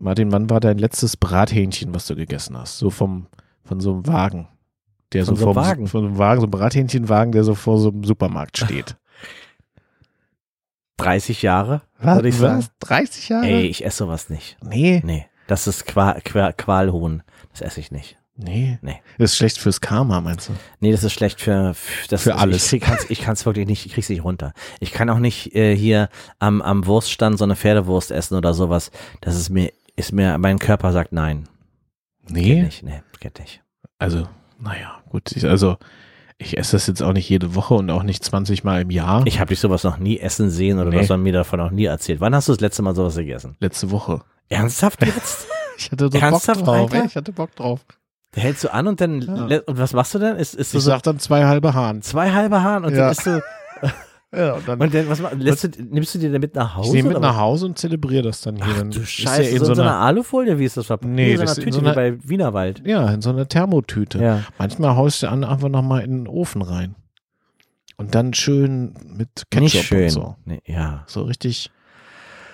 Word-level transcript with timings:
Martin, 0.00 0.32
wann 0.32 0.48
war 0.50 0.60
dein 0.60 0.78
letztes 0.78 1.16
Brathähnchen, 1.16 1.94
was 1.94 2.06
du 2.06 2.16
gegessen 2.16 2.56
hast? 2.56 2.78
So 2.78 2.90
vom, 2.90 3.26
von 3.64 3.80
so 3.80 3.92
einem 3.92 4.06
Wagen. 4.06 4.48
Der 5.12 5.26
Von 5.26 5.36
so 5.36 5.40
so 5.40 5.46
vom, 5.48 5.56
Wagen? 5.56 5.86
Von 5.88 6.02
so 6.02 6.06
einem 6.08 6.18
Wagen, 6.18 6.40
so 6.40 6.44
einem 6.46 6.50
Brathähnchenwagen, 6.52 7.32
der 7.32 7.44
so 7.44 7.54
vor 7.54 7.78
so 7.78 7.90
einem 7.90 8.04
Supermarkt 8.04 8.58
steht. 8.58 8.96
30 10.98 11.42
Jahre, 11.42 11.82
würde 11.98 12.28
ich 12.28 12.36
sagen. 12.36 12.66
30 12.80 13.28
Jahre? 13.30 13.46
Ey, 13.46 13.66
ich 13.66 13.84
esse 13.84 13.98
sowas 13.98 14.28
nicht. 14.28 14.56
Nee, 14.62 15.00
Nee, 15.04 15.26
das 15.46 15.66
ist 15.66 15.86
Qual, 15.86 16.20
Qual, 16.22 16.52
Qualhuhn. 16.52 17.22
Das 17.52 17.62
esse 17.62 17.80
ich 17.80 17.90
nicht. 17.90 18.18
nee. 18.36 18.78
Nee. 18.82 19.00
Das 19.18 19.32
ist 19.32 19.36
schlecht 19.38 19.58
fürs 19.58 19.80
Karma, 19.80 20.20
meinst 20.20 20.48
du? 20.50 20.52
Nee, 20.78 20.92
das 20.92 21.02
ist 21.02 21.12
schlecht 21.14 21.40
für, 21.40 21.72
für, 21.74 22.08
das, 22.08 22.22
Für 22.22 22.36
alles. 22.36 22.70
Ich, 22.72 22.82
ich 23.08 23.20
kann 23.22 23.32
es 23.34 23.46
wirklich 23.46 23.66
nicht, 23.66 23.86
ich 23.86 23.92
krieg's 23.94 24.08
nicht 24.10 24.24
runter. 24.24 24.52
Ich 24.78 24.92
kann 24.92 25.08
auch 25.10 25.18
nicht 25.18 25.54
äh, 25.54 25.74
hier 25.74 26.08
am, 26.38 26.60
am 26.62 26.86
Wurststand 26.86 27.38
so 27.38 27.44
eine 27.44 27.56
Pferdewurst 27.56 28.10
essen 28.10 28.36
oder 28.36 28.52
sowas. 28.54 28.90
Das 29.22 29.36
ist 29.36 29.48
mir, 29.50 29.72
ist 29.96 30.12
mir, 30.12 30.38
mein 30.38 30.58
Körper 30.58 30.92
sagt 30.92 31.12
nein. 31.12 31.48
Geht 32.26 32.36
Nee. 32.36 32.62
nicht, 32.62 32.82
nee, 32.82 33.02
geht 33.20 33.38
nicht. 33.38 33.62
Also, 33.98 34.26
naja, 34.58 35.00
gut. 35.08 35.32
Ich, 35.32 35.44
also, 35.46 35.76
ich 36.38 36.56
esse 36.56 36.72
das 36.76 36.86
jetzt 36.86 37.02
auch 37.02 37.12
nicht 37.12 37.28
jede 37.28 37.54
Woche 37.54 37.74
und 37.74 37.90
auch 37.90 38.02
nicht 38.02 38.24
20 38.24 38.64
Mal 38.64 38.82
im 38.82 38.90
Jahr. 38.90 39.26
Ich 39.26 39.40
habe 39.40 39.48
dich 39.48 39.60
sowas 39.60 39.84
noch 39.84 39.98
nie 39.98 40.18
essen 40.18 40.48
sehen 40.50 40.78
oder 40.78 40.90
Nee. 40.90 40.96
du 40.96 41.02
hast 41.08 41.16
mir 41.18 41.32
davon 41.32 41.58
noch 41.58 41.70
nie 41.70 41.84
erzählt. 41.86 42.20
Wann 42.20 42.34
hast 42.34 42.48
du 42.48 42.52
das 42.52 42.60
letzte 42.60 42.82
Mal 42.82 42.94
sowas 42.94 43.16
gegessen? 43.16 43.56
Letzte 43.60 43.90
Woche. 43.90 44.20
Ernsthaft 44.48 45.04
jetzt? 45.04 45.46
Ich 45.78 45.90
hatte 45.90 46.10
so 46.12 46.18
Ernsthaft, 46.18 46.62
Bock 46.62 46.74
drauf. 46.76 46.92
Alter? 46.92 47.06
Ich 47.06 47.16
hatte 47.16 47.32
Bock 47.32 47.56
drauf. 47.56 47.80
Da 48.32 48.42
hältst 48.42 48.64
du 48.64 48.72
an 48.74 48.86
und 48.86 49.00
dann, 49.00 49.48
Ja. 49.50 49.60
und 49.64 49.78
was 49.78 49.94
machst 49.94 50.14
du 50.14 50.18
denn? 50.18 50.36
Ist, 50.36 50.54
ist 50.54 50.74
du 50.74 50.78
Ich 50.78 50.84
so 50.84 50.90
sag 50.90 51.02
dann 51.04 51.18
zwei 51.18 51.46
halbe 51.46 51.72
Hahn. 51.72 52.02
zwei 52.02 52.32
halbe 52.32 52.62
Haaren 52.62 52.84
und 52.84 52.92
Ja. 52.94 52.98
dann 53.04 53.12
isst 53.12 53.24
du, 53.26 53.42
Ja, 54.32 54.52
und 54.54 54.68
dann 54.68 54.80
und 54.80 54.94
dann, 54.94 55.08
was, 55.08 55.20
lässt 55.38 55.64
du, 55.64 55.82
nimmst 55.82 56.14
du 56.14 56.18
dir 56.20 56.30
dann 56.30 56.40
mit 56.40 56.54
nach 56.54 56.76
Hause? 56.76 56.88
ich 56.88 56.94
nehme 56.94 57.08
mit 57.14 57.20
nach 57.20 57.30
was? 57.34 57.40
Hause 57.40 57.66
und 57.66 57.78
zelebriere 57.78 58.22
das 58.22 58.40
dann 58.42 58.56
hier. 58.56 58.64
Ach 58.76 58.82
du 58.82 59.00
ist 59.00 59.18
ja 59.18 59.28
Scheiße, 59.28 59.50
in 59.50 59.58
so, 59.64 59.74
so 59.74 59.82
einer, 59.82 59.96
Alufolie, 59.96 60.56
wie 60.58 60.64
ist 60.64 60.76
das 60.76 60.86
verpackt? 60.86 61.12
Nee, 61.12 61.32
in 61.32 61.36
so 61.38 61.42
einer 61.42 61.54
Tüte 61.54 61.72
so 61.72 61.80
wie 61.82 61.86
einer- 61.86 61.94
bei 61.94 62.28
Wienerwald. 62.28 62.86
ja, 62.86 63.10
in 63.10 63.22
so 63.22 63.30
einer 63.30 63.48
Thermotüte. 63.48 64.18
Ja. 64.22 64.44
Manchmal 64.56 64.94
haust 64.94 65.24
du 65.24 65.28
an, 65.28 65.42
einfach 65.42 65.68
nochmal 65.68 66.02
in 66.02 66.18
den 66.24 66.28
Ofen 66.28 66.62
rein. 66.62 66.94
Und 67.96 68.14
dann 68.14 68.32
schön 68.32 68.94
mit 69.04 69.28
Ketchup 69.50 69.82
schön. 69.82 70.04
und 70.04 70.10
so. 70.10 70.36
Nee, 70.44 70.62
ja. 70.64 71.02
So 71.06 71.22
richtig. 71.22 71.70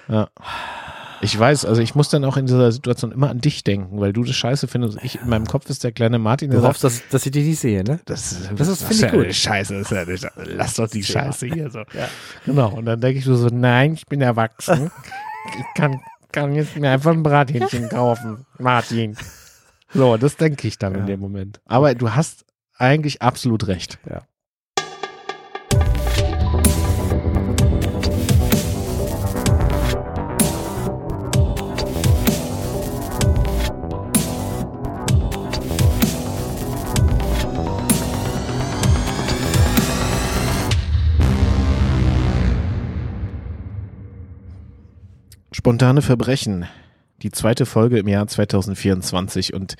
Ja. 0.08 0.28
Ich 1.22 1.38
weiß, 1.38 1.64
also 1.64 1.80
ich 1.80 1.94
muss 1.94 2.08
dann 2.10 2.24
auch 2.24 2.36
in 2.36 2.46
dieser 2.46 2.70
Situation 2.70 3.10
immer 3.10 3.30
an 3.30 3.40
dich 3.40 3.64
denken, 3.64 4.00
weil 4.00 4.12
du 4.12 4.22
das 4.22 4.36
scheiße 4.36 4.68
findest. 4.68 4.98
Ich, 5.02 5.20
in 5.20 5.28
meinem 5.28 5.46
Kopf 5.46 5.68
ist 5.70 5.82
der 5.82 5.92
kleine 5.92 6.18
Martin, 6.18 6.50
der 6.50 6.60
Du 6.60 6.66
hoffst, 6.66 6.84
dass, 6.84 7.02
dass 7.10 7.24
ich 7.26 7.32
dich 7.32 7.46
nicht 7.46 7.58
sehe, 7.58 7.82
ne? 7.84 8.00
das, 8.04 8.48
Das 8.56 8.68
ist- 8.68 8.82
finde 8.82 8.94
ich 8.94 9.00
ja 9.00 9.10
gut. 9.10 9.24
eine 9.24 9.34
Scheiße, 9.34 9.74
das 9.78 9.90
ist 9.90 9.96
ja 9.96 10.04
nicht, 10.04 10.26
lass 10.54 10.74
doch 10.74 10.88
die 10.88 11.00
Ja. 11.00 11.06
Scheiße 11.06 11.46
hier 11.46 11.70
so. 11.70 11.82
Genau. 12.44 12.70
Und 12.74 12.84
dann 12.84 13.00
denke 13.00 13.18
ich 13.18 13.24
so, 13.24 13.34
nein, 13.48 13.94
ich 13.94 14.06
bin 14.06 14.20
erwachsen. 14.20 14.90
ich 15.58 15.64
kann, 15.80 16.00
kann 16.32 16.54
jetzt 16.54 16.76
mir 16.76 16.90
einfach 16.90 17.12
ein 17.12 17.22
Brathähnchen 17.22 17.88
kaufen, 17.90 18.44
Martin. 18.58 19.16
So, 19.94 20.16
das 20.16 20.36
denke 20.36 20.68
ich 20.68 20.78
dann 20.78 20.94
in 20.94 21.00
Ja. 21.00 21.06
dem 21.06 21.20
Moment. 21.20 21.60
Aber 21.64 21.94
du 21.94 22.10
hast 22.14 22.44
eigentlich 22.76 23.22
absolut 23.22 23.66
recht. 23.68 23.98
Ja. 24.08 24.22
Spontane 45.66 46.00
Verbrechen. 46.00 46.66
Die 47.22 47.32
zweite 47.32 47.66
Folge 47.66 47.98
im 47.98 48.06
Jahr 48.06 48.28
2024 48.28 49.52
und 49.52 49.74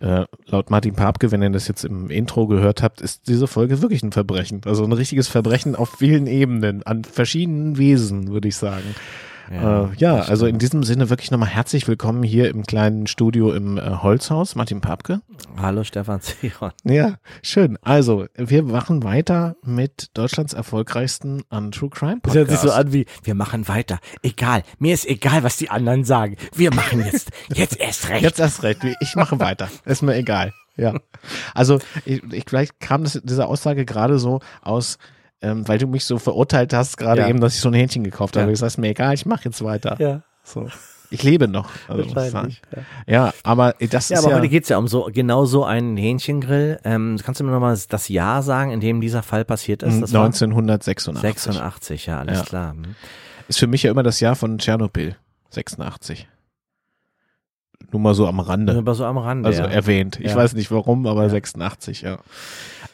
äh, 0.00 0.26
laut 0.46 0.70
Martin 0.70 0.94
Papke, 0.94 1.32
wenn 1.32 1.42
ihr 1.42 1.50
das 1.50 1.66
jetzt 1.66 1.84
im 1.84 2.08
Intro 2.08 2.46
gehört 2.46 2.84
habt, 2.84 3.00
ist 3.00 3.26
diese 3.26 3.48
Folge 3.48 3.82
wirklich 3.82 4.04
ein 4.04 4.12
Verbrechen. 4.12 4.60
Also 4.64 4.84
ein 4.84 4.92
richtiges 4.92 5.26
Verbrechen 5.26 5.74
auf 5.74 5.90
vielen 5.98 6.28
Ebenen, 6.28 6.84
an 6.84 7.02
verschiedenen 7.02 7.78
Wesen, 7.78 8.28
würde 8.28 8.46
ich 8.46 8.54
sagen. 8.54 8.94
Ja, 9.50 9.84
äh, 9.84 9.88
ja 9.96 10.16
das 10.18 10.30
also 10.30 10.46
in 10.46 10.58
diesem 10.58 10.82
Sinne 10.82 11.10
wirklich 11.10 11.30
nochmal 11.30 11.48
herzlich 11.48 11.86
willkommen 11.86 12.22
hier 12.22 12.48
im 12.48 12.64
kleinen 12.64 13.06
Studio 13.06 13.52
im 13.52 13.78
äh, 13.78 13.82
Holzhaus, 13.82 14.54
Martin 14.54 14.80
Papke. 14.80 15.20
Hallo 15.56 15.84
Stefan 15.84 16.20
Ziron. 16.20 16.72
Ja, 16.84 17.16
schön. 17.42 17.78
Also, 17.82 18.26
wir 18.36 18.62
machen 18.62 19.02
weiter 19.02 19.56
mit 19.62 20.10
Deutschlands 20.14 20.52
erfolgreichsten 20.54 21.42
Untrue 21.50 21.90
Crime 21.90 22.20
Das 22.22 22.32
Podcast. 22.32 22.36
hört 22.36 22.50
sich 22.50 22.60
so 22.60 22.72
an 22.72 22.92
wie, 22.92 23.06
wir 23.22 23.34
machen 23.34 23.68
weiter. 23.68 23.98
Egal, 24.22 24.62
mir 24.78 24.94
ist 24.94 25.06
egal, 25.06 25.42
was 25.42 25.56
die 25.56 25.70
anderen 25.70 26.04
sagen. 26.04 26.36
Wir 26.54 26.72
machen 26.72 27.04
jetzt, 27.04 27.30
jetzt 27.54 27.78
erst 27.78 28.08
recht. 28.08 28.22
Jetzt 28.22 28.40
erst 28.40 28.62
recht. 28.62 28.80
Ich 29.00 29.14
mache 29.14 29.38
weiter. 29.40 29.68
Ist 29.84 30.02
mir 30.02 30.14
egal. 30.16 30.52
Ja. 30.76 30.94
Also, 31.54 31.78
ich, 32.04 32.22
ich, 32.32 32.44
vielleicht 32.48 32.80
kam 32.80 33.04
das, 33.04 33.20
diese 33.22 33.46
Aussage 33.46 33.84
gerade 33.84 34.18
so 34.18 34.40
aus, 34.62 34.98
ähm, 35.44 35.68
weil 35.68 35.78
du 35.78 35.86
mich 35.86 36.04
so 36.04 36.18
verurteilt 36.18 36.72
hast, 36.72 36.96
gerade 36.96 37.20
Ja. 37.22 37.28
eben, 37.28 37.40
dass 37.40 37.54
ich 37.54 37.60
so 37.60 37.68
ein 37.68 37.74
Hähnchen 37.74 38.02
gekauft 38.04 38.36
habe. 38.36 38.50
Ja. 38.50 38.56
Sage, 38.56 38.66
ist 38.68 38.78
mir 38.78 38.88
egal, 38.88 39.14
ich 39.14 39.26
mache 39.26 39.44
jetzt 39.44 39.62
weiter. 39.62 39.96
ja, 40.00 40.22
So. 40.42 40.68
Ich 41.10 41.22
lebe 41.22 41.46
noch. 41.46 41.68
Also, 41.88 42.16
wahrscheinlich. 42.16 42.60
Ja. 43.06 43.26
Ja, 43.26 43.34
aber 43.44 43.74
das 43.78 44.08
Ja, 44.08 44.16
ist 44.18 44.24
aber 44.24 44.30
ja. 44.32 44.38
heute 44.38 44.48
geht's 44.48 44.68
ja 44.68 44.78
um 44.78 44.88
so 44.88 45.08
genau 45.12 45.44
so 45.44 45.64
einen 45.64 45.96
Hähnchengrill. 45.96 46.80
Ähm, 46.82 47.18
kannst 47.22 47.38
du 47.40 47.44
mir 47.44 47.52
nochmal 47.52 47.78
das 47.88 48.08
Jahr 48.08 48.42
sagen, 48.42 48.72
in 48.72 48.80
dem 48.80 49.00
dieser 49.00 49.22
Fall 49.22 49.44
passiert 49.44 49.82
ist? 49.84 50.00
Das 50.00 50.12
war 50.12 50.24
1986. 50.24 51.20
86, 51.22 52.06
ja, 52.06 52.18
alles 52.18 52.38
Ja. 52.38 52.44
klar. 52.44 52.70
Hm. 52.72 52.96
Ist 53.46 53.58
für 53.60 53.66
mich 53.68 53.82
ja 53.84 53.90
immer 53.92 54.02
das 54.02 54.18
Jahr 54.20 54.34
von 54.34 54.58
Tschernobyl. 54.58 55.14
86. 55.50 56.26
Nur 57.92 58.00
mal 58.00 58.14
so 58.14 58.26
am 58.26 58.40
Rande. 58.40 58.76
Aber 58.76 58.94
so 58.94 59.04
am 59.04 59.18
Rande. 59.18 59.46
Also 59.46 59.62
erwähnt. 59.62 60.18
Ich 60.20 60.34
weiß 60.34 60.54
nicht 60.54 60.70
warum, 60.72 61.06
aber 61.06 61.24
Ja. 61.24 61.28
86, 61.28 62.02
ja. 62.02 62.18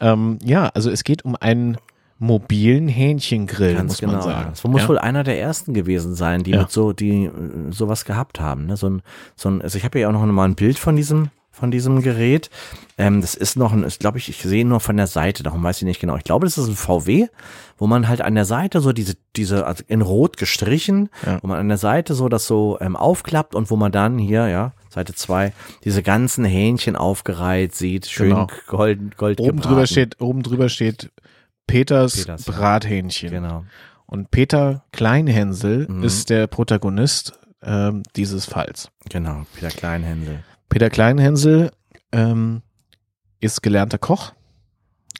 Ähm, 0.01 0.39
ja, 0.45 0.67
also 0.75 0.91
es 0.91 1.05
geht 1.05 1.25
um 1.25 1.37
einen 1.37 1.79
mobilen 2.21 2.87
Hähnchengrill, 2.87 3.75
Ganz 3.75 3.93
muss 3.93 3.99
genau. 4.01 4.13
man 4.13 4.23
sagen. 4.23 4.47
Das 4.51 4.63
muss 4.65 4.83
ja? 4.83 4.89
wohl 4.89 4.99
einer 4.99 5.25
der 5.25 5.41
ersten 5.41 5.73
gewesen 5.75 6.15
sein, 6.15 6.43
die 6.45 6.51
Ja. 6.53 6.61
mit 6.61 6.71
so, 6.71 6.93
die 6.93 7.31
sowas 7.71 8.05
gehabt 8.05 8.39
haben. 8.41 8.67
Ne? 8.67 8.77
So 8.77 8.89
ein, 8.91 9.03
so 9.35 9.49
ein, 9.49 9.63
also 9.63 9.79
ich 9.79 9.85
habe 9.85 9.99
ja 9.99 10.09
auch 10.09 10.13
noch 10.13 10.25
mal 10.27 10.45
ein 10.45 10.55
Bild 10.55 10.79
von 10.79 10.97
diesem, 10.97 11.31
von 11.51 11.71
diesem 11.71 12.03
Gerät. 12.03 12.51
Ähm, 12.99 13.23
das 13.23 13.35
ist 13.35 13.57
noch 13.57 13.73
ein, 13.73 13.83
ist, 13.85 14.01
glaube 14.01 14.19
ich, 14.19 14.29
ich 14.29 14.43
sehe 14.43 14.67
nur 14.67 14.81
von 14.81 14.99
der 14.99 15.07
Seite, 15.07 15.43
darum 15.43 15.63
weiß 15.63 15.79
ich 15.79 15.85
nicht 15.85 15.99
genau. 16.01 16.17
Ich 16.17 16.25
glaube, 16.25 16.45
das 16.47 16.59
ist 16.59 16.69
ein 16.69 16.77
VW, 16.77 17.29
wo 17.79 17.87
man 17.87 18.07
halt 18.07 18.21
an 18.21 18.35
der 18.35 18.45
Seite 18.45 18.81
so 18.81 18.93
diese, 18.93 19.15
diese, 19.37 19.67
also 19.67 19.83
in 19.89 20.03
Rot 20.03 20.37
gestrichen, 20.37 21.09
Ja. 21.25 21.39
wo 21.43 21.49
man 21.49 21.59
an 21.59 21.69
der 21.69 21.79
Seite 21.79 22.13
so 22.15 22.29
das 22.29 22.47
so 22.47 22.77
ähm, 22.83 22.97
aufklappt 22.97 23.55
und 23.55 23.71
wo 23.71 23.77
man 23.77 23.93
dann 23.93 24.19
hier, 24.19 24.47
ja, 24.49 24.73
Seite 24.91 25.15
zwei 25.15 25.53
diese 25.85 26.03
ganzen 26.03 26.45
Hähnchen 26.45 26.97
aufgereiht 26.97 27.75
sieht, 27.75 28.07
schön 28.07 28.31
Genau. 28.31 28.47
gold, 28.67 29.17
gold 29.17 29.39
oben 29.41 29.53
gebraten. 29.53 29.69
drüber 29.69 29.87
steht, 29.87 30.21
oben 30.21 30.43
drüber 30.43 30.69
steht 30.69 31.11
Peters, 31.71 32.17
Peters, 32.17 32.47
ja. 32.47 32.53
Brathähnchen. 32.53 33.31
Genau. 33.31 33.65
Und 34.07 34.31
Peter 34.31 34.85
Kleinhänsel 34.93 35.87
Mhm. 35.89 36.03
ist 36.03 36.31
der 36.31 36.47
Protagonist 36.47 37.33
ähm, 37.63 38.03
dieses 38.17 38.47
Falls. 38.47 38.91
Genau, 39.09 39.45
Peter 39.55 39.69
Kleinhändel. 39.69 40.43
Peter 40.69 40.91
Kleinhänsel 40.91 41.71
ähm, 42.13 42.63
ist 43.41 43.63
gelernter 43.63 43.99
Koch 43.99 44.33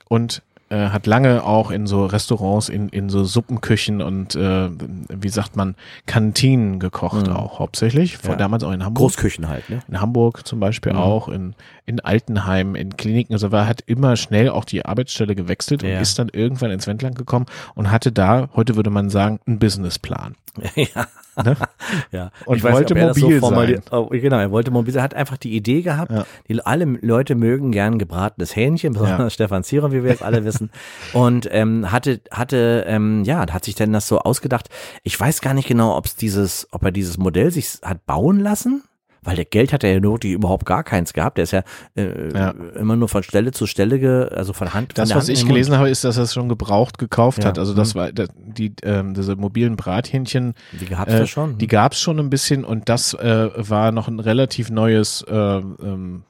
und 0.09 0.43
äh, 0.71 0.89
hat 0.91 1.07
lange 1.07 1.45
auch 1.45 1.71
in 1.71 1.87
so 1.87 2.07
Restaurants, 2.07 2.69
in, 2.69 2.89
in 2.89 3.09
so 3.11 3.25
Suppenküchen 3.25 4.01
und 4.01 4.35
äh, 4.37 4.71
wie 5.09 5.29
sagt 5.29 5.57
man, 5.57 5.75
Kantinen 6.07 6.79
gekocht 6.79 7.27
Mhm. 7.27 7.33
auch 7.35 7.59
hauptsächlich. 7.59 8.17
Vor 8.19 8.31
Ja. 8.33 8.37
damals 8.37 8.65
auch 8.65 8.73
in 8.73 8.85
Hamburg. 8.85 9.03
Großküchen 9.03 9.49
halt, 9.49 9.69
ne? 9.69 9.81
In 9.89 10.01
Hamburg 10.01 10.47
zum 10.47 10.61
Beispiel 10.61 10.93
Mhm. 10.93 10.99
auch, 10.99 11.29
in, 11.29 11.55
in 11.87 12.01
Altenheim, 12.01 12.75
in 12.77 12.97
Kliniken. 12.97 13.33
Also 13.35 13.49
er 13.49 13.67
hat 13.67 13.83
immer 13.87 14.17
schnell 14.17 14.49
auch 14.49 14.65
die 14.65 14.87
Arbeitsstelle 14.87 15.35
gewechselt 15.35 15.83
Ja. 15.83 15.97
und 15.97 16.03
ist 16.03 16.19
dann 16.19 16.29
irgendwann 16.33 16.71
ins 16.71 16.87
Wendland 16.87 17.17
gekommen 17.17 17.47
und 17.75 17.91
hatte 17.91 18.13
da, 18.13 18.49
heute 18.55 18.77
würde 18.77 18.91
man 18.91 19.11
sagen, 19.11 19.41
einen 19.47 19.59
Businessplan. 19.59 20.37
ja. 20.77 21.07
Ne? 21.45 21.57
ja. 22.13 22.31
Und 22.45 22.59
Ich 22.59 22.65
nicht, 22.65 22.73
wollte 22.73 22.95
er 22.97 23.09
das 23.09 23.19
mobil 23.19 23.39
formali- 23.39 23.75
sein. 23.77 23.83
Oh, 23.93 24.09
genau, 24.11 24.39
er 24.39 24.51
wollte 24.51 24.71
mobil 24.71 24.93
sein. 24.93 25.01
Er 25.01 25.05
hat 25.05 25.15
einfach 25.15 25.37
die 25.37 25.55
Idee 25.57 25.83
gehabt, 25.83 26.11
Ja. 26.13 26.27
die, 26.49 26.61
alle 26.65 26.85
Leute 26.85 27.35
mögen 27.35 27.71
gern 27.73 27.99
gebratenes 27.99 28.55
Hähnchen, 28.57 28.93
besonders 28.93 29.19
Ja. 29.19 29.31
Stefan 29.31 29.65
Zierer, 29.65 29.93
wie 29.93 30.03
wir 30.03 30.11
jetzt 30.11 30.23
alle 30.23 30.45
wissen. 30.45 30.71
Und 31.13 31.49
ähm, 31.51 31.91
hatte, 31.93 32.21
hatte, 32.31 32.85
ähm, 32.87 33.25
ja, 33.25 33.41
hat 33.51 33.65
sich 33.65 33.75
dann 33.75 33.93
das 33.93 34.07
so 34.09 34.19
ausgedacht. 34.19 34.69
Ich 35.03 35.19
weiß 35.19 35.41
gar 35.41 35.55
nicht 35.55 35.69
genau, 35.69 35.97
ob 35.97 36.07
es 36.07 36.17
dieses, 36.17 36.69
ob 36.73 36.85
er 36.85 36.91
dieses 36.93 37.17
Modell 37.17 37.51
sich 37.51 37.79
hat 37.83 38.05
bauen 38.07 38.41
lassen. 38.41 38.83
Weil 39.23 39.37
der 39.37 39.45
Geld 39.45 39.73
hat 39.73 39.85
er 39.85 39.93
ja 39.93 40.03
wirklich 40.03 40.33
überhaupt 40.33 40.65
gar 40.65 40.83
keins 40.83 41.13
gehabt. 41.13 41.37
Der 41.37 41.43
ist 41.45 41.51
ja, 41.51 41.63
äh, 41.95 42.33
Ja. 42.33 42.51
immer 42.79 42.97
nur 42.97 43.09
von 43.09 43.23
Stelle 43.23 43.51
zu 43.53 43.67
Stelle, 43.67 43.99
ge, 43.99 44.29
also 44.31 44.53
von 44.55 44.73
Hand. 44.73 44.97
Das, 44.97 45.11
von 45.11 45.19
was 45.19 45.29
Hand 45.29 45.39
ich 45.39 45.47
gelesen 45.47 45.77
habe, 45.77 45.91
ist, 45.91 46.05
dass 46.05 46.17
er 46.17 46.23
es 46.23 46.33
schon 46.33 46.49
gebraucht 46.49 46.97
gekauft 46.99 47.41
Ja. 47.43 47.51
hat. 47.51 47.59
Also 47.59 47.75
das 47.75 47.95
Mhm. 47.95 47.99
war 47.99 48.13
da- 48.13 48.27
die 48.35 48.73
ähm, 48.83 49.13
diese 49.15 49.37
mobilen 49.37 49.77
Brathähnchen, 49.77 50.55
Die 50.81 50.87
gab's 50.87 51.13
äh, 51.13 51.19
da 51.19 51.27
schon. 51.27 51.59
die 51.59 51.67
gab 51.67 51.93
es 51.93 52.01
schon 52.01 52.19
ein 52.19 52.31
bisschen 52.31 52.65
und 52.65 52.89
das 52.89 53.13
äh, 53.15 53.51
war 53.57 53.93
noch 53.93 54.09
ein 54.09 54.21
relativ 54.21 54.71
neues 54.71 55.23
äh, 55.29 55.35
ähm, 55.35 56.23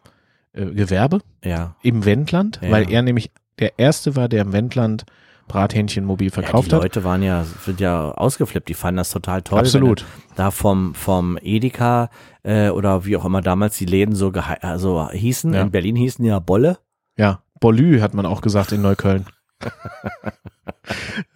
äh, 0.52 0.64
Gewerbe 0.66 1.20
ja. 1.44 1.76
im 1.82 2.04
Wendland, 2.04 2.58
Ja. 2.60 2.70
weil 2.72 2.90
er 2.90 3.02
nämlich 3.02 3.30
der 3.60 3.78
erste 3.78 4.16
war, 4.16 4.28
der 4.28 4.42
im 4.42 4.52
Wendland 4.52 5.04
Brathähnchenmobil 5.52 6.30
verkauft 6.30 6.68
ja, 6.70 6.70
die 6.70 6.74
hat. 6.76 6.82
Leute 6.82 7.04
waren 7.04 7.22
ja, 7.22 7.44
sind 7.64 7.80
ja 7.80 8.12
ausgeflippt, 8.12 8.68
die 8.68 8.74
fanden 8.74 8.98
das 8.98 9.10
total 9.10 9.42
toll. 9.42 9.58
Absolut. 9.58 10.04
Da 10.36 10.50
vom, 10.50 10.94
vom 10.94 11.38
Edeka 11.42 12.08
äh, 12.42 12.68
oder 12.70 13.04
wie 13.04 13.16
auch 13.16 13.24
immer 13.24 13.40
damals 13.42 13.76
die 13.76 13.86
Läden 13.86 14.14
so, 14.14 14.32
also 14.62 15.10
hießen, 15.10 15.52
Ja. 15.52 15.62
in 15.62 15.70
Berlin 15.70 15.96
hießen 15.96 16.24
ja 16.24 16.38
Bolle. 16.38 16.78
Ja, 17.16 17.42
Bolü 17.60 18.00
hat 18.00 18.14
man 18.14 18.26
auch 18.26 18.40
gesagt 18.40 18.72
in 18.72 18.80
Neukölln. 18.82 19.26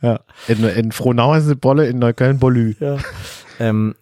ja, 0.03 0.21
in, 0.49 0.65
in 0.65 0.93
Frohnau 0.93 1.35
ist 1.35 1.47
es 1.47 1.57
Bolle, 1.57 1.87
in 1.87 1.99
Neukölln 1.99 2.39
Bolü. 2.39 2.75
Ja. 2.81 2.97
ähm, 3.61 3.95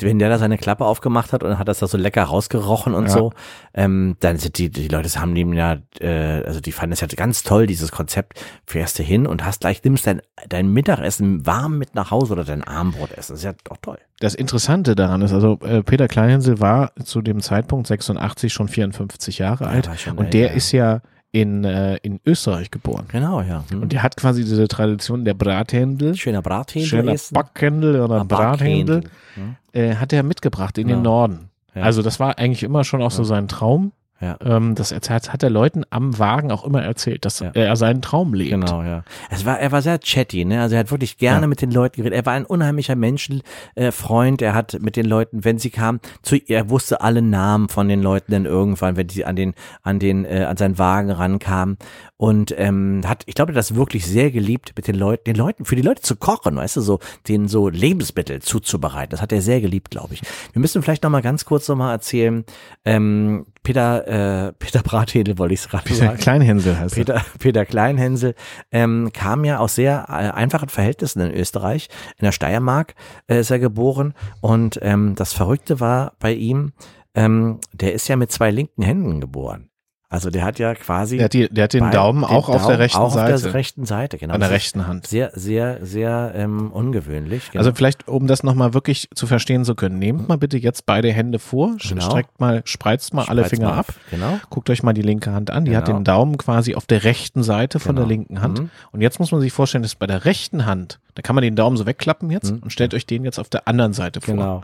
wenn 0.00 0.18
der 0.18 0.28
da 0.28 0.38
seine 0.38 0.58
Klappe 0.58 0.84
aufgemacht 0.84 1.32
hat 1.32 1.42
und 1.42 1.58
hat 1.58 1.68
das 1.68 1.78
da 1.78 1.86
so 1.86 1.96
lecker 1.98 2.22
rausgerochen 2.24 2.94
und 2.94 3.04
Ja. 3.06 3.10
so, 3.10 3.32
ähm, 3.74 4.16
dann 4.20 4.36
sind 4.38 4.58
die, 4.58 4.70
die 4.70 4.88
Leute 4.88 5.08
haben 5.20 5.34
ihm 5.36 5.52
ja, 5.52 5.76
äh, 6.00 6.42
also 6.44 6.60
die 6.60 6.72
fanden 6.72 6.92
es 6.92 7.00
ja 7.00 7.06
ganz 7.08 7.42
toll, 7.42 7.66
dieses 7.66 7.90
Konzept. 7.92 8.40
Fährst 8.66 8.98
du 8.98 9.02
hin 9.02 9.26
und 9.26 9.44
hast 9.44 9.60
gleich, 9.60 9.82
nimmst 9.84 10.06
dein, 10.06 10.20
dein 10.48 10.68
Mittagessen 10.72 11.46
warm 11.46 11.78
mit 11.78 11.94
nach 11.94 12.10
Hause 12.10 12.32
oder 12.34 12.44
dein 12.44 12.62
Abendbrot 12.64 13.12
essen. 13.12 13.32
Das 13.32 13.40
ist 13.40 13.44
ja 13.44 13.52
doch 13.64 13.76
toll. 13.80 13.98
Das 14.20 14.34
Interessante 14.34 14.94
daran 14.96 15.22
ist, 15.22 15.32
also 15.32 15.58
äh, 15.62 15.82
Peter 15.82 16.08
Kleinhänsel 16.08 16.60
war 16.60 16.92
zu 17.04 17.22
dem 17.22 17.40
Zeitpunkt 17.40 17.86
86 17.86 18.52
schon 18.52 18.68
54 18.68 19.38
Jahre 19.38 19.68
alt 19.68 19.88
war 19.88 19.96
schon 19.96 20.18
und 20.18 20.34
der 20.34 20.44
älter. 20.48 20.56
ist 20.56 20.72
ja 20.72 21.00
in, 21.32 21.64
äh, 21.64 21.96
in 22.02 22.20
Österreich 22.24 22.70
geboren. 22.70 23.04
Genau, 23.08 23.42
ja. 23.42 23.64
Hm. 23.70 23.82
Und 23.82 23.92
der 23.92 24.02
hat 24.02 24.16
quasi 24.16 24.42
diese 24.44 24.66
Tradition 24.68 25.24
der 25.24 25.34
Brathändel, 25.34 26.16
Schöner 26.16 26.40
Brathändel 26.42 26.88
schöner. 26.88 27.14
Backhändel 27.32 28.00
oder 28.00 28.20
Ah, 28.20 28.24
Brathändel, 28.24 29.02
Hm. 29.34 29.56
äh, 29.72 29.94
hat 29.96 30.12
er 30.12 30.22
mitgebracht 30.22 30.78
in 30.78 30.88
Ja. 30.88 30.96
den 30.96 31.02
Norden. 31.02 31.50
Ja. 31.74 31.82
Also 31.82 32.02
das 32.02 32.18
war 32.18 32.38
eigentlich 32.38 32.62
immer 32.62 32.82
schon 32.84 33.02
auch 33.02 33.10
so 33.10 33.24
sein 33.24 33.46
Traum. 33.48 33.92
Ja. 34.20 34.36
Ähm, 34.44 34.74
das 34.74 34.90
erzählt, 34.90 35.32
hat 35.32 35.42
er 35.44 35.50
Leuten 35.50 35.84
am 35.90 36.18
Wagen 36.18 36.50
auch 36.50 36.64
immer 36.64 36.82
erzählt, 36.82 37.24
dass 37.24 37.38
Ja. 37.38 37.50
er 37.54 37.76
seinen 37.76 38.02
Traum 38.02 38.34
lebt. 38.34 38.50
Genau, 38.50 38.82
ja. 38.82 39.04
Es 39.30 39.46
war, 39.46 39.60
er 39.60 39.70
war 39.70 39.80
sehr 39.80 39.98
chatty, 40.00 40.44
ne? 40.44 40.60
Also 40.60 40.74
er 40.74 40.80
hat 40.80 40.90
wirklich 40.90 41.18
gerne 41.18 41.42
Ja. 41.42 41.46
mit 41.46 41.62
den 41.62 41.70
Leuten 41.70 41.96
geredet. 42.02 42.16
Er 42.16 42.26
war 42.26 42.32
ein 42.32 42.44
unheimlicher 42.44 42.96
Menschenfreund. 42.96 44.42
Äh, 44.42 44.44
er 44.46 44.54
hat 44.54 44.78
mit 44.80 44.96
den 44.96 45.06
Leuten, 45.06 45.44
wenn 45.44 45.58
sie 45.58 45.70
kamen, 45.70 46.00
zu 46.22 46.36
er 46.36 46.68
wusste 46.70 47.00
alle 47.00 47.22
Namen 47.22 47.68
von 47.68 47.88
den 47.88 48.02
Leuten 48.02 48.32
dann 48.32 48.44
irgendwann, 48.44 48.96
wenn 48.96 49.06
die 49.06 49.24
an 49.24 49.36
den, 49.36 49.54
an 49.82 49.98
den, 49.98 50.24
äh, 50.24 50.44
an 50.48 50.56
seinen 50.56 50.78
Wagen 50.78 51.10
rankamen. 51.10 51.76
Und 52.16 52.52
ähm, 52.58 53.02
hat, 53.06 53.22
ich 53.26 53.34
glaube, 53.36 53.52
er 53.52 53.54
hat 53.54 53.58
das 53.58 53.76
wirklich 53.76 54.04
sehr 54.04 54.32
geliebt, 54.32 54.72
mit 54.76 54.88
den 54.88 54.96
Leuten, 54.96 55.22
den 55.24 55.36
Leuten, 55.36 55.64
für 55.64 55.76
die 55.76 55.82
Leute 55.82 56.02
zu 56.02 56.16
kochen, 56.16 56.56
weißt 56.56 56.76
du, 56.78 56.80
so, 56.80 56.98
denen 57.28 57.46
so 57.46 57.68
Lebensmittel 57.68 58.42
zuzubereiten. 58.42 59.10
Das 59.10 59.22
hat 59.22 59.32
er 59.32 59.40
sehr 59.42 59.60
geliebt, 59.60 59.90
glaube 59.90 60.14
ich. 60.14 60.22
Wir 60.52 60.60
müssen 60.60 60.82
vielleicht 60.82 61.04
noch 61.04 61.10
mal 61.10 61.22
ganz 61.22 61.44
kurz 61.44 61.68
noch 61.68 61.76
mal 61.76 61.92
erzählen. 61.92 62.44
Ähm, 62.84 63.46
Peter, 63.68 64.46
äh, 64.46 64.52
Peter 64.54 64.82
Brathedel 64.82 65.36
wollte 65.36 65.52
ich 65.52 65.60
es 65.60 65.68
gerade 65.68 65.84
Peter 65.84 66.06
sagen. 66.06 66.18
Kleinhänsel 66.18 66.80
heißt 66.80 66.96
er. 66.96 67.04
Peter, 67.04 67.24
Peter 67.38 67.66
Kleinhänsel 67.66 68.34
ähm, 68.72 69.10
kam 69.12 69.44
ja 69.44 69.58
aus 69.58 69.74
sehr 69.74 70.06
äh, 70.08 70.12
einfachen 70.12 70.70
Verhältnissen 70.70 71.20
in 71.20 71.34
Österreich. 71.34 71.90
In 72.16 72.24
der 72.24 72.32
Steiermark 72.32 72.94
äh, 73.26 73.40
ist 73.40 73.50
er 73.50 73.58
geboren. 73.58 74.14
Und 74.40 74.78
ähm, 74.80 75.16
das 75.16 75.34
Verrückte 75.34 75.80
war 75.80 76.14
bei 76.18 76.32
ihm, 76.32 76.72
ähm, 77.14 77.60
der 77.74 77.92
ist 77.92 78.08
ja 78.08 78.16
mit 78.16 78.32
zwei 78.32 78.50
linken 78.50 78.80
Händen 78.80 79.20
geboren. 79.20 79.67
Also 80.10 80.30
der 80.30 80.42
hat 80.42 80.58
ja 80.58 80.74
quasi 80.74 81.16
Der 81.18 81.26
hat, 81.26 81.34
die, 81.34 81.50
der 81.50 81.64
hat 81.64 81.74
den 81.74 81.80
bei- 81.80 81.90
Daumen 81.90 82.22
den 82.22 82.30
auch 82.30 82.48
auf 82.48 82.62
der 82.62 82.68
Daumen 82.68 82.76
rechten 82.76 82.98
auch 82.98 83.12
Seite. 83.12 83.34
Auf 83.34 83.42
der 83.42 83.52
rechten 83.54 83.84
Seite, 83.84 84.16
genau. 84.16 84.32
an 84.32 84.40
der 84.40 84.50
rechten 84.50 84.86
Hand. 84.86 85.06
Sehr, 85.06 85.30
sehr, 85.34 85.84
sehr 85.84 86.32
ähm, 86.34 86.72
ungewöhnlich. 86.72 87.50
Genau. 87.50 87.60
Also 87.60 87.74
vielleicht, 87.74 88.08
um 88.08 88.26
das 88.26 88.42
nochmal 88.42 88.72
wirklich 88.72 89.10
zu 89.14 89.26
verstehen 89.26 89.66
zu 89.66 89.74
können, 89.74 89.98
nehmt 89.98 90.26
mal 90.26 90.38
bitte 90.38 90.56
jetzt 90.56 90.86
beide 90.86 91.12
Hände 91.12 91.38
vor, 91.38 91.76
Genau. 91.86 92.00
streckt 92.08 92.40
mal, 92.40 92.62
spreizt 92.64 93.12
mal 93.12 93.26
alle 93.26 93.42
Spreiz 93.42 93.50
Finger 93.50 93.68
mal 93.68 93.78
ab. 93.80 93.94
Genau. 94.10 94.40
guckt 94.48 94.70
euch 94.70 94.82
mal 94.82 94.94
die 94.94 95.02
linke 95.02 95.32
Hand 95.32 95.50
an, 95.50 95.66
die 95.66 95.76
hat 95.76 95.84
Genau. 95.84 95.98
den 95.98 96.04
Daumen 96.04 96.38
quasi 96.38 96.74
auf 96.74 96.86
der 96.86 97.04
rechten 97.04 97.42
Seite 97.42 97.78
von 97.78 97.94
Genau. 97.96 98.06
der 98.06 98.16
linken 98.16 98.40
Hand. 98.40 98.60
Mhm. 98.60 98.70
Und 98.92 99.02
jetzt 99.02 99.18
muss 99.20 99.30
man 99.30 99.42
sich 99.42 99.52
vorstellen, 99.52 99.82
dass 99.82 99.94
bei 99.94 100.06
der 100.06 100.24
rechten 100.24 100.64
Hand, 100.64 101.00
da 101.16 101.20
kann 101.22 101.34
man 101.34 101.42
den 101.42 101.54
Daumen 101.54 101.76
so 101.76 101.84
wegklappen 101.84 102.30
jetzt 102.30 102.50
Mhm. 102.52 102.60
und 102.60 102.72
stellt 102.72 102.94
euch 102.94 103.04
den 103.04 103.24
jetzt 103.24 103.38
auf 103.38 103.50
der 103.50 103.68
anderen 103.68 103.92
Seite 103.92 104.22
vor. 104.22 104.32
Genau. 104.34 104.62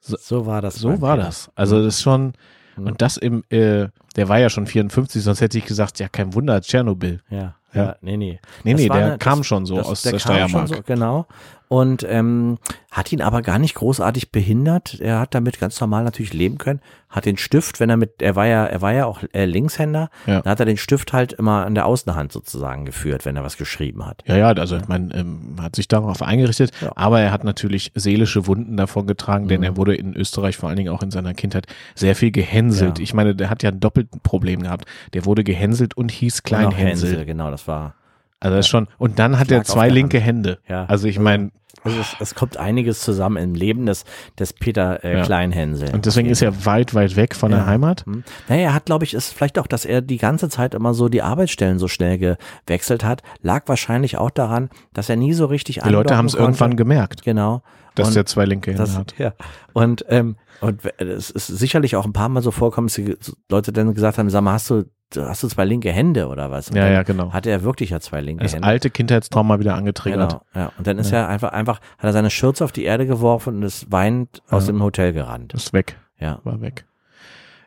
So- 0.00 0.16
So, 0.18 0.46
war 0.46 0.62
das. 0.62 0.76
So 0.76 1.02
war 1.02 1.16
Peter. 1.16 1.26
das. 1.26 1.50
Also 1.56 1.84
das 1.84 1.96
ist 1.96 2.02
schon, 2.02 2.32
Mhm. 2.76 2.86
und 2.86 3.02
das 3.02 3.16
im, 3.16 3.44
äh, 3.50 3.88
der 4.16 4.28
war 4.28 4.38
ja 4.38 4.50
schon 4.50 4.66
54, 4.66 5.22
sonst 5.22 5.40
hätte 5.40 5.58
ich 5.58 5.64
gesagt, 5.64 5.98
ja 5.98 6.08
kein 6.08 6.34
Wunder, 6.34 6.60
Tschernobyl. 6.60 7.20
Ja, 7.30 7.54
Ja. 7.72 7.82
ja, 7.84 7.96
nee, 8.02 8.16
nee. 8.16 8.38
Nee, 8.64 8.72
Das 8.72 8.80
nee, 8.80 8.88
der 8.88 9.06
eine- 9.06 9.18
kam 9.18 9.38
das- 9.38 9.46
schon 9.46 9.64
so 9.66 9.76
das- 9.76 9.86
aus 9.86 10.02
der 10.02 10.12
der 10.12 10.20
kam 10.20 10.30
schon 10.30 10.48
Steiermark. 10.48 10.68
So, 10.68 10.82
genau. 10.84 11.26
Und 11.72 12.04
ähm, 12.06 12.58
hat 12.90 13.10
ihn 13.12 13.22
aber 13.22 13.40
gar 13.40 13.58
nicht 13.58 13.74
großartig 13.76 14.30
behindert. 14.30 14.98
Er 15.00 15.20
hat 15.20 15.34
damit 15.34 15.58
ganz 15.58 15.80
normal 15.80 16.04
natürlich 16.04 16.34
leben 16.34 16.58
können. 16.58 16.80
Hat 17.08 17.24
den 17.24 17.38
Stift, 17.38 17.80
wenn 17.80 17.88
er 17.88 17.96
mit, 17.96 18.20
er 18.20 18.36
war 18.36 18.46
ja, 18.46 18.66
er 18.66 18.82
war 18.82 18.92
ja 18.92 19.06
auch 19.06 19.20
äh, 19.32 19.46
Linkshänder, 19.46 20.10
Ja. 20.26 20.42
da 20.42 20.50
hat 20.50 20.60
er 20.60 20.66
den 20.66 20.76
Stift 20.76 21.14
halt 21.14 21.32
immer 21.32 21.64
an 21.64 21.74
der 21.74 21.86
Außenhand 21.86 22.30
sozusagen 22.30 22.84
geführt, 22.84 23.24
wenn 23.24 23.36
er 23.36 23.42
was 23.42 23.56
geschrieben 23.56 24.04
hat. 24.04 24.22
Ja, 24.26 24.36
ja, 24.36 24.48
also 24.48 24.76
ich 24.76 24.86
meine, 24.86 25.14
ähm, 25.14 25.56
hat 25.62 25.74
sich 25.76 25.88
darauf 25.88 26.20
eingerichtet, 26.20 26.72
Ja. 26.82 26.92
aber 26.94 27.20
er 27.20 27.32
hat 27.32 27.42
natürlich 27.44 27.90
seelische 27.94 28.46
Wunden 28.46 28.76
davon 28.76 29.06
getragen, 29.06 29.48
denn 29.48 29.60
Mhm. 29.60 29.64
er 29.64 29.76
wurde 29.78 29.94
in 29.94 30.14
Österreich 30.14 30.58
vor 30.58 30.68
allen 30.68 30.76
Dingen 30.76 30.92
auch 30.92 31.02
in 31.02 31.10
seiner 31.10 31.32
Kindheit 31.32 31.66
sehr 31.94 32.14
viel 32.14 32.32
gehänselt. 32.32 32.98
Ja. 32.98 33.02
Ich 33.02 33.14
meine, 33.14 33.34
der 33.34 33.48
hat 33.48 33.62
ja 33.62 33.70
ein 33.70 33.80
doppeltes 33.80 34.20
Problem 34.22 34.62
gehabt. 34.62 34.84
Der 35.14 35.24
wurde 35.24 35.42
gehänselt 35.42 35.96
und 35.96 36.10
hieß 36.10 36.42
Kleinhänsel. 36.42 37.24
genau, 37.24 37.50
das 37.50 37.66
war. 37.66 37.94
Also 38.42 38.56
das 38.56 38.66
ist 38.66 38.70
schon, 38.70 38.88
und 38.98 39.18
dann 39.18 39.38
hat 39.38 39.50
er 39.50 39.64
zwei 39.64 39.86
der 39.86 39.94
linke 39.94 40.18
Hand. 40.18 40.26
Hände. 40.26 40.58
Ja. 40.68 40.84
Also 40.86 41.06
ich 41.08 41.18
meine, 41.18 41.50
Also 41.84 41.98
es, 42.00 42.14
es 42.20 42.34
kommt 42.34 42.56
einiges 42.58 43.00
zusammen 43.00 43.36
im 43.38 43.54
Leben 43.54 43.86
des, 43.86 44.04
des 44.38 44.52
Peter 44.52 45.02
äh, 45.04 45.18
Ja. 45.18 45.22
Kleinhänsel. 45.24 45.90
und 45.92 46.06
deswegen 46.06 46.28
ist 46.28 46.40
er 46.42 46.64
weit, 46.64 46.94
weit 46.94 47.16
weg 47.16 47.34
von 47.34 47.50
der 47.50 47.60
Ja. 47.60 47.66
Heimat. 47.66 48.04
Hm. 48.06 48.22
Naja, 48.48 48.62
er 48.68 48.74
hat, 48.74 48.84
glaube 48.86 49.04
ich, 49.04 49.14
ist 49.14 49.32
vielleicht 49.32 49.58
auch, 49.58 49.66
dass 49.66 49.84
er 49.84 50.00
die 50.02 50.18
ganze 50.18 50.48
Zeit 50.48 50.74
immer 50.74 50.94
so 50.94 51.08
die 51.08 51.22
Arbeitsstellen 51.22 51.78
so 51.80 51.88
schnell 51.88 52.18
gewechselt 52.18 53.04
hat, 53.04 53.22
lag 53.40 53.62
wahrscheinlich 53.66 54.16
auch 54.18 54.30
daran, 54.30 54.70
dass 54.92 55.08
er 55.08 55.16
nie 55.16 55.32
so 55.32 55.46
richtig 55.46 55.80
Die 55.82 55.88
Leute 55.88 56.16
haben 56.16 56.26
es 56.26 56.34
irgendwann 56.34 56.76
gemerkt, 56.76 57.22
Genau. 57.22 57.62
dass 57.96 58.08
Und 58.08 58.14
der 58.16 58.26
zwei 58.26 58.44
linke 58.44 58.70
Hände 58.72 58.82
das, 58.84 58.96
hat. 58.96 59.14
ja. 59.18 59.32
Und, 59.72 60.04
ähm, 60.08 60.36
und 60.60 60.80
es 60.98 61.30
ist 61.30 61.46
sicherlich 61.48 61.96
auch 61.96 62.04
ein 62.06 62.12
paar 62.12 62.28
Mal 62.28 62.42
so 62.42 62.50
vorkommen, 62.52 62.86
dass 62.86 62.94
die 62.94 63.16
Leute 63.50 63.72
dann 63.72 63.92
gesagt 63.94 64.18
haben, 64.18 64.30
sag 64.30 64.42
mal, 64.42 64.52
hast 64.52 64.70
du, 64.70 64.84
hast 65.16 65.42
du 65.42 65.48
zwei 65.48 65.64
linke 65.64 65.90
Hände 65.92 66.28
oder 66.28 66.50
was? 66.50 66.70
Und 66.70 66.76
Ja, 66.76 66.88
ja, 66.88 67.02
genau. 67.02 67.32
Hatte 67.32 67.50
er 67.50 67.62
wirklich 67.62 67.90
ja 67.90 68.00
zwei 68.00 68.20
linke 68.20 68.42
Das 68.42 68.54
Hände. 68.54 68.66
alte 68.66 68.90
Kindheitstrauma 68.90 69.58
wieder 69.58 69.74
angetriggert. 69.74 70.30
Genau, 70.30 70.42
ja. 70.54 70.72
Und 70.78 70.86
dann 70.86 70.98
ist 70.98 71.12
er 71.12 71.28
einfach, 71.28 71.52
einfach, 71.52 71.80
hat 71.98 72.04
er 72.04 72.12
seine 72.12 72.30
Schürze 72.30 72.64
auf 72.64 72.72
die 72.72 72.84
Erde 72.84 73.06
geworfen 73.06 73.56
und 73.56 73.62
ist 73.62 73.90
weinend 73.92 74.42
aus 74.48 74.66
Ja. 74.66 74.72
dem 74.72 74.82
Hotel 74.82 75.12
gerannt. 75.12 75.52
Ist 75.54 75.72
weg. 75.72 75.96
Ja. 76.18 76.38
war 76.44 76.60
weg. 76.60 76.84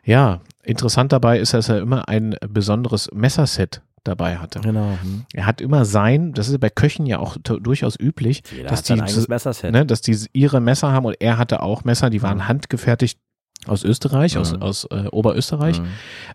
Ja, 0.03 0.41
interessant 0.63 1.11
dabei 1.11 1.39
ist, 1.39 1.53
dass 1.53 1.67
er 1.69 1.79
immer 1.79 2.07
ein 2.07 2.35
besonderes 2.47 3.09
Messerset 3.13 3.81
dabei 4.03 4.37
hatte. 4.37 4.59
Genau. 4.59 4.97
Hm. 5.01 5.25
Er 5.33 5.47
hat 5.47 5.61
immer 5.61 5.83
sein, 5.83 6.31
das 6.33 6.47
ist 6.47 6.59
bei 6.59 6.69
Köchen 6.69 7.07
ja 7.07 7.17
auch 7.17 7.37
durchaus 7.41 7.99
üblich, 7.99 8.43
Jeder 8.55 8.69
dass 8.69 8.83
die, 8.83 8.93
ne, 8.95 9.85
dass 9.85 10.01
die 10.01 10.15
ihre 10.31 10.61
Messer 10.61 10.91
haben 10.91 11.05
und 11.05 11.15
er 11.19 11.39
hatte 11.39 11.63
auch 11.63 11.83
Messer, 11.85 12.11
die 12.11 12.21
waren 12.21 12.37
Mhm. 12.37 12.47
handgefertigt 12.47 13.17
aus 13.65 13.83
Österreich, 13.83 14.37
aus, 14.37 14.53
Mhm. 14.53 14.61
aus 14.61 14.85
äh, 14.91 15.07
Oberösterreich, 15.11 15.77
Hm. 15.79 15.85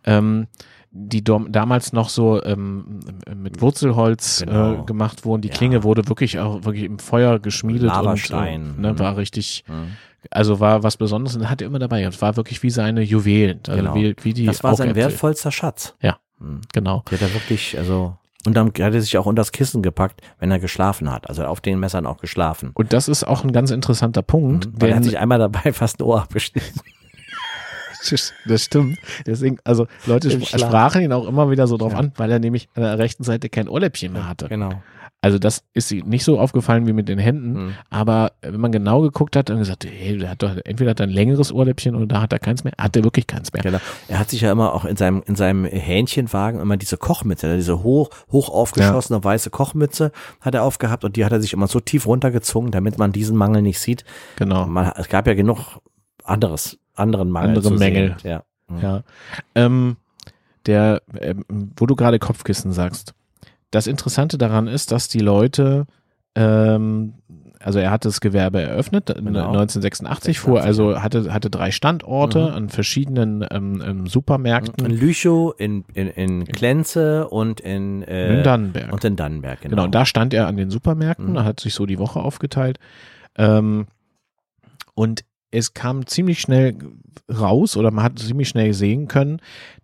ähm, 0.04 0.46
die 0.92 1.22
damals 1.22 1.92
noch 1.92 2.08
so 2.08 2.42
ähm, 2.42 3.00
mit 3.36 3.60
Wurzelholz 3.60 4.42
Genau. 4.44 4.82
äh, 4.82 4.84
gemacht 4.84 5.24
wurden. 5.24 5.40
Die 5.42 5.48
Ja. 5.48 5.54
Klinge 5.54 5.84
wurde 5.84 6.08
wirklich 6.08 6.38
auch 6.40 6.64
wirklich 6.64 6.84
im 6.84 6.98
Feuer 6.98 7.38
geschmiedet 7.38 7.82
Lavastein. 7.88 8.62
und 8.70 8.78
äh, 8.78 8.80
ne, 8.80 8.92
Mhm. 8.94 8.98
war 8.98 9.16
richtig, 9.16 9.62
Hm. 9.66 9.92
also 10.30 10.58
war 10.58 10.82
was 10.82 10.96
Besonderes 10.96 11.36
und 11.36 11.48
hat 11.48 11.60
er 11.62 11.68
immer 11.68 11.78
dabei. 11.78 12.02
Es 12.02 12.20
war 12.20 12.36
wirklich 12.36 12.62
wie 12.64 12.70
seine 12.70 13.02
Juwelen, 13.02 13.60
also 13.68 13.80
Genau. 13.80 13.94
wie, 13.94 14.16
wie 14.22 14.32
die 14.34 14.46
Das 14.46 14.64
war 14.64 14.74
sein 14.74 14.94
wertvollster 14.96 15.52
Schatz. 15.52 15.94
Ja. 16.02 16.18
Hm. 16.40 16.60
Genau. 16.72 17.04
Der 17.10 17.20
hat 17.20 17.28
er 17.28 17.34
wirklich, 17.34 17.78
also, 17.78 18.16
und 18.46 18.56
dann 18.56 18.68
hat 18.68 18.94
er 18.94 19.00
sich 19.00 19.16
auch 19.16 19.26
unter 19.26 19.40
das 19.40 19.52
Kissen 19.52 19.82
gepackt, 19.82 20.22
wenn 20.40 20.50
er 20.50 20.58
geschlafen 20.58 21.12
hat. 21.12 21.28
Also 21.28 21.44
auf 21.44 21.60
den 21.60 21.78
Messern 21.78 22.04
auch 22.04 22.16
geschlafen. 22.18 22.70
Und 22.74 22.92
das 22.92 23.06
ist 23.06 23.22
auch 23.22 23.44
ein 23.44 23.52
ganz 23.52 23.70
interessanter 23.70 24.22
Punkt, 24.22 24.66
Mhm. 24.66 24.72
Weil 24.80 24.90
er 24.90 24.96
hat 24.96 25.04
sich 25.04 25.18
einmal 25.18 25.38
dabei 25.38 25.72
fast 25.72 26.00
ein 26.00 26.02
Ohr 26.02 26.22
abgeschnitten. 26.22 26.80
Das 28.46 28.64
stimmt. 28.64 28.98
Deswegen, 29.26 29.58
also 29.64 29.86
Leute 30.06 30.28
sp 30.32 30.44
sprachen 30.46 31.02
ihn 31.02 31.12
auch 31.12 31.26
immer 31.26 31.50
wieder 31.50 31.66
so 31.66 31.76
drauf 31.76 31.92
Ja. 31.92 31.98
an, 31.98 32.12
weil 32.16 32.30
er 32.30 32.38
nämlich 32.38 32.68
an 32.74 32.82
der 32.82 32.98
rechten 32.98 33.24
Seite 33.24 33.48
kein 33.48 33.68
Ohrläppchen 33.68 34.12
mehr 34.12 34.28
hatte. 34.28 34.48
Genau. 34.48 34.82
Also 35.22 35.38
das 35.38 35.64
ist 35.74 35.92
nicht 35.92 36.24
so 36.24 36.40
aufgefallen 36.40 36.86
wie 36.86 36.94
mit 36.94 37.06
den 37.10 37.18
Händen, 37.18 37.52
Mhm. 37.66 37.74
aber 37.90 38.32
wenn 38.40 38.58
man 38.58 38.72
genau 38.72 39.02
geguckt 39.02 39.36
hat, 39.36 39.50
dann 39.50 39.58
gesagt, 39.58 39.84
hey, 39.84 40.16
der 40.16 40.30
hat 40.30 40.42
doch 40.42 40.56
entweder 40.64 40.92
hat 40.92 41.00
er 41.00 41.06
ein 41.08 41.10
längeres 41.10 41.52
Ohrläppchen 41.52 41.94
oder 41.94 42.06
da 42.06 42.22
hat 42.22 42.32
er 42.32 42.38
keins 42.38 42.64
mehr. 42.64 42.72
Hat 42.78 42.96
er 42.96 43.04
wirklich 43.04 43.26
keins 43.26 43.52
mehr. 43.52 43.62
Genau. 43.62 43.80
Er 44.08 44.18
hat 44.18 44.30
sich 44.30 44.40
ja 44.40 44.50
immer 44.50 44.72
auch 44.72 44.86
in 44.86 44.96
seinem, 44.96 45.22
in 45.26 45.36
seinem 45.36 45.66
Hähnchenwagen 45.66 46.58
immer 46.58 46.78
diese 46.78 46.96
Kochmütze, 46.96 47.54
diese 47.54 47.82
hoch, 47.82 48.08
hoch 48.32 48.48
aufgeschossene 48.48 49.22
weiße 49.22 49.50
Kochmütze 49.50 50.10
hat 50.40 50.54
er 50.54 50.62
aufgehabt 50.62 51.04
und 51.04 51.16
die 51.16 51.24
hat 51.26 51.32
er 51.32 51.40
sich 51.42 51.52
immer 51.52 51.66
so 51.66 51.80
tief 51.80 52.06
runtergezogen, 52.06 52.70
damit 52.70 52.96
man 52.96 53.12
diesen 53.12 53.36
Mangel 53.36 53.60
nicht 53.60 53.78
sieht. 53.78 54.04
Genau. 54.36 54.64
Man, 54.64 54.90
es 54.96 55.10
gab 55.10 55.26
ja 55.26 55.34
genug 55.34 55.80
anderes, 56.24 56.78
anderen 57.00 57.30
Mangel 57.30 57.56
Andere 57.56 57.70
Mängel. 57.72 58.16
Sehen. 58.22 58.30
Ja. 58.30 58.42
Mhm. 58.68 58.78
Ja. 58.80 59.02
Ähm, 59.54 59.96
der, 60.66 61.02
ähm, 61.20 61.44
wo 61.76 61.86
du 61.86 61.96
gerade 61.96 62.18
Kopfkissen 62.18 62.72
sagst. 62.72 63.14
Das 63.70 63.86
Interessante 63.86 64.36
daran 64.38 64.66
ist, 64.66 64.92
dass 64.92 65.08
die 65.08 65.20
Leute 65.20 65.86
ähm, 66.34 67.14
also 67.62 67.78
er 67.78 67.90
hat 67.90 68.06
das 68.06 68.22
Gewerbe 68.22 68.62
eröffnet, 68.62 69.08
Genau. 69.14 69.48
1986 69.50 70.38
fuhr, 70.38 70.62
also 70.62 71.02
hatte, 71.02 71.30
hatte 71.34 71.50
drei 71.50 71.70
Standorte 71.72 72.52
an 72.54 72.70
verschiedenen 72.70 73.44
ähm, 73.50 73.82
ähm, 73.84 74.06
Supermärkten 74.06 74.86
In 74.86 74.92
Lüchow, 74.96 75.52
in, 75.58 75.84
in, 75.92 76.06
in 76.08 76.44
Klenze 76.46 77.28
und 77.28 77.60
in, 77.60 78.02
äh, 78.04 78.38
in 78.38 78.44
Dannenberg. 78.44 78.90
und 78.92 79.04
in 79.04 79.14
Dannenberg, 79.16 79.60
genau. 79.60 79.70
Genau, 79.72 79.84
und 79.84 79.94
da 79.94 80.06
stand 80.06 80.32
er 80.32 80.46
an 80.46 80.56
den 80.56 80.70
Supermärkten, 80.70 81.32
Mhm. 81.32 81.44
hat 81.44 81.60
sich 81.60 81.74
so 81.74 81.84
die 81.84 81.98
Woche 81.98 82.20
aufgeteilt. 82.20 82.78
Ähm, 83.36 83.86
und 84.94 85.24
es 85.50 85.74
kam 85.74 86.06
ziemlich 86.06 86.40
schnell 86.40 86.76
raus, 87.30 87.76
oder 87.76 87.90
man 87.90 88.04
hat 88.04 88.18
ziemlich 88.18 88.48
schnell 88.48 88.72
sehen 88.74 89.08
können, 89.08 89.40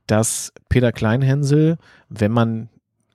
dass 0.07 0.53
Peter 0.69 0.93
Kleinhänsel, 0.93 1.79
wenn 2.09 2.33
man 2.33 2.69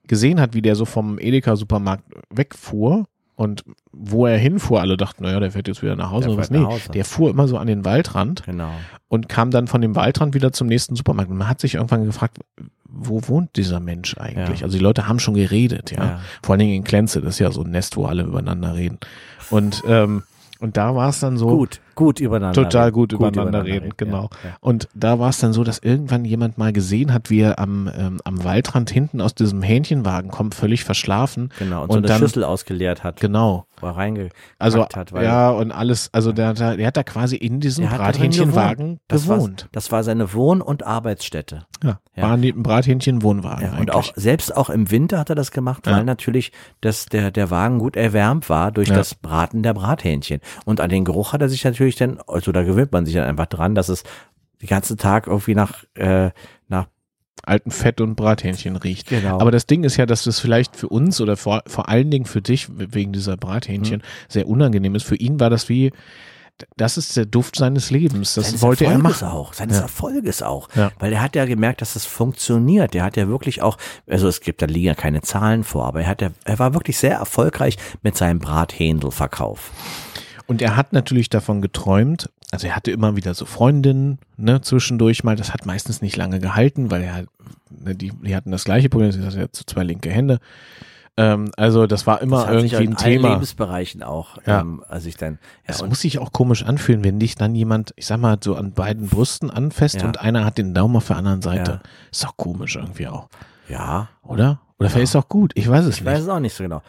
gesehen 0.07 0.41
hat, 0.41 0.53
wie 0.53 0.61
der 0.61 0.75
so 0.75 0.85
vom 0.85 1.19
Edeka-Supermarkt 1.19 2.03
wegfuhr 2.29 3.07
und 3.35 3.63
wo 3.91 4.27
er 4.27 4.37
hinfuhr, 4.37 4.81
alle 4.81 4.97
dachten, 4.97 5.23
naja, 5.23 5.39
der 5.39 5.51
fährt 5.51 5.67
jetzt 5.67 5.81
wieder 5.81 5.95
nach 5.95 6.11
Hause. 6.11 6.25
Der 6.25 6.33
oder 6.33 6.41
was. 6.41 6.51
Nee, 6.51 6.59
Hause. 6.59 6.91
der 6.91 7.05
fuhr 7.05 7.29
immer 7.29 7.47
so 7.47 7.57
an 7.57 7.67
den 7.67 7.85
Waldrand 7.85 8.43
genau. 8.43 8.71
und 9.07 9.29
kam 9.29 9.51
dann 9.51 9.67
von 9.67 9.81
dem 9.81 9.95
Waldrand 9.95 10.33
wieder 10.33 10.51
zum 10.51 10.67
nächsten 10.67 10.95
Supermarkt. 10.95 11.31
Und 11.31 11.37
man 11.37 11.47
hat 11.47 11.61
sich 11.61 11.75
irgendwann 11.75 12.05
gefragt, 12.05 12.37
wo 12.87 13.27
wohnt 13.27 13.55
dieser 13.55 13.79
Mensch 13.79 14.17
eigentlich? 14.17 14.59
Ja. 14.59 14.65
Also 14.65 14.77
die 14.77 14.83
Leute 14.83 15.07
haben 15.07 15.19
schon 15.19 15.33
geredet, 15.33 15.91
ja. 15.91 16.03
Ja. 16.03 16.19
Vor 16.43 16.53
allen 16.53 16.59
Dingen 16.59 16.73
in 16.73 16.83
Klenze, 16.83 17.21
das 17.21 17.35
ist 17.35 17.39
ja 17.39 17.51
so 17.51 17.63
ein 17.63 17.71
Nest, 17.71 17.95
wo 17.95 18.05
alle 18.05 18.23
übereinander 18.23 18.75
reden. 18.75 18.99
Und, 19.49 19.81
ähm, 19.87 20.23
und 20.59 20.77
da 20.77 20.93
war 20.95 21.09
es 21.09 21.19
dann 21.21 21.37
so. 21.37 21.47
Gut, 21.47 21.79
gut 21.95 22.19
übereinander 22.19 22.53
Total 22.63 22.85
reden. 22.85 22.93
gut 22.93 23.11
übereinander 23.13 23.65
reden, 23.65 23.91
genau. 23.97 24.29
Ja, 24.43 24.49
ja. 24.49 24.55
Und 24.61 24.87
da 24.93 25.19
war 25.19 25.29
es 25.29 25.39
dann 25.39 25.53
so, 25.53 25.63
dass 25.63 25.79
irgendwann 25.79 26.25
jemand 26.25 26.57
mal 26.57 26.73
gesehen 26.73 27.13
hat, 27.13 27.29
wie 27.29 27.41
er 27.41 27.59
am, 27.59 27.89
ähm, 27.95 28.19
am 28.23 28.43
Waldrand 28.43 28.89
hinten 28.89 29.21
aus 29.21 29.35
diesem 29.35 29.61
Hähnchenwagen 29.61 30.31
kommt, 30.31 30.55
völlig 30.55 30.83
verschlafen. 30.83 31.49
Genau, 31.59 31.83
und, 31.83 31.91
so 31.91 31.97
Und 31.97 32.05
eine 32.05 32.07
dann- 32.07 32.19
Schüssel 32.19 32.43
ausgeleert 32.43 33.03
hat, 33.03 33.19
Genau. 33.19 33.65
wo 33.79 33.87
er 33.87 33.97
reingepackt 33.97 34.35
Also, 34.59 34.83
hat. 34.85 35.11
Ja, 35.11 35.49
und 35.51 35.71
alles, 35.71 36.09
also 36.13 36.31
der, 36.31 36.53
der, 36.53 36.77
der 36.77 36.87
hat 36.87 36.97
da 36.97 37.03
quasi 37.03 37.35
in 37.35 37.59
diesem 37.59 37.87
Brathähnchenwagen 37.87 38.99
das 39.07 39.27
war, 39.27 39.37
gewohnt. 39.37 39.67
das 39.71 39.91
war 39.91 40.03
seine 40.03 40.33
Wohn- 40.33 40.61
und 40.61 40.83
Arbeitsstätte. 40.85 41.65
Ja, 41.83 41.99
Ja. 42.15 42.23
war 42.23 42.33
ein 42.37 42.63
Brathähnchen-Wohnwagen 42.63 43.65
Ja, 43.73 43.79
und 43.79 43.91
auch 43.93 44.11
selbst 44.15 44.55
auch 44.55 44.69
im 44.69 44.91
Winter 44.91 45.17
hat 45.19 45.29
er 45.29 45.35
das 45.35 45.51
gemacht, 45.51 45.81
weil 45.85 46.03
natürlich 46.03 46.51
das, 46.81 47.05
der, 47.07 47.31
der 47.31 47.49
Wagen 47.49 47.79
gut 47.79 47.95
erwärmt 47.95 48.49
war 48.49 48.71
durch 48.71 48.89
das 48.89 49.15
Braten 49.15 49.63
der 49.63 49.73
Brathähnchen. 49.73 50.41
Und 50.65 50.79
an 50.81 50.89
den 50.89 51.05
Geruch 51.05 51.33
hat 51.33 51.41
er 51.41 51.49
sich 51.49 51.63
natürlich 51.63 51.80
dann, 51.97 52.19
also 52.27 52.51
da 52.51 52.63
gewöhnt 52.63 52.91
man 52.91 53.05
sich 53.05 53.15
dann 53.15 53.25
einfach 53.25 53.47
dran, 53.47 53.75
dass 53.75 53.89
es 53.89 54.03
den 54.61 54.67
ganzen 54.69 54.97
Tag 54.97 55.27
irgendwie 55.27 55.55
nach, 55.55 55.83
äh, 55.95 56.31
nach 56.67 56.87
alten 57.43 57.71
Fett 57.71 58.01
und 58.01 58.15
Brathähnchen 58.15 58.75
riecht. 58.75 59.07
Genau. 59.09 59.39
Aber 59.39 59.49
das 59.51 59.65
Ding 59.65 59.83
ist 59.83 59.97
ja, 59.97 60.05
dass 60.05 60.23
das 60.25 60.39
vielleicht 60.39 60.75
für 60.75 60.87
uns 60.89 61.19
oder 61.19 61.35
vor, 61.37 61.63
vor 61.65 61.89
allen 61.89 62.11
Dingen 62.11 62.25
für 62.25 62.41
dich 62.41 62.67
wegen 62.69 63.11
dieser 63.13 63.35
Brathähnchen 63.37 63.97
Mhm. 63.99 64.03
sehr 64.29 64.47
unangenehm 64.47 64.93
ist. 64.95 65.03
Für 65.05 65.15
ihn 65.15 65.39
war 65.39 65.49
das 65.49 65.67
wie, 65.67 65.91
das 66.77 66.97
ist 66.97 67.17
der 67.17 67.25
Duft 67.25 67.55
seines 67.55 67.89
Lebens. 67.89 68.35
Das 68.35 68.45
seines 68.47 68.61
wollte 68.61 68.85
er 68.85 68.91
Erfolges 68.91 69.21
machen. 69.21 69.33
auch, 69.33 69.53
seines 69.53 69.77
Ja. 69.77 69.83
Erfolges 69.83 70.43
auch. 70.43 70.69
Ja. 70.75 70.91
Weil 70.99 71.13
er 71.13 71.21
hat 71.23 71.35
ja 71.35 71.45
gemerkt, 71.45 71.81
dass 71.81 71.95
es 71.95 72.05
funktioniert. 72.05 72.93
Der 72.93 73.03
hat 73.03 73.17
ja 73.17 73.27
wirklich 73.27 73.63
auch, 73.63 73.77
also 74.07 74.27
es 74.27 74.41
gibt, 74.41 74.61
da 74.61 74.67
liegen 74.67 74.85
ja 74.85 74.93
keine 74.93 75.21
Zahlen 75.21 75.63
vor, 75.63 75.85
aber 75.87 76.01
er 76.01 76.07
hat 76.07 76.21
ja, 76.21 76.29
er 76.45 76.59
war 76.59 76.75
wirklich 76.75 76.99
sehr 76.99 77.15
erfolgreich 77.15 77.77
mit 78.03 78.15
seinem 78.15 78.37
Brathähndelverkauf. 78.37 79.71
Und 80.51 80.61
er 80.61 80.75
hat 80.75 80.91
natürlich 80.91 81.29
davon 81.29 81.61
geträumt, 81.61 82.29
also 82.51 82.67
er 82.67 82.75
hatte 82.75 82.91
immer 82.91 83.15
wieder 83.15 83.33
so 83.33 83.45
Freundinnen, 83.45 84.19
ne, 84.35 84.59
zwischendurch 84.61 85.23
mal, 85.23 85.37
das 85.37 85.53
hat 85.53 85.65
meistens 85.65 86.01
nicht 86.01 86.17
lange 86.17 86.39
gehalten, 86.41 86.91
weil 86.91 87.01
er 87.03 87.23
ne, 87.69 87.95
die, 87.95 88.11
die 88.11 88.35
hatten 88.35 88.51
das 88.51 88.65
gleiche 88.65 88.89
Problem, 88.89 89.11
sie 89.13 89.23
hatte 89.25 89.39
ja 89.39 89.49
zu 89.51 89.65
zwei 89.65 89.83
linke 89.83 90.09
Hände. 90.09 90.39
Ähm, 91.15 91.51
also 91.55 91.87
das 91.87 92.05
war 92.05 92.21
immer 92.21 92.41
Das 92.41 92.47
hat 92.47 92.61
sich 92.61 92.73
irgendwie 92.73 92.85
in 92.91 92.97
ein 92.97 92.97
allen 93.03 93.13
Thema. 93.15 93.29
Lebensbereichen 93.29 94.03
auch, 94.03 94.37
Ja. 94.45 94.59
ähm, 94.59 94.83
als 94.89 95.05
ich 95.05 95.15
dann, 95.15 95.33
ja, 95.33 95.67
Das 95.67 95.85
muss 95.85 96.01
sich 96.01 96.19
auch 96.19 96.33
komisch 96.33 96.63
anfühlen, 96.65 97.03
wenn 97.05 97.17
dich 97.19 97.35
dann 97.35 97.55
jemand, 97.55 97.93
ich 97.95 98.05
sag 98.07 98.19
mal, 98.19 98.37
so 98.43 98.55
an 98.55 98.73
beiden 98.73 99.07
Brüsten 99.07 99.49
anfasst 99.49 100.01
Ja. 100.01 100.07
und 100.07 100.19
einer 100.19 100.43
hat 100.43 100.57
den 100.57 100.73
Daumen 100.73 100.97
auf 100.97 101.07
der 101.07 101.15
anderen 101.17 101.41
Seite. 101.41 101.71
Ja. 101.83 101.89
Ist 102.11 102.23
doch 102.25 102.35
komisch 102.35 102.75
irgendwie 102.75 103.07
auch, 103.07 103.29
ja, 103.69 104.09
oder? 104.23 104.59
Oder 104.79 104.89
vielleicht 104.89 105.03
ist 105.05 105.09
es 105.11 105.15
auch 105.15 105.29
gut, 105.29 105.51
ich 105.55 105.69
weiß 105.69 105.85
es 105.85 105.97
ich 105.99 106.03
weiß 106.05 106.15
nicht. 106.19 106.23
es 106.23 106.29
auch 106.29 106.39
nicht 106.39 106.53
so 106.55 106.63
genau. 106.63 106.81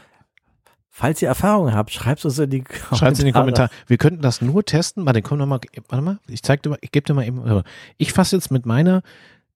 Falls 0.95 1.23
ihr 1.23 1.29
Erfahrungen 1.29 1.75
habt, 1.75 1.91
schreibt 1.91 2.23
es 2.23 2.39
in 2.39 2.51
die 2.51 2.61
Kommentare. 2.61 2.97
Schreibt 2.97 3.19
in 3.19 3.25
die 3.25 3.33
Kommentare. 3.33 3.71
Wir 3.87 3.97
könnten 3.97 4.21
das 4.21 4.43
nur 4.43 4.63
testen. 4.63 5.07
Warte, 5.07 5.23
komm 5.23 5.39
noch 5.39 5.47
mal, 5.47 5.59
warte 5.89 6.05
mal, 6.05 6.19
ich 6.29 6.43
zeig 6.43 6.63
dir 6.63 6.69
mal, 6.69 6.79
ich 6.83 6.93
gebe 6.93 7.07
dir 7.07 7.15
mal 7.15 7.27
eben, 7.27 7.63
ich 7.97 8.13
fasse 8.13 8.37
jetzt 8.37 8.51
mit 8.51 8.67
meiner 8.67 9.03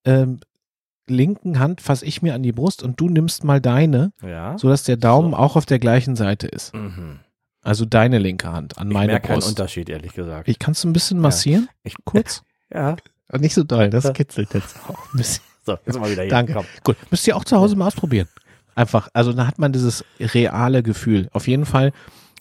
ähm, 0.06 0.40
linken 1.06 1.58
Hand, 1.58 1.82
fasse 1.82 2.06
ich 2.06 2.22
mir 2.22 2.34
an 2.34 2.42
die 2.42 2.52
Brust 2.52 2.82
und 2.82 2.98
du 2.98 3.10
nimmst 3.10 3.44
mal 3.44 3.60
deine, 3.60 4.12
Ja. 4.22 4.56
sodass 4.56 4.84
der 4.84 4.96
Daumen 4.96 5.32
So. 5.32 5.36
auch 5.36 5.56
auf 5.56 5.66
der 5.66 5.78
gleichen 5.78 6.16
Seite 6.16 6.46
ist. 6.46 6.74
Mhm. 6.74 7.20
Also 7.62 7.84
deine 7.84 8.18
linke 8.18 8.50
Hand 8.50 8.78
an 8.78 8.88
Ich 8.88 8.94
meine 8.94 9.12
merke 9.12 9.28
keinen 9.28 9.36
Brust. 9.40 9.50
Unterschied, 9.50 9.90
ehrlich 9.90 10.14
gesagt. 10.14 10.48
Ich 10.48 10.58
kannst 10.58 10.84
du 10.84 10.88
ein 10.88 10.94
bisschen 10.94 11.20
massieren? 11.20 11.68
Ich, 11.84 11.96
Kurz? 12.06 12.44
ja. 12.72 12.96
Nicht 13.38 13.54
so 13.54 13.62
doll, 13.62 13.90
das 13.90 14.04
Ja. 14.04 14.12
kitzelt 14.12 14.54
jetzt 14.54 14.76
auch 14.88 15.12
ein 15.12 15.18
bisschen. 15.18 15.42
So, 15.66 15.76
jetzt 15.84 16.00
wir 16.00 16.10
wieder 16.10 16.22
hier. 16.22 16.30
Danke. 16.30 16.54
Komm. 16.54 16.64
Gut, 16.84 16.96
müsst 17.10 17.26
ihr 17.26 17.36
auch 17.36 17.44
zu 17.44 17.56
Hause 17.58 17.76
mal 17.76 17.88
ausprobieren. 17.88 18.28
Einfach, 18.76 19.08
also 19.14 19.32
da 19.32 19.46
hat 19.48 19.58
man 19.58 19.72
dieses 19.72 20.04
reale 20.20 20.84
Gefühl. 20.84 21.28
Auf 21.32 21.48
jeden 21.48 21.66
Fall 21.66 21.90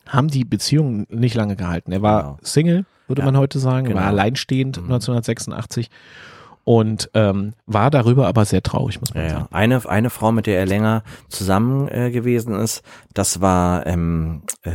haben 0.08 0.28
die 0.28 0.46
Beziehungen 0.46 1.08
nicht 1.10 1.34
lange 1.34 1.56
gehalten. 1.56 1.92
Er 1.92 2.04
war 2.04 2.22
Genau. 2.22 2.38
Single, 2.44 2.86
würde 3.08 3.22
Ja, 3.22 3.26
man 3.26 3.38
heute 3.38 3.58
sagen, 3.58 3.88
genau. 3.88 4.00
war 4.02 4.06
alleinstehend 4.08 4.78
Mhm. 4.78 4.84
1986 4.92 5.90
und 6.64 7.10
ähm, 7.14 7.54
war 7.68 7.90
darüber 7.92 8.28
aber 8.28 8.44
sehr 8.46 8.62
traurig, 8.64 9.00
muss 9.00 9.14
man 9.14 9.24
Ja, 9.24 9.30
ja. 9.30 9.36
sagen. 9.40 9.48
Eine, 9.52 9.90
eine 9.90 10.10
Frau, 10.10 10.32
mit 10.32 10.46
der 10.48 10.60
er 10.60 10.66
länger 10.66 11.04
zusammen 11.30 11.88
äh, 11.88 12.12
gewesen 12.12 12.54
ist, 12.56 12.82
das 13.14 13.40
war 13.42 13.86
ähm, 13.88 14.42
äh, 14.64 14.72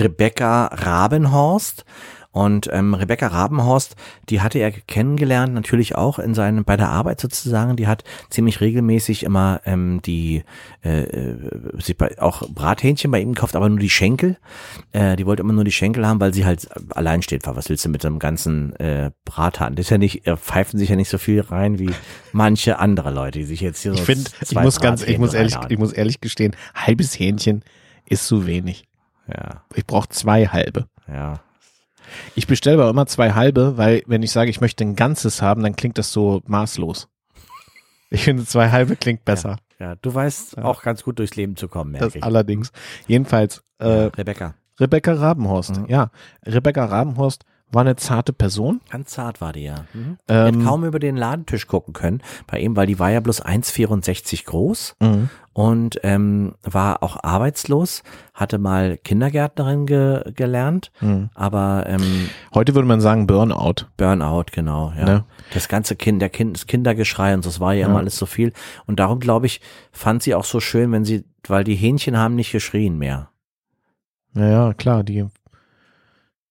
Rebecca 0.00 0.66
Rabenhorst. 0.66 1.84
Und 2.30 2.68
ähm, 2.72 2.92
Rebecca 2.92 3.26
Rabenhorst, 3.26 3.96
die 4.28 4.42
hatte 4.42 4.58
er 4.58 4.70
kennengelernt, 4.70 5.54
natürlich 5.54 5.94
auch 5.94 6.18
in 6.18 6.34
seinem, 6.34 6.64
bei 6.64 6.76
der 6.76 6.90
Arbeit 6.90 7.20
sozusagen. 7.20 7.76
Die 7.76 7.86
hat 7.86 8.04
ziemlich 8.28 8.60
regelmäßig 8.60 9.22
immer 9.22 9.62
ähm, 9.64 10.00
die, 10.04 10.44
äh, 10.84 11.04
äh, 11.04 11.36
sie 11.78 11.94
bei, 11.94 12.20
auch 12.20 12.46
Brathähnchen 12.48 13.10
bei 13.10 13.20
ihm 13.20 13.32
gekauft, 13.32 13.56
aber 13.56 13.68
nur 13.68 13.78
die 13.78 13.90
Schenkel. 13.90 14.36
Äh, 14.92 15.16
die 15.16 15.24
wollte 15.24 15.42
immer 15.42 15.54
nur 15.54 15.64
die 15.64 15.72
Schenkel 15.72 16.06
haben, 16.06 16.20
weil 16.20 16.34
sie 16.34 16.44
halt 16.44 16.68
allein 16.90 17.22
steht 17.22 17.46
war. 17.46 17.56
Was 17.56 17.70
willst 17.70 17.86
du 17.86 17.88
mit 17.88 18.04
einem 18.04 18.18
ganzen 18.18 18.76
äh, 18.76 19.10
Brathahn? 19.24 19.74
Das 19.74 19.86
ist 19.86 19.90
ja 19.90 19.98
nicht, 19.98 20.26
äh, 20.26 20.36
pfeifen 20.36 20.78
sich 20.78 20.90
ja 20.90 20.96
nicht 20.96 21.08
so 21.08 21.18
viel 21.18 21.40
rein 21.40 21.78
wie 21.78 21.90
manche 22.32 22.78
andere 22.78 23.10
Leute, 23.10 23.38
die 23.38 23.46
sich 23.46 23.62
jetzt 23.62 23.80
hier 23.82 23.92
so 23.92 23.98
Ich 23.98 24.04
finde, 24.04 24.30
ich 24.42 24.54
muss 24.54 24.80
ganz, 24.80 25.02
ich 25.02 25.18
muss 25.18 25.32
ehrlich, 25.32 25.56
ich 25.70 25.78
muss 25.78 25.92
ehrlich 25.92 26.20
gestehen, 26.20 26.54
halbes 26.74 27.18
Hähnchen 27.18 27.64
ist 28.04 28.26
zu 28.26 28.46
wenig. 28.46 28.84
Ja, 29.26 29.62
Ich 29.74 29.86
brauche 29.86 30.08
zwei 30.10 30.46
halbe. 30.46 30.86
ja. 31.10 31.40
Ich 32.34 32.46
bestelle 32.46 32.80
aber 32.80 32.90
immer 32.90 33.06
zwei 33.06 33.32
halbe, 33.32 33.76
weil 33.76 34.02
wenn 34.06 34.22
ich 34.22 34.30
sage, 34.30 34.50
ich 34.50 34.60
möchte 34.60 34.84
ein 34.84 34.96
ganzes 34.96 35.42
haben, 35.42 35.62
dann 35.62 35.76
klingt 35.76 35.98
das 35.98 36.12
so 36.12 36.42
maßlos. 36.46 37.08
Ich 38.10 38.24
finde, 38.24 38.44
zwei 38.46 38.70
halbe 38.70 38.96
klingt 38.96 39.24
besser. 39.24 39.56
Ja, 39.78 39.94
du 39.96 40.12
weißt 40.14 40.56
Ja. 40.56 40.64
auch 40.64 40.82
ganz 40.82 41.02
gut 41.04 41.18
durchs 41.18 41.36
Leben 41.36 41.56
zu 41.56 41.68
kommen, 41.68 41.92
Das 41.92 42.00
merke 42.00 42.18
ich. 42.18 42.24
allerdings. 42.24 42.72
Jedenfalls, 43.06 43.62
äh, 43.78 43.86
Rebecca. 43.86 44.54
Rebecca 44.80 45.12
Rabenhorst. 45.12 45.76
Mhm. 45.80 45.86
Ja, 45.88 46.10
Rebecca 46.46 46.84
Rabenhorst 46.84 47.44
war 47.70 47.82
eine 47.82 47.96
zarte 47.96 48.32
Person. 48.32 48.80
Ganz 48.90 49.10
zart 49.10 49.40
war 49.40 49.52
die 49.52 49.64
ja. 49.64 49.84
Mhm. 49.92 50.16
Ähm, 50.28 50.64
kaum 50.64 50.84
über 50.84 50.98
den 50.98 51.16
Ladentisch 51.16 51.66
gucken 51.66 51.92
können 51.92 52.22
bei 52.46 52.58
ihm, 52.60 52.76
weil 52.76 52.86
die 52.86 52.98
war 52.98 53.10
ja 53.10 53.20
bloß 53.20 53.44
1,64 53.44 54.46
groß 54.46 54.96
mhm. 55.00 55.28
und 55.52 56.00
ähm, 56.02 56.54
war 56.62 57.02
auch 57.02 57.22
arbeitslos, 57.22 58.02
hatte 58.32 58.58
mal 58.58 58.96
Kindergärtnerin 58.96 59.84
ge 59.86 60.32
gelernt, 60.34 60.90
Mhm. 61.00 61.28
aber 61.34 61.84
ähm, 61.86 62.30
Heute 62.54 62.74
würde 62.74 62.88
man 62.88 63.00
sagen 63.02 63.26
Burnout. 63.26 63.86
Burnout, 63.98 64.46
genau, 64.52 64.92
ja. 64.96 65.04
Ne? 65.04 65.24
Das 65.52 65.68
ganze 65.68 65.94
Kind, 65.94 66.22
der 66.22 66.30
kind, 66.30 66.56
das 66.56 66.66
Kindergeschrei 66.66 67.34
und 67.34 67.42
so, 67.42 67.50
das 67.50 67.60
war 67.60 67.74
ja, 67.74 67.80
Ja. 67.82 67.86
immer 67.88 67.98
alles 67.98 68.16
so 68.16 68.24
viel. 68.26 68.52
Und 68.86 68.98
darum, 68.98 69.20
glaube 69.20 69.46
ich, 69.46 69.60
fand 69.92 70.22
sie 70.22 70.34
auch 70.34 70.44
so 70.44 70.60
schön, 70.60 70.90
wenn 70.92 71.04
sie, 71.04 71.24
weil 71.46 71.64
die 71.64 71.74
Hähnchen 71.76 72.16
haben 72.16 72.34
nicht 72.34 72.52
geschrien 72.52 72.96
mehr. 72.96 73.28
Naja, 74.32 74.72
klar, 74.74 75.02
die, 75.04 75.26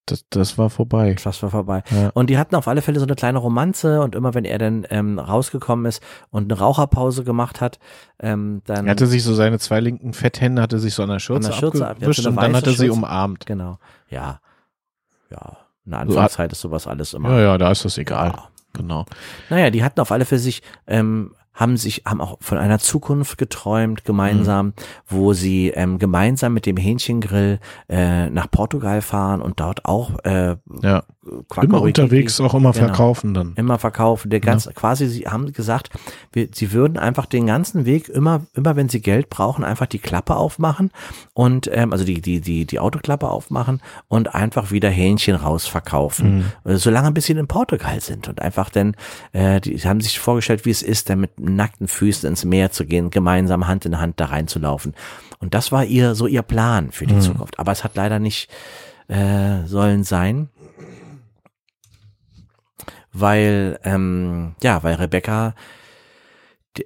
das, 0.07 0.25
das 0.31 0.57
war 0.57 0.69
vorbei. 0.71 1.15
Das 1.23 1.43
war 1.43 1.49
vorbei. 1.51 1.83
Ja. 1.91 2.09
Und 2.15 2.29
die 2.31 2.37
hatten 2.39 2.55
auf 2.55 2.67
alle 2.67 2.81
Fälle 2.81 2.99
so 2.99 3.05
eine 3.05 3.15
kleine 3.15 3.37
Romanze 3.37 4.01
und 4.01 4.15
immer 4.15 4.33
wenn 4.33 4.43
er 4.45 4.57
dann 4.57 4.85
ähm, 4.89 5.19
rausgekommen 5.19 5.85
ist 5.85 6.01
und 6.31 6.51
eine 6.51 6.59
Raucherpause 6.59 7.23
gemacht 7.23 7.61
hat, 7.61 7.77
ähm, 8.19 8.61
dann 8.65 8.87
Er 8.87 8.91
hatte 8.91 9.05
sich 9.07 9.23
so 9.23 9.33
seine 9.35 9.59
zwei 9.59 9.79
linken 9.79 10.13
Fetthände, 10.13 10.61
hatte 10.61 10.79
sich 10.79 10.95
so 10.95 11.03
an 11.03 11.09
der 11.09 11.19
Schürze, 11.19 11.47
An 11.47 11.51
der 11.53 11.59
Schürze 11.59 11.85
ab- 11.85 11.91
abgewischt 11.91 12.19
eine 12.25 12.29
und 12.29 12.41
dann 12.41 12.55
hat 12.55 12.65
er 12.67 12.73
sie 12.73 12.89
umarmt. 12.89 13.45
genau, 13.45 13.77
ja, 14.09 14.39
ja, 15.29 15.57
in 15.85 15.91
der 15.91 15.99
Anfangszeit 16.01 16.51
ist 16.51 16.61
sowas 16.61 16.87
alles 16.87 17.13
immer. 17.13 17.29
Ja, 17.31 17.39
ja, 17.41 17.57
da 17.57 17.71
ist 17.71 17.85
das 17.85 17.97
egal. 17.97 18.29
Ja. 18.35 18.43
Genau. 18.73 19.05
Naja, 19.49 19.69
die 19.71 19.83
hatten 19.83 19.99
auf 20.01 20.11
alle 20.11 20.25
Fälle 20.25 20.39
sich, 20.39 20.61
ähm, 20.85 21.33
haben 21.57 21.75
sich, 21.75 22.03
haben 22.05 22.21
auch 22.21 22.37
von 22.39 22.57
einer 22.57 22.79
Zukunft 22.79 23.37
geträumt 23.37 24.05
gemeinsam, 24.05 24.73
wo 25.07 25.33
sie 25.33 25.69
ähm, 25.69 25.97
gemeinsam 25.97 26.53
mit 26.53 26.65
dem 26.65 26.77
Hähnchengrill 26.77 27.59
äh, 27.89 28.29
nach 28.29 28.49
Portugal 28.49 29.01
fahren 29.01 29.41
und 29.41 29.59
dort 29.59 29.83
auch 29.85 30.19
äh, 30.23 30.55
Ja. 30.81 31.03
Quack 31.49 31.65
Immer 31.65 31.81
unterwegs, 31.81 32.39
auch 32.41 32.53
immer 32.53 32.71
Genau. 32.71 32.85
verkaufen 32.87 33.33
dann. 33.33 33.53
Immer 33.55 33.77
verkaufen. 33.79 34.29
Der 34.29 34.39
ganz, 34.39 34.69
quasi, 34.73 35.07
sie 35.07 35.27
haben 35.27 35.51
gesagt, 35.53 35.89
wir, 36.31 36.47
sie 36.53 36.71
würden 36.71 36.97
einfach 36.97 37.25
den 37.25 37.47
ganzen 37.47 37.85
Weg 37.85 38.09
immer, 38.09 38.45
immer 38.53 38.75
wenn 38.75 38.89
sie 38.89 39.01
Geld 39.01 39.29
brauchen, 39.29 39.63
einfach 39.63 39.85
die 39.87 39.99
Klappe 39.99 40.35
aufmachen 40.35 40.91
und, 41.33 41.69
ähm, 41.73 41.91
also 41.93 42.05
die, 42.05 42.21
die, 42.21 42.41
die, 42.41 42.65
die 42.65 42.79
Autoklappe 42.79 43.27
aufmachen 43.29 43.81
und 44.07 44.33
einfach 44.35 44.71
wieder 44.71 44.89
Hähnchen 44.89 45.35
rausverkaufen. 45.35 46.37
Mhm. 46.65 46.71
Äh, 46.71 46.75
Solange 46.77 47.11
bis 47.11 47.25
sie 47.25 47.33
in 47.33 47.47
Portugal 47.47 47.99
sind 48.01 48.27
und 48.27 48.41
einfach 48.41 48.69
dann, 48.69 48.95
äh, 49.33 49.59
die 49.61 49.77
haben 49.79 50.01
sich 50.01 50.19
vorgestellt, 50.19 50.65
wie 50.65 50.71
es 50.71 50.81
ist, 50.81 51.09
dann 51.09 51.19
mit 51.21 51.39
nackten 51.39 51.87
Füßen 51.87 52.27
ins 52.29 52.45
Meer 52.45 52.71
zu 52.71 52.85
gehen, 52.85 53.09
gemeinsam 53.09 53.67
Hand 53.67 53.85
in 53.85 53.99
Hand 53.99 54.19
da 54.19 54.25
reinzulaufen. 54.25 54.93
Und 55.39 55.53
das 55.53 55.71
war 55.71 55.85
ihr, 55.85 56.15
so 56.15 56.25
ihr 56.27 56.41
Plan 56.41 56.91
für 56.91 57.05
die 57.05 57.13
Mhm. 57.13 57.21
Zukunft. 57.21 57.59
Aber 57.59 57.71
es 57.71 57.83
hat 57.83 57.95
leider 57.95 58.17
nicht, 58.19 58.49
äh, 59.07 59.65
sollen 59.65 60.03
sein 60.03 60.49
weil 63.19 63.79
ähm, 63.83 64.55
ja, 64.61 64.83
weil 64.83 64.95
Rebecca 64.95 65.53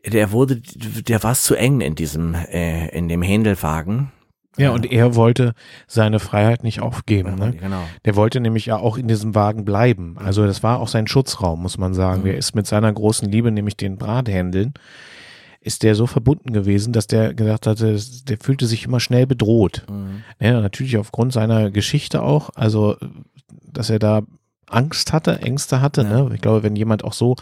der, 0.06 0.32
wurde, 0.32 0.58
der 0.58 1.24
war 1.24 1.32
es 1.32 1.44
zu 1.44 1.56
eng 1.56 1.82
in 1.82 1.96
diesem, 1.96 2.34
äh, 2.34 2.88
in 2.90 3.08
dem 3.08 3.22
Händelwagen. 3.22 4.12
Ja, 4.58 4.72
und 4.72 4.92
er 4.92 5.16
wollte 5.16 5.54
seine 5.88 6.20
Freiheit 6.20 6.64
nicht 6.64 6.82
aufgeben. 6.82 7.36
Ne? 7.36 7.54
Genau. 7.54 7.84
Der 8.04 8.16
wollte 8.18 8.42
nämlich 8.42 8.66
ja 8.66 8.78
auch 8.78 8.98
in 8.98 9.08
diesem 9.08 9.34
Wagen 9.34 9.64
bleiben. 9.64 10.18
Also 10.18 10.46
das 10.46 10.62
war 10.62 10.80
auch 10.82 10.90
sein 10.90 11.08
Schutzraum, 11.08 11.62
muss 11.62 11.78
man 11.78 11.94
sagen. 11.94 12.24
Der 12.24 12.38
ist 12.38 12.54
mit 12.54 12.68
seiner 12.68 12.92
großen 12.92 13.30
Liebe, 13.30 13.50
nämlich 13.50 13.78
den 13.78 13.98
Brathändeln, 13.98 14.74
ist 15.62 15.84
der 15.84 15.96
so 15.96 16.06
verbunden 16.06 16.52
gewesen, 16.52 16.92
dass 16.92 17.08
der 17.08 17.34
gedacht 17.34 17.66
hatte, 17.66 17.98
der 18.28 18.38
fühlte 18.42 18.66
sich 18.66 18.84
immer 18.86 19.00
schnell 19.00 19.26
bedroht. 19.26 19.86
Mhm. 19.90 20.24
Ja, 20.40 20.60
natürlich 20.60 20.98
aufgrund 20.98 21.32
seiner 21.32 21.72
Geschichte 21.72 22.22
auch, 22.22 22.50
also 22.54 22.98
dass 23.64 23.90
er 23.90 24.00
da 24.00 24.24
Angst 24.72 25.14
hatte, 25.14 25.40
Ängste 25.42 25.82
hatte. 25.82 26.04
Ja. 26.04 26.24
Ne? 26.24 26.32
Ich 26.36 26.42
glaube, 26.42 26.64
wenn 26.64 26.76
jemand 26.76 27.04
auch 27.04 27.14
so 27.14 27.36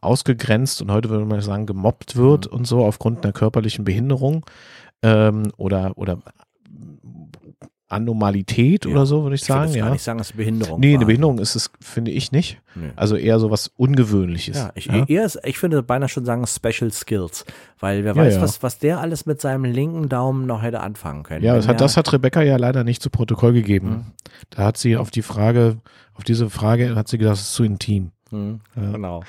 ausgegrenzt 0.00 0.82
und 0.82 0.90
heute 0.90 1.08
würde 1.08 1.24
man 1.24 1.40
sagen 1.40 1.66
gemobbt 1.66 2.16
wird 2.16 2.46
Mhm. 2.46 2.52
und 2.58 2.66
so 2.66 2.84
aufgrund 2.84 3.24
einer 3.24 3.32
körperlichen 3.32 3.84
Behinderung 3.84 4.44
ähm, 5.02 5.50
oder 5.56 5.92
oder 5.96 6.18
Anormalität 7.94 8.84
Ja. 8.84 8.90
oder 8.90 9.06
so, 9.06 9.22
würde 9.22 9.34
ich 9.36 9.42
Ich 9.42 9.46
sagen. 9.46 9.66
jetzt 9.66 9.76
ja. 9.76 9.84
gar 9.84 9.92
nicht 9.92 10.02
sagen, 10.02 10.18
dass 10.18 10.30
es 10.30 10.36
Behinderung 10.36 10.80
Nee, 10.80 10.92
war. 10.92 10.98
eine 10.98 11.06
Behinderung 11.06 11.38
ist 11.38 11.54
es, 11.54 11.70
finde 11.80 12.10
ich 12.10 12.32
nicht. 12.32 12.60
Nö. 12.74 12.90
Also 12.96 13.16
eher 13.16 13.38
so 13.38 13.50
was 13.50 13.68
Ungewöhnliches. 13.76 14.56
Ja, 14.56 14.70
ich, 14.74 14.86
ja? 14.86 15.04
Eher 15.06 15.24
ist, 15.24 15.38
ich 15.44 15.60
würde 15.62 15.82
beinahe 15.82 16.08
schon 16.08 16.24
sagen 16.24 16.46
Special 16.46 16.92
Skills, 16.92 17.44
weil 17.80 18.04
wer 18.04 18.14
weiß. 18.16 18.40
Was, 18.40 18.62
was 18.62 18.78
der 18.78 19.00
alles 19.00 19.26
mit 19.26 19.40
seinem 19.40 19.64
linken 19.64 20.08
Daumen 20.08 20.46
noch 20.46 20.62
hätte 20.62 20.80
anfangen 20.80 21.22
können. 21.22 21.44
Ja, 21.44 21.54
das 21.56 21.68
hat, 21.68 21.80
das 21.80 21.96
hat 21.96 22.12
Rebecca 22.12 22.42
ja 22.42 22.56
leider 22.56 22.84
nicht 22.84 23.02
zu 23.02 23.10
Protokoll 23.10 23.52
gegeben. 23.52 23.88
Mhm. 23.88 24.04
Da 24.50 24.64
hat 24.64 24.76
sie 24.76 24.96
auf 24.96 25.10
die 25.10 25.22
Frage, 25.22 25.78
auf 26.14 26.24
diese 26.24 26.50
Frage 26.50 26.94
hat 26.96 27.08
sie 27.08 27.18
gedacht, 27.18 27.36
es 27.36 27.42
ist 27.42 27.54
zu 27.54 27.64
intim. 27.64 28.10
Hm, 28.30 28.60
Ja. 28.74 28.90
Genau. 28.92 29.22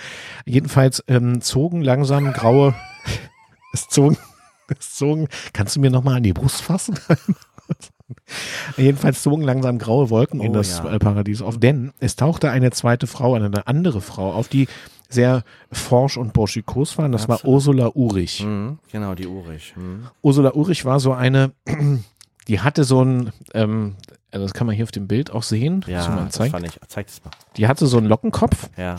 Jedenfalls 0.46 1.04
ähm, 1.08 1.42
zogen 1.42 1.82
langsam 1.82 2.32
graue, 2.34 2.74
es 3.74 3.88
zogen, 3.90 4.18
es 4.80 4.96
zogen, 4.96 5.28
kannst 5.54 5.76
du 5.76 5.80
mir 5.82 5.92
nochmal 5.92 6.16
an 6.16 6.24
die 6.24 6.34
Brust 6.34 6.62
fassen? 6.62 6.98
Jedenfalls 8.78 9.22
zogen 9.24 9.42
langsam 9.44 9.78
graue 9.80 10.10
Wolken 10.10 10.42
in 10.42 10.52
Oh, 10.52 10.56
das 10.56 10.78
ja. 10.80 10.92
äh, 10.94 11.00
Paradies 11.00 11.42
auf, 11.42 11.60
denn 11.60 11.92
es 12.00 12.16
tauchte 12.16 12.50
eine 12.52 12.72
zweite 12.72 13.08
Frau, 13.08 13.34
eine 13.36 13.66
andere 13.68 14.02
Frau 14.02 14.34
auf, 14.34 14.48
die 14.48 14.68
sehr 15.10 15.44
forsch 15.72 16.18
und 16.18 16.34
burschikos 16.34 16.98
war. 16.98 17.06
und 17.06 17.12
Das 17.12 17.28
war. 17.30 17.44
Ursula 17.46 17.92
Urich. 17.94 18.44
Mhm, 18.44 18.80
genau, 18.92 19.16
die 19.16 19.28
Urich. 19.28 19.74
Mhm. 19.76 20.08
Ursula 20.22 20.54
Urich 20.54 20.84
war 20.86 21.00
so 21.00 21.14
eine, 21.14 21.52
die 22.48 22.60
hatte 22.60 22.84
so 22.84 23.04
ein, 23.04 23.32
ähm, 23.54 23.96
also 24.32 24.46
das 24.46 24.54
kann 24.54 24.68
man 24.68 24.76
hier 24.76 24.84
auf 24.84 24.92
dem 24.92 25.08
Bild 25.08 25.32
auch 25.32 25.44
sehen. 25.44 25.84
Ja, 25.88 26.08
mal 26.10 26.26
das 26.32 26.50
fand 26.50 26.66
ich. 26.66 26.80
Zeig 26.88 27.08
das 27.08 27.24
mal. 27.24 27.32
Die 27.58 27.68
hatte 27.68 27.88
so 27.88 27.98
einen 27.98 28.08
Lockenkopf, 28.08 28.70
Ja, 28.78 28.98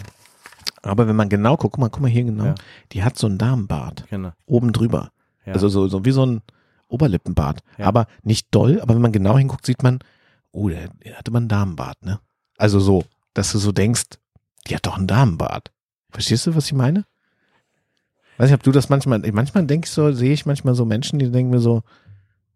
aber 0.82 1.08
wenn 1.08 1.16
man 1.16 1.28
genau 1.28 1.56
guckt, 1.56 1.74
guck 1.74 1.78
mal, 1.80 1.90
guck 1.90 2.00
mal 2.02 2.08
hier 2.10 2.24
genau, 2.24 2.44
Ja. 2.44 2.54
die 2.92 3.02
hat 3.02 3.18
so 3.18 3.26
einen 3.26 3.38
Damenbart 3.38 4.04
genau. 4.08 4.32
oben 4.46 4.72
drüber. 4.72 5.10
Ja. 5.44 5.52
Also 5.54 5.68
so, 5.68 5.88
so 5.88 6.04
wie 6.04 6.12
so 6.12 6.24
ein 6.24 6.42
Oberlippenbart. 6.88 7.60
Ja. 7.78 7.86
Aber 7.86 8.06
nicht 8.22 8.48
doll, 8.50 8.80
aber 8.80 8.94
wenn 8.94 9.02
man 9.02 9.12
genau 9.12 9.36
hinguckt, 9.36 9.66
sieht 9.66 9.82
man, 9.82 10.00
oh, 10.52 10.68
der, 10.68 10.88
der 11.04 11.18
hatte 11.18 11.30
mal 11.30 11.38
einen 11.38 11.48
Damenbart, 11.48 12.02
ne? 12.04 12.20
Also 12.56 12.80
so, 12.80 13.04
dass 13.34 13.52
du 13.52 13.58
so 13.58 13.72
denkst, 13.72 14.18
die 14.66 14.74
hat 14.74 14.86
doch 14.86 14.96
einen 14.96 15.06
Damenbart. 15.06 15.70
Verstehst 16.10 16.46
du, 16.46 16.54
was 16.54 16.66
ich 16.66 16.72
meine? 16.72 17.04
Weiß 18.38 18.50
nicht, 18.50 18.58
ob 18.58 18.62
du 18.62 18.72
das 18.72 18.88
manchmal, 18.88 19.20
manchmal 19.32 19.66
denke 19.66 19.86
ich 19.86 19.92
so, 19.92 20.12
sehe 20.12 20.32
ich 20.32 20.46
manchmal 20.46 20.74
so 20.74 20.84
Menschen, 20.84 21.18
die 21.18 21.30
denken 21.30 21.50
mir 21.50 21.60
so, 21.60 21.82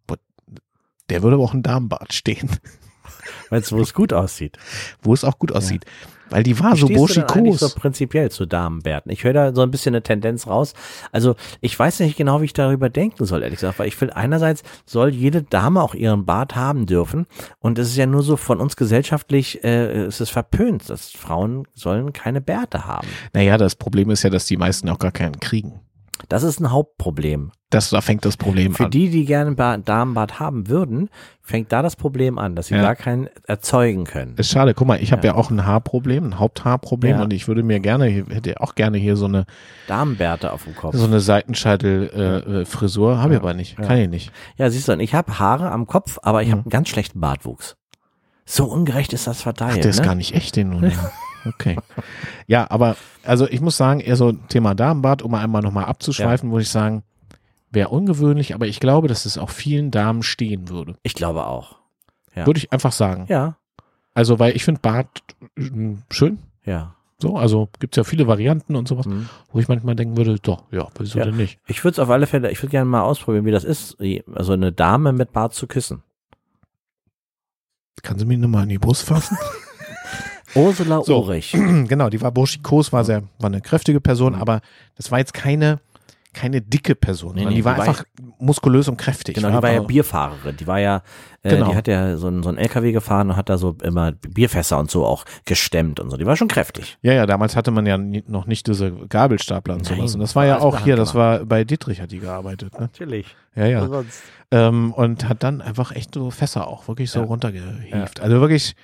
boah, 0.06 0.18
der 1.08 1.22
würde 1.22 1.34
aber 1.34 1.44
auch 1.44 1.54
einen 1.54 1.62
Damenbart 1.62 2.12
stehen, 2.12 2.48
Weißt 3.50 3.70
du, 3.70 3.76
wo 3.76 3.82
es 3.82 3.94
gut 3.94 4.12
aussieht? 4.12 4.56
wo 5.02 5.12
es 5.12 5.24
auch 5.24 5.38
gut 5.38 5.52
aussieht. 5.52 5.84
Weil 6.30 6.44
die 6.44 6.58
war 6.60 6.74
Wie 6.76 6.80
so 6.80 6.86
burschikos. 6.86 7.58
so 7.58 7.68
prinzipiell 7.70 8.30
zu 8.30 8.46
Damenbärten? 8.46 9.10
Ich 9.10 9.24
höre 9.24 9.32
da 9.32 9.54
so 9.54 9.62
ein 9.62 9.70
bisschen 9.70 9.94
eine 9.94 10.02
Tendenz 10.02 10.46
raus. 10.46 10.74
Also 11.10 11.34
ich 11.60 11.76
weiß 11.76 12.00
nicht 12.00 12.16
genau, 12.16 12.40
wie 12.40 12.44
ich 12.44 12.52
darüber 12.52 12.88
denken 12.88 13.26
soll, 13.26 13.42
ehrlich 13.42 13.58
gesagt, 13.58 13.80
weil 13.80 13.88
ich 13.88 13.96
finde, 13.96 14.16
einerseits 14.16 14.62
soll 14.86 15.10
jede 15.10 15.42
Dame 15.42 15.82
auch 15.82 15.94
ihren 15.94 16.24
Bart 16.24 16.54
haben 16.54 16.86
dürfen 16.86 17.26
und 17.58 17.78
es 17.78 17.88
ist 17.88 17.96
ja 17.96 18.06
nur 18.06 18.22
so 18.22 18.36
von 18.36 18.60
uns 18.60 18.76
gesellschaftlich, 18.76 19.64
äh, 19.64 20.04
es 20.04 20.20
ist 20.20 20.30
verpönt, 20.30 20.88
dass 20.88 21.10
Frauen 21.10 21.66
sollen 21.74 22.12
keine 22.12 22.40
Bärte 22.40 22.86
haben. 22.86 23.08
Naja, 23.32 23.58
das 23.58 23.74
Problem 23.74 24.10
ist 24.10 24.22
ja, 24.22 24.30
dass 24.30 24.46
die 24.46 24.56
meisten 24.56 24.88
auch 24.88 24.98
gar 24.98 25.12
keinen 25.12 25.40
kriegen. 25.40 25.80
Das 26.28 26.42
ist 26.42 26.60
ein 26.60 26.70
Hauptproblem. 26.70 27.52
Das, 27.70 27.90
da 27.90 28.00
fängt 28.00 28.24
das 28.24 28.36
Problem 28.36 28.74
Für 28.74 28.86
an. 28.86 28.90
die, 28.90 29.10
die 29.10 29.24
gerne 29.24 29.46
einen 29.48 29.56
Ba- 29.56 29.76
Damenbart 29.76 30.40
haben 30.40 30.68
würden, 30.68 31.08
fängt 31.40 31.70
da 31.72 31.82
das 31.82 31.94
Problem 31.94 32.36
an, 32.38 32.56
dass 32.56 32.66
sie 32.66 32.74
Ja. 32.74 32.82
gar 32.82 32.96
keinen 32.96 33.28
erzeugen 33.46 34.04
können. 34.04 34.34
Ist 34.36 34.50
schade, 34.50 34.74
guck 34.74 34.88
mal, 34.88 35.00
ich 35.00 35.12
habe 35.12 35.24
Ja. 35.26 35.32
ja 35.34 35.38
auch 35.38 35.50
ein 35.50 35.64
Haarproblem, 35.64 36.24
ein 36.30 36.38
Haupthaarproblem 36.40 37.16
Ja. 37.18 37.22
und 37.22 37.32
ich 37.32 37.46
würde 37.46 37.62
mir 37.62 37.78
gerne, 37.78 38.06
hätte 38.06 38.60
auch 38.60 38.74
gerne 38.74 38.98
hier 38.98 39.16
so 39.16 39.26
eine, 39.26 39.46
Damenbärte 39.86 40.52
auf 40.52 40.64
dem 40.64 40.74
Kopf. 40.74 40.96
so 40.96 41.04
eine 41.06 41.20
Seitenscheitel-Frisur, 41.20 42.60
äh, 42.60 42.64
Frisur. 42.64 43.22
habe 43.22 43.34
ich 43.34 43.40
aber 43.40 43.54
nicht, 43.54 43.78
Ja. 43.78 43.84
kann 43.86 43.98
ich 43.98 44.08
nicht. 44.08 44.32
Ja, 44.56 44.68
siehst 44.68 44.88
du, 44.88 44.92
und 44.92 45.00
ich 45.00 45.14
habe 45.14 45.38
Haare 45.38 45.70
am 45.70 45.86
Kopf, 45.86 46.18
aber 46.22 46.42
ich 46.42 46.48
Mhm. 46.48 46.52
habe 46.52 46.62
einen 46.62 46.70
ganz 46.70 46.88
schlechten 46.88 47.20
Bartwuchs. 47.20 47.76
So 48.46 48.64
ungerecht 48.64 49.12
ist 49.12 49.28
das 49.28 49.42
verteilt. 49.42 49.74
Ach, 49.76 49.80
der 49.82 49.90
ist 49.90 50.00
ne? 50.00 50.06
gar 50.06 50.14
nicht 50.16 50.34
echt, 50.34 50.56
den 50.56 50.74
oder? 50.74 50.90
Okay. 51.46 51.76
Ja, 52.46 52.70
aber, 52.70 52.96
also 53.24 53.48
ich 53.48 53.60
muss 53.60 53.76
sagen, 53.76 54.00
eher 54.00 54.16
so 54.16 54.32
Thema 54.32 54.74
Damenbart, 54.74 55.22
um 55.22 55.34
einmal 55.34 55.62
nochmal 55.62 55.84
abzuschweifen, 55.86 56.50
würde 56.50 56.62
ich 56.62 56.68
sagen, 56.70 57.02
wäre 57.70 57.88
ungewöhnlich, 57.88 58.54
aber 58.54 58.66
ich 58.66 58.80
glaube, 58.80 59.08
dass 59.08 59.24
es 59.26 59.38
auch 59.38 59.50
vielen 59.50 59.90
Damen 59.90 60.22
stehen 60.22 60.68
würde. 60.68 60.96
Ich 61.02 61.14
glaube 61.14 61.46
auch. 61.46 61.76
Ja. 62.34 62.46
Würde 62.46 62.58
ich 62.58 62.72
einfach 62.72 62.92
sagen. 62.92 63.26
Ja, 63.28 63.56
Also, 64.14 64.38
weil 64.38 64.54
ich 64.56 64.64
finde 64.64 64.80
Bart 64.80 65.22
äh, 65.56 65.96
schön. 66.10 66.38
ja. 66.64 66.94
So, 67.22 67.36
also 67.36 67.68
gibt's 67.78 67.98
ja 67.98 68.04
viele 68.04 68.26
Varianten 68.26 68.74
und 68.76 68.88
sowas, 68.88 69.04
Mhm. 69.04 69.28
wo 69.52 69.58
ich 69.58 69.68
manchmal 69.68 69.94
denken 69.94 70.16
würde, 70.16 70.36
doch, 70.40 70.64
ja, 70.72 70.88
wieso 70.98 71.18
Ja. 71.18 71.26
denn 71.26 71.36
nicht? 71.36 71.58
Ich 71.66 71.84
würde 71.84 71.92
es 71.92 71.98
auf 71.98 72.08
alle 72.08 72.26
Fälle, 72.26 72.50
ich 72.50 72.62
würde 72.62 72.70
gerne 72.70 72.88
mal 72.88 73.02
ausprobieren, 73.02 73.44
wie 73.44 73.50
das 73.50 73.62
ist, 73.64 73.98
also 74.34 74.54
eine 74.54 74.72
Dame 74.72 75.12
mit 75.12 75.30
Bart 75.34 75.52
zu 75.52 75.66
küssen. 75.66 76.02
Kann 78.02 78.18
sie 78.18 78.24
mich 78.24 78.38
nochmal 78.38 78.62
an 78.62 78.70
die 78.70 78.78
Brust 78.78 79.02
fassen? 79.04 79.36
Ursula 80.54 81.02
So. 81.02 81.20
Ulrich. 81.22 81.52
genau, 81.88 82.08
die 82.10 82.20
war 82.20 82.30
burschikos, 82.32 82.92
war 82.92 83.04
sehr, 83.04 83.22
war 83.38 83.48
eine 83.50 83.60
kräftige 83.60 84.00
Person, 84.00 84.34
aber 84.34 84.60
das 84.96 85.10
war 85.10 85.18
jetzt 85.18 85.34
keine, 85.34 85.78
keine 86.32 86.60
dicke 86.60 86.94
Person, 86.94 87.34
Nee, 87.34 87.40
sondern 87.40 87.52
nee, 87.54 87.58
die 87.60 87.64
war 87.64 87.74
die 87.74 87.78
war 87.80 87.88
einfach 87.88 88.04
muskulös 88.38 88.86
und 88.88 88.96
kräftig. 88.96 89.34
Genau, 89.34 89.50
die 89.50 89.62
war 89.62 89.70
ja 89.72 89.80
Bierfahrerin. 89.82 90.56
Die 90.56 90.66
war 90.66 90.78
ja, 90.78 91.02
äh, 91.42 91.50
Genau. 91.50 91.70
die 91.70 91.76
hat 91.76 91.88
ja 91.88 92.16
so 92.16 92.28
ein, 92.28 92.42
so 92.42 92.48
ein 92.50 92.56
LKW 92.56 92.92
gefahren 92.92 93.30
und 93.30 93.36
hat 93.36 93.48
da 93.48 93.58
so 93.58 93.76
immer 93.82 94.12
Bierfässer 94.12 94.78
und 94.78 94.90
so 94.90 95.04
auch 95.04 95.24
gestemmt 95.44 95.98
und 96.00 96.08
so. 96.10 96.16
Die 96.16 96.26
war 96.26 96.36
schon 96.36 96.46
kräftig. 96.48 96.98
Ja, 97.02 97.12
ja, 97.12 97.26
damals 97.26 97.56
hatte 97.56 97.70
man 97.72 97.84
ja 97.86 97.98
nie, 97.98 98.22
noch 98.28 98.46
nicht 98.46 98.66
diese 98.68 98.92
Gabelstapler 98.92 99.74
und 99.74 99.84
Nein, 99.88 99.96
sowas. 99.98 100.14
Und 100.14 100.20
das 100.20 100.36
war 100.36 100.46
ja 100.46 100.60
auch 100.60 100.80
hier, 100.84 100.96
das 100.96 101.14
war 101.14 101.44
bei 101.44 101.64
Dietrich 101.64 102.00
hat 102.00 102.12
die 102.12 102.20
gearbeitet, 102.20 102.74
ne? 102.74 102.80
Natürlich. 102.82 103.26
Ja, 103.56 103.66
ja. 103.66 103.86
Sonst. 103.86 104.22
Ähm, 104.52 104.92
und 104.94 105.28
hat 105.28 105.42
dann 105.42 105.60
einfach 105.60 105.92
echt 105.94 106.14
so 106.14 106.30
Fässer 106.30 106.66
auch 106.68 106.86
wirklich 106.88 107.10
so 107.10 107.20
Ja. 107.20 107.26
runtergehieft. 107.26 108.20
Also 108.20 108.40
wirklich 108.40 108.74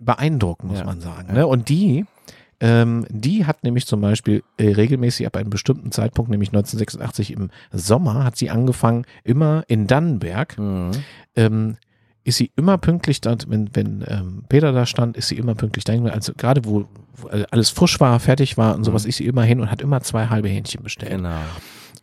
beeindruckend, 0.00 0.70
muss 0.70 0.80
Ja. 0.80 0.84
man 0.84 1.00
sagen. 1.00 1.32
Ne? 1.32 1.46
Und 1.46 1.68
die, 1.68 2.04
ähm, 2.60 3.06
die 3.10 3.44
hat 3.46 3.64
nämlich 3.64 3.86
zum 3.86 4.00
Beispiel 4.00 4.42
äh, 4.56 4.68
regelmäßig 4.72 5.26
ab 5.26 5.36
einem 5.36 5.50
bestimmten 5.50 5.92
Zeitpunkt, 5.92 6.30
nämlich 6.30 6.50
1986 6.50 7.32
im 7.32 7.50
Sommer, 7.72 8.24
hat 8.24 8.36
sie 8.36 8.50
angefangen, 8.50 9.04
immer 9.24 9.64
in 9.68 9.86
Dannenberg, 9.86 10.58
Mhm. 10.58 10.90
ähm, 11.36 11.76
ist 12.24 12.38
sie 12.38 12.50
immer 12.56 12.76
pünktlich 12.78 13.20
da, 13.20 13.36
wenn, 13.46 13.70
wenn 13.74 14.04
ähm, 14.08 14.42
Peter 14.48 14.72
da 14.72 14.84
stand, 14.86 15.16
ist 15.16 15.28
sie 15.28 15.36
immer 15.36 15.54
pünktlich 15.54 15.84
dahin. 15.84 16.08
Also 16.08 16.32
gerade 16.36 16.64
wo, 16.64 16.86
wo 17.16 17.28
alles 17.50 17.70
frisch 17.70 18.00
war, 18.00 18.18
fertig 18.20 18.56
war 18.58 18.74
und 18.74 18.84
sowas, 18.84 19.04
Mhm. 19.04 19.08
ist 19.10 19.16
sie 19.18 19.26
immer 19.26 19.42
hin 19.44 19.60
und 19.60 19.70
hat 19.70 19.80
immer 19.80 20.00
zwei 20.00 20.26
halbe 20.26 20.48
Hähnchen 20.48 20.82
bestellt 20.82 21.12
Genau. 21.12 21.38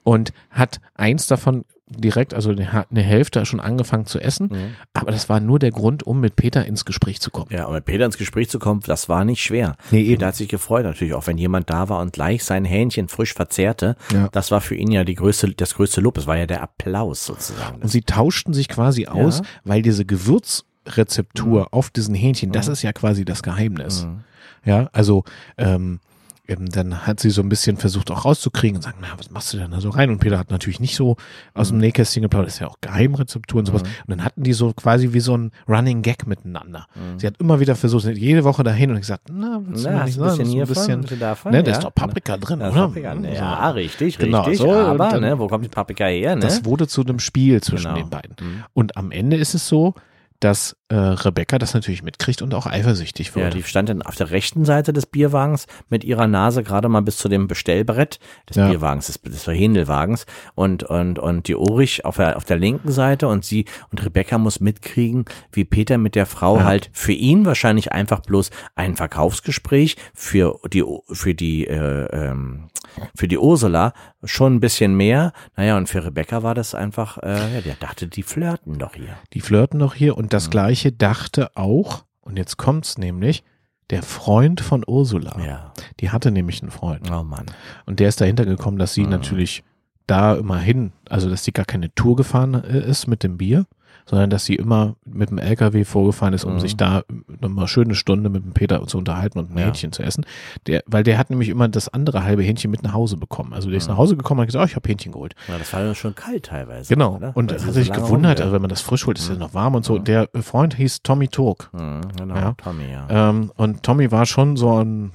und 0.04 0.32
hat 0.50 0.80
eins 0.96 1.28
davon 1.28 1.66
direkt, 1.88 2.34
also 2.34 2.50
eine 2.52 2.86
eine 2.90 3.02
Hälfte 3.02 3.46
schon 3.46 3.60
angefangen 3.60 4.06
zu 4.06 4.20
essen. 4.20 4.48
Mhm. 4.52 4.76
Aber 4.94 5.12
das 5.12 5.30
war 5.30 5.40
nur 5.40 5.60
der 5.60 5.72
Grund, 5.72 6.04
um 6.04 6.20
mit 6.20 6.36
Peter 6.36 6.66
ins 6.66 6.86
Gespräch 6.86 7.20
zu 7.20 7.30
kommen. 7.30 7.48
Ja, 7.52 7.66
und 7.66 7.74
mit 7.74 7.86
Peter 7.86 8.06
ins 8.06 8.18
Gespräch 8.18 8.50
zu 8.50 8.58
kommen, 8.60 8.82
das 8.86 9.10
war 9.10 9.26
nicht 9.26 9.42
schwer. 9.44 9.76
Nee, 9.92 10.02
eben. 10.02 10.10
Peter 10.14 10.28
hat 10.28 10.36
sich 10.36 10.48
gefreut, 10.50 10.86
natürlich 10.86 11.14
auch, 11.14 11.28
wenn 11.28 11.38
jemand 11.38 11.70
da 11.70 11.90
war 11.90 12.00
und 12.00 12.14
gleich 12.14 12.44
sein 12.44 12.66
Hähnchen 12.66 13.10
frisch 13.10 13.34
verzehrte. 13.34 13.96
Ja. 14.14 14.30
Das 14.32 14.50
war 14.52 14.62
für 14.62 14.76
ihn 14.76 14.92
ja 14.92 15.04
die 15.04 15.16
größte, 15.16 15.50
das 15.56 15.76
größte 15.76 16.02
Lob. 16.02 16.18
Es 16.18 16.26
war 16.28 16.38
ja 16.38 16.46
der 16.46 16.62
Applaus 16.64 17.26
sozusagen. 17.26 17.82
Und 17.82 17.90
sie 17.90 18.02
tauschten 18.02 18.54
sich 18.54 18.70
quasi 18.70 19.08
aus, 19.08 19.40
Ja. 19.40 19.46
weil 19.66 19.82
diese 19.82 20.06
Gewürz 20.06 20.64
Rezeptur 20.88 21.68
auf 21.72 21.90
diesen 21.90 22.14
Hähnchen, 22.16 22.52
das 22.52 22.68
ist 22.68 22.82
ja 22.82 22.92
quasi 22.92 23.24
das 23.26 23.42
Geheimnis. 23.44 24.06
Mhm. 24.06 24.22
Ja, 24.66 24.90
also 24.94 25.24
ähm, 25.58 26.00
ähm, 26.48 26.70
dann 26.70 27.08
hat 27.08 27.22
sie 27.22 27.30
so 27.30 27.42
ein 27.42 27.48
bisschen 27.48 27.78
versucht 27.78 28.12
auch 28.12 28.26
rauszukriegen 28.26 28.76
und 28.78 28.82
sagen, 28.82 28.98
na, 29.02 29.08
was 29.18 29.32
machst 29.32 29.54
du 29.54 29.58
denn 29.58 29.72
da 29.72 29.80
so 29.80 29.90
rein? 29.90 30.10
Und 30.10 30.20
Peter 30.20 30.38
hat 30.38 30.52
natürlich 30.52 30.82
nicht 30.82 30.96
so 30.96 31.16
aus 31.54 31.70
dem 31.70 31.78
Nähkästchen 31.78 32.22
geplaudert, 32.22 32.48
das 32.48 32.56
ist 32.56 32.60
ja 32.60 32.68
auch 32.68 32.80
Geheimrezeptur 32.82 33.60
und 33.60 33.66
sowas. 33.66 33.84
Mhm. 33.84 33.88
Und 33.88 34.10
dann 34.10 34.26
hatten 34.26 34.44
die 34.44 34.52
so 34.54 34.74
quasi 34.74 35.14
wie 35.14 35.22
so 35.22 35.38
ein 35.38 35.52
Running 35.70 36.02
Gag 36.02 36.28
miteinander. 36.28 36.88
Mhm. 36.96 37.20
Sie 37.20 37.28
hat 37.28 37.38
immer 37.40 37.60
wieder 37.62 37.76
versucht, 37.76 38.06
jede 38.06 38.44
Woche 38.44 38.64
dahin 38.64 38.92
und 38.92 38.98
gesagt, 38.98 39.30
na, 39.32 39.62
willst 39.66 39.86
du 39.86 39.90
Na, 39.90 40.04
nicht 40.04 40.20
ein 40.20 40.24
bisschen 40.24 40.62
ein 40.62 40.68
bisschen, 40.68 41.02
bisschen 41.02 41.20
davon? 41.20 41.52
ne, 41.54 41.64
da 41.64 41.72
ja. 41.72 41.78
ist 41.78 41.84
doch 41.86 41.96
Paprika 41.96 42.36
drin, 42.38 42.60
Da 42.60 42.68
ist 42.68 42.74
oder? 42.74 42.88
Paprika, 42.88 43.16
So. 43.16 43.24
ja, 43.24 43.70
richtig, 43.70 44.18
Genau, 44.18 44.42
richtig. 44.42 44.60
so, 44.60 44.72
aber, 44.74 45.10
dann- 45.10 45.22
ne, 45.22 45.40
wo 45.40 45.48
kommt 45.48 45.64
die 45.64 45.70
Paprika 45.70 46.06
her, 46.06 46.36
ne? 46.36 46.42
Das 46.42 46.66
wurde 46.66 46.88
zu 46.88 47.02
einem 47.04 47.20
Spiel 47.20 47.62
zwischen 47.62 47.86
Genau. 47.94 47.96
den 47.98 48.10
beiden. 48.10 48.36
Mhm. 48.42 48.64
Und 48.74 48.98
am 48.98 49.12
Ende 49.12 49.38
ist 49.38 49.54
es 49.54 49.68
so, 49.68 49.94
dass 50.42 50.76
äh, 50.94 50.96
Rebecca 50.96 51.58
das 51.58 51.74
natürlich 51.74 52.04
mitkriegt 52.04 52.42
und 52.42 52.54
auch 52.54 52.66
eifersüchtig 52.68 53.30
Ja, 53.30 53.36
wird. 53.36 53.54
die 53.56 53.64
stand 53.64 53.90
dann 53.90 54.02
auf 54.04 54.16
der 54.16 54.30
rechten 54.32 54.64
Seite 54.66 54.94
des 54.94 55.06
Bierwagens 55.06 55.66
mit 55.90 56.04
ihrer 56.04 56.28
Nase 56.28 56.62
gerade 56.64 56.88
mal 56.90 57.02
bis 57.02 57.18
zu 57.18 57.30
dem 57.30 57.48
Bestellbrett 57.48 58.20
des 58.50 58.58
Ja. 58.58 58.70
Bierwagens, 58.70 59.08
des, 59.08 59.22
des 59.22 59.48
Hähndelwagens 59.48 60.26
und, 60.56 60.84
und, 60.84 61.18
und 61.20 61.48
die 61.48 61.56
Ulrich 61.56 62.06
auf 62.06 62.18
der, 62.18 62.38
auf 62.38 62.46
der 62.46 62.58
linken 62.58 62.92
Seite 62.92 63.28
und 63.28 63.44
sie 63.44 63.66
und 63.92 64.06
Rebecca 64.06 64.38
muss 64.38 64.60
mitkriegen, 64.60 65.26
wie 65.52 65.66
Peter 65.66 65.98
mit 65.98 66.16
der 66.16 66.26
Frau 66.26 66.58
Ja. 66.58 66.64
halt 66.66 66.90
für 66.94 67.14
ihn 67.14 67.46
wahrscheinlich 67.46 67.92
einfach 67.92 68.20
bloß 68.22 68.52
ein 68.76 68.96
Verkaufsgespräch 68.96 69.96
für 70.14 70.60
die, 70.72 70.84
für 71.12 71.34
die, 71.34 71.66
äh, 71.68 72.06
ähm, 72.12 72.70
für 73.16 73.28
die 73.28 73.38
Ursula 73.40 73.94
schon 74.24 74.56
ein 74.56 74.60
bisschen 74.60 74.96
mehr. 74.96 75.34
Naja, 75.58 75.78
und 75.78 75.90
für 75.90 76.06
Rebecca 76.06 76.44
war 76.44 76.54
das 76.54 76.76
einfach, 76.76 77.18
äh, 77.18 77.56
ja, 77.56 77.62
der 77.62 77.76
dachte, 77.76 78.08
die 78.08 78.22
flirten 78.24 78.78
doch 78.78 78.94
hier. 78.96 79.16
Die 79.34 79.42
flirten 79.42 79.80
noch 79.80 79.96
hier 79.96 80.16
und 80.18 80.26
Mhm. 80.26 80.30
das 80.30 80.50
gleiche 80.84 80.92
dachte 80.98 81.56
auch, 81.56 82.04
und 82.22 82.38
jetzt 82.38 82.58
kommt's 82.58 82.98
nämlich, 82.98 83.44
der 83.90 84.02
Freund 84.04 84.62
von 84.62 84.84
Ursula. 84.88 85.38
Ja. 85.46 85.74
Die 86.00 86.10
hatte 86.10 86.32
nämlich 86.32 86.62
einen 86.62 86.72
Freund. 86.72 87.10
Oh 87.12 87.24
Mann. 87.24 87.46
Und 87.86 88.00
der 88.00 88.10
ist 88.10 88.22
dahinter 88.22 88.46
gekommen, 88.46 88.78
dass 88.80 88.94
sie 88.94 89.04
Mhm. 89.04 89.10
natürlich 89.10 89.64
da 90.08 90.36
immer 90.36 90.58
hin, 90.60 90.92
also 91.10 91.30
dass 91.30 91.44
sie 91.44 91.52
gar 91.52 91.66
keine 91.66 91.94
Tour 91.94 92.16
gefahren 92.16 92.54
äh, 92.64 92.80
ist 92.90 93.08
mit 93.08 93.24
dem 93.24 93.38
Bier, 93.38 93.66
sondern 94.06 94.30
dass 94.30 94.46
sie 94.46 94.56
immer 94.56 94.96
mit 95.06 95.30
dem 95.30 95.38
LKW 95.38 95.84
vorgefahren 95.86 96.34
ist, 96.34 96.44
um 96.46 96.56
Mhm. 96.56 96.60
sich 96.60 96.76
da 96.78 97.04
nochmal 97.42 97.68
schöne 97.68 97.96
Stunde 97.96 98.30
mit 98.30 98.44
dem 98.44 98.54
Peter 98.54 98.86
zu 98.88 98.98
unterhalten 98.98 99.40
und 99.40 99.52
ein 99.52 99.58
Ja. 99.58 99.66
Hähnchen 99.66 99.92
zu 99.92 100.04
essen. 100.04 100.26
Der, 100.68 100.84
weil 100.86 101.04
der 101.04 101.18
hat 101.18 101.30
nämlich 101.30 101.50
immer 101.50 101.68
das 101.68 101.90
andere 101.90 102.24
halbe 102.24 102.44
Hähnchen 102.44 102.70
mit 102.72 102.84
nach 102.84 102.94
Hause 102.94 103.18
bekommen. 103.18 103.54
Also 103.54 103.70
der 103.70 103.78
ist 103.78 103.88
Mhm. 103.88 103.92
nach 103.94 103.98
Hause 103.98 104.18
gekommen 104.18 104.40
und 104.40 104.44
hat 104.44 104.48
gesagt, 104.50 104.64
oh, 104.64 104.68
ich 104.70 104.76
habe 104.76 104.90
Hähnchen 104.90 105.12
geholt. 105.12 105.36
Ja, 105.48 105.58
das 105.58 105.72
war 105.74 105.82
ja 105.84 105.96
schon 105.96 106.16
kalt 106.16 106.46
teilweise. 106.46 106.94
Genau. 106.94 107.16
Oder? 107.16 107.36
Und 107.36 107.50
sie 107.52 107.56
hat 107.56 107.62
so 107.62 107.72
sich 107.72 107.88
lange 107.90 108.02
gewundert, 108.04 108.42
also 108.42 108.54
wenn 108.54 108.62
man 108.62 108.70
das 108.70 108.82
frisch 108.82 109.06
holt, 109.08 109.18
ist 109.18 109.26
es 109.30 109.32
Mhm. 109.36 109.40
noch 109.40 109.54
warm 109.54 109.76
und 109.76 109.86
so. 109.86 109.98
Mhm. 110.00 110.04
Der 110.04 110.30
Freund 110.42 110.76
hieß 110.76 111.02
Tommy. 111.04 111.30
Mhm, 111.34 112.02
genau, 112.18 112.36
Ja. 112.36 112.54
Tommy, 112.58 112.92
ja. 112.92 113.08
Ähm, 113.30 113.52
und 113.56 113.84
Tommy 113.84 114.12
war 114.12 114.26
schon 114.26 114.58
so 114.58 114.84
ein, 114.84 115.12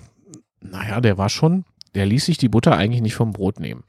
naja, 0.60 1.00
der 1.00 1.18
war 1.18 1.28
schon, 1.28 1.64
der 1.94 2.06
ließ 2.06 2.24
sich 2.26 2.38
die 2.38 2.48
Butter 2.48 2.74
eigentlich 2.76 3.02
nicht 3.02 3.14
vom 3.14 3.32
Brot 3.32 3.60
nehmen. 3.60 3.84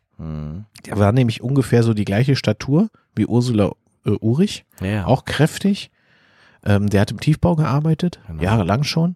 Der 0.86 0.98
war 1.00 1.12
nämlich 1.14 1.42
ungefähr 1.42 1.82
so 1.82 1.94
die 1.94 2.04
gleiche 2.04 2.36
Statur 2.36 2.90
wie 3.16 3.26
Ursula 3.26 3.72
äh, 4.14 4.18
Urich, 4.20 4.66
Ja. 4.82 5.06
auch 5.06 5.26
kräftig. 5.26 5.92
Ähm, 6.66 6.90
der 6.90 7.02
hat 7.02 7.12
im 7.12 7.20
Tiefbau 7.20 7.56
gearbeitet, 7.56 8.20
Genau. 8.28 8.44
jahrelang 8.44 8.84
schon. 8.84 9.16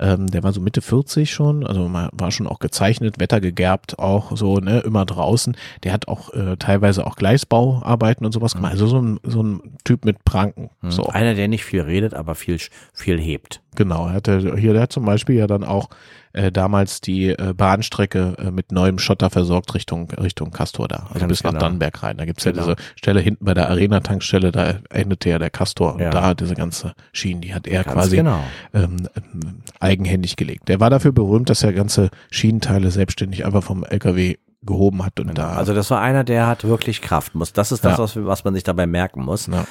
Ähm, 0.00 0.28
der 0.28 0.44
war 0.44 0.52
so 0.52 0.60
Mitte 0.60 0.80
40 0.80 1.32
schon, 1.32 1.66
also 1.66 1.88
man 1.88 2.08
war 2.12 2.30
schon 2.30 2.46
auch 2.46 2.60
gezeichnet, 2.60 3.18
Wetter 3.18 3.40
gegerbt, 3.40 3.98
auch 3.98 4.36
so, 4.36 4.58
ne, 4.58 4.78
immer 4.78 5.04
draußen. 5.04 5.56
Der 5.82 5.92
hat 5.92 6.06
auch 6.06 6.32
äh, 6.34 6.56
teilweise 6.56 7.04
auch 7.04 7.16
Gleisbauarbeiten 7.16 8.24
und 8.24 8.30
sowas 8.30 8.54
gemacht. 8.54 8.70
Also 8.70 8.86
so 8.86 9.00
ein, 9.00 9.18
so 9.24 9.42
ein 9.42 9.60
Typ 9.82 10.04
mit 10.04 10.24
Pranken. 10.24 10.70
Mhm. 10.82 10.90
So. 10.92 11.06
Einer, 11.06 11.34
der 11.34 11.48
nicht 11.48 11.64
viel 11.64 11.80
redet, 11.80 12.14
aber 12.14 12.36
viel, 12.36 12.58
viel 12.94 13.18
hebt. 13.18 13.60
Genau, 13.78 14.08
er 14.08 14.14
hatte 14.14 14.56
hier, 14.58 14.72
der 14.72 14.82
hat 14.82 14.92
zum 14.92 15.04
Beispiel 15.04 15.36
ja 15.36 15.46
dann 15.46 15.62
auch 15.62 15.88
äh, 16.32 16.50
damals 16.50 17.00
die 17.00 17.28
äh, 17.30 17.54
Bahnstrecke 17.56 18.34
äh, 18.38 18.50
mit 18.50 18.72
neuem 18.72 18.98
Schotter 18.98 19.30
versorgt 19.30 19.72
Richtung 19.74 20.10
Richtung 20.10 20.50
Castor 20.50 20.88
da, 20.88 21.06
also 21.08 21.20
Ganz 21.20 21.28
bis 21.30 21.44
nach 21.44 21.50
genau. 21.52 21.60
Dannenberg 21.60 22.02
rein. 22.02 22.16
Da 22.16 22.24
gibt's 22.24 22.42
ja 22.44 22.50
Genau. 22.50 22.64
diese 22.64 22.76
Stelle 22.96 23.20
hinten 23.20 23.44
bei 23.44 23.54
der 23.54 23.70
Arena-Tankstelle, 23.70 24.50
da 24.50 24.74
endete 24.90 25.30
ja 25.30 25.38
der 25.38 25.50
Castor 25.50 25.94
und 25.94 26.00
Ja. 26.00 26.10
da 26.10 26.34
diese 26.34 26.54
ganze 26.56 26.92
Schienen, 27.12 27.40
die 27.40 27.54
hat 27.54 27.68
er 27.68 27.84
Ganz 27.84 27.94
quasi 27.94 28.16
genau. 28.16 28.40
ähm, 28.74 29.08
ähm, 29.16 29.62
eigenhändig 29.78 30.34
gelegt. 30.34 30.68
Der 30.68 30.80
war 30.80 30.90
dafür 30.90 31.12
berühmt, 31.12 31.48
dass 31.50 31.62
er 31.62 31.72
ganze 31.72 32.10
Schienenteile 32.32 32.90
selbstständig 32.90 33.46
einfach 33.46 33.62
vom 33.62 33.84
LKW 33.84 34.36
gehoben 34.62 35.06
hat 35.06 35.20
und 35.20 35.38
da 35.38 35.50
Also 35.52 35.72
das 35.72 35.88
war 35.92 36.00
einer, 36.00 36.24
der 36.24 36.48
hat 36.48 36.64
wirklich 36.64 37.00
Kraft. 37.00 37.36
Muss. 37.36 37.52
Das 37.52 37.70
ist 37.70 37.84
das, 37.84 37.92
Ja. 37.96 38.02
was, 38.02 38.16
was 38.16 38.42
man 38.44 38.54
sich 38.54 38.64
dabei 38.64 38.88
merken 38.88 39.24
muss. 39.24 39.46
Ja. 39.46 39.64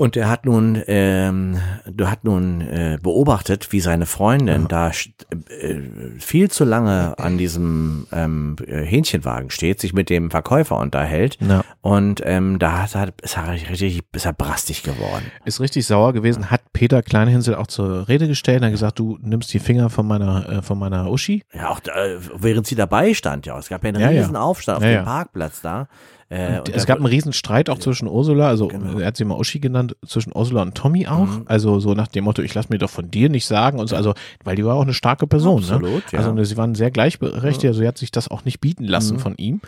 Und 0.00 0.16
er 0.16 0.30
hat 0.30 0.46
nun, 0.46 0.82
ähm, 0.86 1.58
du 1.86 2.10
hat 2.10 2.24
nun 2.24 2.62
äh, 2.62 2.96
beobachtet, 3.02 3.70
wie 3.70 3.80
seine 3.80 4.06
Freundin 4.06 4.66
da 4.66 4.88
st- 4.88 5.12
äh, 5.50 5.78
viel 6.18 6.50
zu 6.50 6.64
lange 6.64 7.18
an 7.18 7.36
diesem 7.36 8.06
ähm, 8.10 8.56
äh, 8.66 8.80
Hähnchenwagen 8.82 9.50
steht, 9.50 9.78
sich 9.78 9.92
mit 9.92 10.08
dem 10.08 10.30
Verkäufer 10.30 10.78
unterhält. 10.78 11.36
Ja. 11.46 11.62
Und 11.82 12.22
ähm, 12.24 12.58
da 12.58 12.82
hat 12.84 12.94
er, 12.94 13.12
ist 13.22 13.36
er 13.36 13.50
richtig, 13.52 14.00
ist 14.14 14.24
er 14.24 14.32
brastig 14.32 14.82
geworden. 14.84 15.24
ist 15.44 15.60
richtig 15.60 15.86
sauer 15.86 16.14
gewesen, 16.14 16.50
hat 16.50 16.62
Peter 16.72 17.02
Kleinhinsel 17.02 17.54
auch 17.54 17.66
zur 17.66 18.08
Rede 18.08 18.26
gestellt, 18.26 18.62
hat 18.64 18.70
gesagt, 18.70 18.98
du 18.98 19.18
nimmst 19.20 19.52
die 19.52 19.58
Finger 19.58 19.90
von 19.90 20.06
meiner 20.06 20.48
äh, 20.48 20.62
von 20.62 20.78
meiner 20.78 21.10
Uschi. 21.10 21.42
Ja, 21.52 21.68
auch 21.68 21.80
da, 21.80 21.92
äh, 21.92 22.16
während 22.38 22.66
sie 22.66 22.74
dabei 22.74 23.12
stand, 23.12 23.44
ja. 23.44 23.58
Es 23.58 23.68
gab 23.68 23.84
ja 23.84 23.88
einen 23.90 24.00
Ja, 24.00 24.10
ja. 24.10 24.22
riesen 24.22 24.36
Aufstand 24.36 24.78
auf 24.78 24.82
Ja, 24.84 24.88
dem 24.88 24.94
ja. 24.96 25.02
Parkplatz 25.02 25.60
da. 25.60 25.88
Äh, 26.30 26.60
und 26.60 26.68
es 26.68 26.86
gab 26.86 26.96
einen 26.98 27.06
riesen 27.06 27.32
Streit 27.32 27.68
auch 27.68 27.78
zwischen 27.78 28.06
Ursula, 28.06 28.46
also 28.48 28.68
Genau. 28.68 28.98
er 29.00 29.08
hat 29.08 29.16
sie 29.16 29.24
mal 29.24 29.36
Uschi 29.36 29.58
genannt, 29.58 29.96
zwischen 30.06 30.32
Ursula 30.34 30.62
und 30.62 30.76
Tommy 30.76 31.06
auch. 31.08 31.26
Mhm. 31.26 31.42
Also 31.46 31.80
so 31.80 31.92
nach 31.94 32.06
dem 32.06 32.22
Motto, 32.24 32.40
ich 32.40 32.54
lass 32.54 32.68
mir 32.68 32.78
doch 32.78 32.88
von 32.88 33.10
dir 33.10 33.28
nicht 33.28 33.46
sagen 33.46 33.80
und 33.80 33.88
so, 33.88 33.96
also 33.96 34.14
weil 34.44 34.54
die 34.54 34.64
war 34.64 34.76
auch 34.76 34.82
eine 34.82 34.94
starke 34.94 35.26
Person. 35.26 35.60
ne? 35.62 35.72
Absolut, 35.74 36.12
ja. 36.12 36.18
Also 36.20 36.32
ne, 36.32 36.44
sie 36.44 36.56
waren 36.56 36.74
sehr 36.76 36.92
gleichberechtigt, 36.92 37.66
also 37.66 37.80
sie 37.80 37.88
hat 37.88 37.98
sich 37.98 38.12
das 38.12 38.28
auch 38.28 38.44
nicht 38.44 38.60
bieten 38.60 38.84
lassen 38.84 39.16
Mhm. 39.16 39.20
von 39.20 39.34
ihm. 39.38 39.60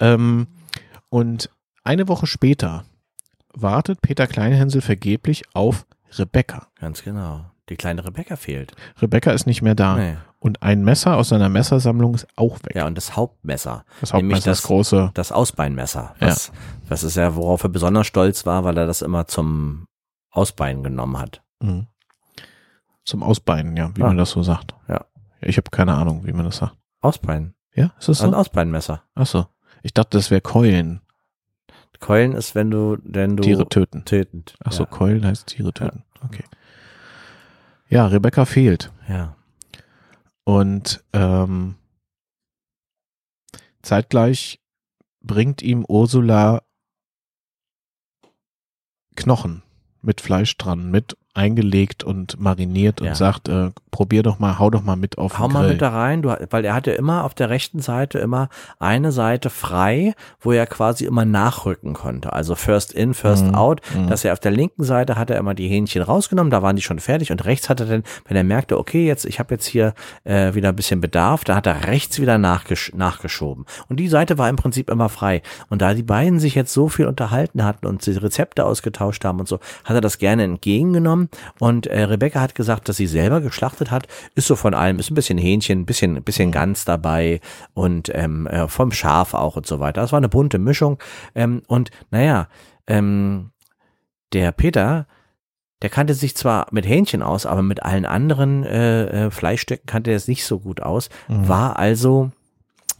Ähm, 0.00 0.46
und 1.10 1.50
eine 1.82 2.06
Woche 2.08 2.26
später 2.28 2.84
wartet 3.52 4.00
Peter 4.00 4.26
Kleinhänsel 4.26 4.80
vergeblich 4.82 5.42
auf 5.52 5.84
Rebecca. 6.16 6.68
Ganz 6.80 7.02
genau. 7.02 7.44
Die 7.68 7.76
kleine 7.76 8.04
Rebecca 8.04 8.36
fehlt. 8.36 8.72
Rebecca 9.00 9.30
ist 9.32 9.46
nicht 9.46 9.62
mehr 9.62 9.74
da. 9.74 9.96
Nee. 9.96 10.16
Und 10.44 10.62
ein 10.62 10.84
Messer 10.84 11.16
aus 11.16 11.30
seiner 11.30 11.48
Messersammlung 11.48 12.14
ist 12.14 12.26
auch 12.36 12.58
weg. 12.64 12.74
Ja, 12.74 12.86
und 12.86 12.96
das 12.98 13.16
Hauptmesser. 13.16 13.86
das 14.02 14.12
nämlich 14.12 14.34
Hauptmesser, 14.36 14.50
das, 14.50 14.58
das- 14.60 14.66
große. 14.66 15.10
Das 15.14 15.32
Ausbeinmesser. 15.32 16.14
Was, 16.20 16.52
was 16.86 17.02
ist 17.02 17.16
ja, 17.16 17.34
worauf 17.34 17.62
er 17.62 17.70
besonders 17.70 18.06
stolz 18.06 18.44
war, 18.44 18.62
weil 18.62 18.76
er 18.76 18.86
das 18.86 19.00
immer 19.00 19.26
zum 19.26 19.86
Ausbeinen 20.30 20.82
genommen 20.84 21.18
hat. 21.18 21.42
Mhm. 21.60 21.86
Zum 23.06 23.22
Ausbeinen, 23.22 23.74
ja, 23.76 23.90
wie 23.96 24.02
Ah. 24.02 24.08
man 24.08 24.18
das 24.18 24.30
so 24.32 24.42
sagt. 24.42 24.74
Ja. 24.86 25.06
Ich 25.40 25.56
habe 25.56 25.70
keine 25.70 25.94
Ahnung, 25.94 26.26
wie 26.26 26.32
man 26.32 26.44
das 26.44 26.58
sagt. 26.58 26.76
Ausbeinen. 27.00 27.54
Ja, 27.74 27.92
ist 27.98 28.10
das 28.10 28.20
Ein 28.20 28.32
so? 28.32 28.36
Ausbeinmesser. 28.36 29.02
Ach 29.14 29.26
so. 29.26 29.46
Ich 29.82 29.94
dachte, 29.94 30.18
das 30.18 30.30
wäre 30.30 30.40
Keulen. 30.42 31.00
Keulen 32.00 32.32
ist, 32.32 32.54
wenn 32.54 32.70
du, 32.70 32.98
wenn 33.02 33.36
du 33.38 33.42
Tiere 33.42 33.66
töten. 33.68 34.04
tötend. 34.04 34.56
Ach 34.62 34.72
so, 34.72 34.82
ja. 34.82 34.90
Keulen 34.90 35.24
heißt 35.24 35.46
Tiere 35.46 35.72
töten. 35.72 36.02
Okay. 36.22 36.44
Ja, 37.88 38.06
Rebecca 38.08 38.44
fehlt. 38.44 38.92
ja. 39.08 39.36
Und 40.44 41.02
ähm, 41.12 41.76
zeitgleich 43.82 44.60
bringt 45.20 45.62
ihm 45.62 45.84
Ursula 45.88 46.62
Knochen 49.16 49.62
mit 50.02 50.20
Fleisch 50.20 50.56
dran, 50.58 50.90
mit 50.90 51.16
eingelegt 51.32 52.04
und 52.04 52.38
mariniert 52.38 53.00
und 53.00 53.08
Ja. 53.08 53.14
sagt, 53.14 53.48
äh, 53.48 53.70
probier 53.94 54.24
doch 54.24 54.40
mal, 54.40 54.58
hau 54.58 54.70
doch 54.70 54.82
mal 54.82 54.96
mit 54.96 55.18
auf 55.18 55.38
Hau 55.38 55.46
den 55.46 55.52
mal 55.52 55.60
Grill. 55.60 55.72
mit 55.74 55.82
da 55.82 55.90
rein, 55.90 56.22
du, 56.22 56.36
weil 56.50 56.64
er 56.64 56.74
hatte 56.74 56.90
immer 56.90 57.22
auf 57.22 57.32
der 57.32 57.48
rechten 57.48 57.78
Seite 57.78 58.18
immer 58.18 58.48
eine 58.80 59.12
Seite 59.12 59.50
frei, 59.50 60.14
wo 60.40 60.50
er 60.50 60.66
quasi 60.66 61.04
immer 61.04 61.24
nachrücken 61.24 61.92
konnte. 61.94 62.32
Also 62.32 62.56
first 62.56 62.92
in, 62.92 63.14
first 63.14 63.46
Mhm, 63.46 63.54
out. 63.54 63.80
mhm. 63.94 64.08
Dass 64.08 64.24
er 64.24 64.32
auf 64.32 64.40
der 64.40 64.50
linken 64.50 64.82
Seite 64.82 65.14
hat 65.16 65.30
er 65.30 65.38
immer 65.38 65.54
die 65.54 65.68
Hähnchen 65.68 66.02
rausgenommen, 66.02 66.50
da 66.50 66.60
waren 66.60 66.74
die 66.74 66.82
schon 66.82 66.98
fertig 66.98 67.30
und 67.30 67.44
rechts 67.44 67.68
hat 67.68 67.78
er 67.80 67.86
dann, 67.86 68.02
wenn 68.26 68.36
er 68.36 68.42
merkte, 68.44 68.78
okay, 68.78 69.06
jetzt 69.06 69.24
ich 69.26 69.38
habe 69.38 69.54
jetzt 69.54 69.66
hier 69.66 69.94
äh, 70.24 70.54
wieder 70.54 70.70
ein 70.70 70.76
bisschen 70.76 71.00
Bedarf, 71.00 71.44
da 71.44 71.54
hat 71.54 71.66
er 71.68 71.86
rechts 71.86 72.20
wieder 72.20 72.36
nachgesch 72.36 72.92
nachgeschoben. 72.94 73.64
Und 73.88 74.00
die 74.00 74.08
Seite 74.08 74.38
war 74.38 74.48
im 74.48 74.56
Prinzip 74.56 74.90
immer 74.90 75.08
frei. 75.08 75.40
Und 75.68 75.82
da 75.82 75.94
die 75.94 76.02
beiden 76.02 76.40
sich 76.40 76.56
jetzt 76.56 76.72
so 76.72 76.88
viel 76.88 77.06
unterhalten 77.06 77.62
hatten 77.64 77.86
und 77.86 78.04
die 78.04 78.10
Rezepte 78.12 78.64
ausgetauscht 78.64 79.24
haben 79.24 79.38
und 79.38 79.46
so, 79.48 79.60
hat 79.84 79.94
er 79.94 80.00
das 80.00 80.18
gerne 80.18 80.42
entgegengenommen. 80.42 81.28
Und 81.60 81.86
äh, 81.86 82.02
Rebecca 82.02 82.40
hat 82.40 82.54
gesagt, 82.56 82.88
dass 82.88 82.96
sie 82.96 83.06
selber 83.06 83.40
geschlachtet 83.40 83.83
hat, 83.90 84.06
ist 84.34 84.46
so 84.46 84.56
von 84.56 84.74
allem, 84.74 84.98
ist 84.98 85.10
ein 85.10 85.14
bisschen 85.14 85.38
Hähnchen, 85.38 85.80
ein 85.80 85.86
bisschen, 85.86 86.16
ein 86.16 86.22
bisschen 86.22 86.52
Gans 86.52 86.84
dabei 86.84 87.40
und 87.74 88.10
ähm, 88.14 88.46
äh, 88.46 88.68
vom 88.68 88.92
Schaf 88.92 89.34
auch 89.34 89.56
und 89.56 89.66
so 89.66 89.80
weiter. 89.80 90.00
Das 90.00 90.12
war 90.12 90.18
eine 90.18 90.28
bunte 90.28 90.58
Mischung. 90.58 90.98
Ähm, 91.34 91.62
und 91.66 91.90
naja, 92.10 92.48
ähm, 92.86 93.50
der 94.32 94.52
Peter, 94.52 95.06
der 95.82 95.90
kannte 95.90 96.14
sich 96.14 96.36
zwar 96.36 96.66
mit 96.70 96.86
Hähnchen 96.88 97.22
aus, 97.22 97.46
aber 97.46 97.62
mit 97.62 97.82
allen 97.82 98.06
anderen 98.06 98.64
äh, 98.64 99.26
äh, 99.26 99.30
Fleischstücken 99.30 99.86
kannte 99.86 100.10
er 100.10 100.16
es 100.16 100.28
nicht 100.28 100.44
so 100.44 100.58
gut 100.60 100.80
aus, 100.82 101.08
Mhm. 101.28 101.48
war 101.48 101.78
also 101.78 102.30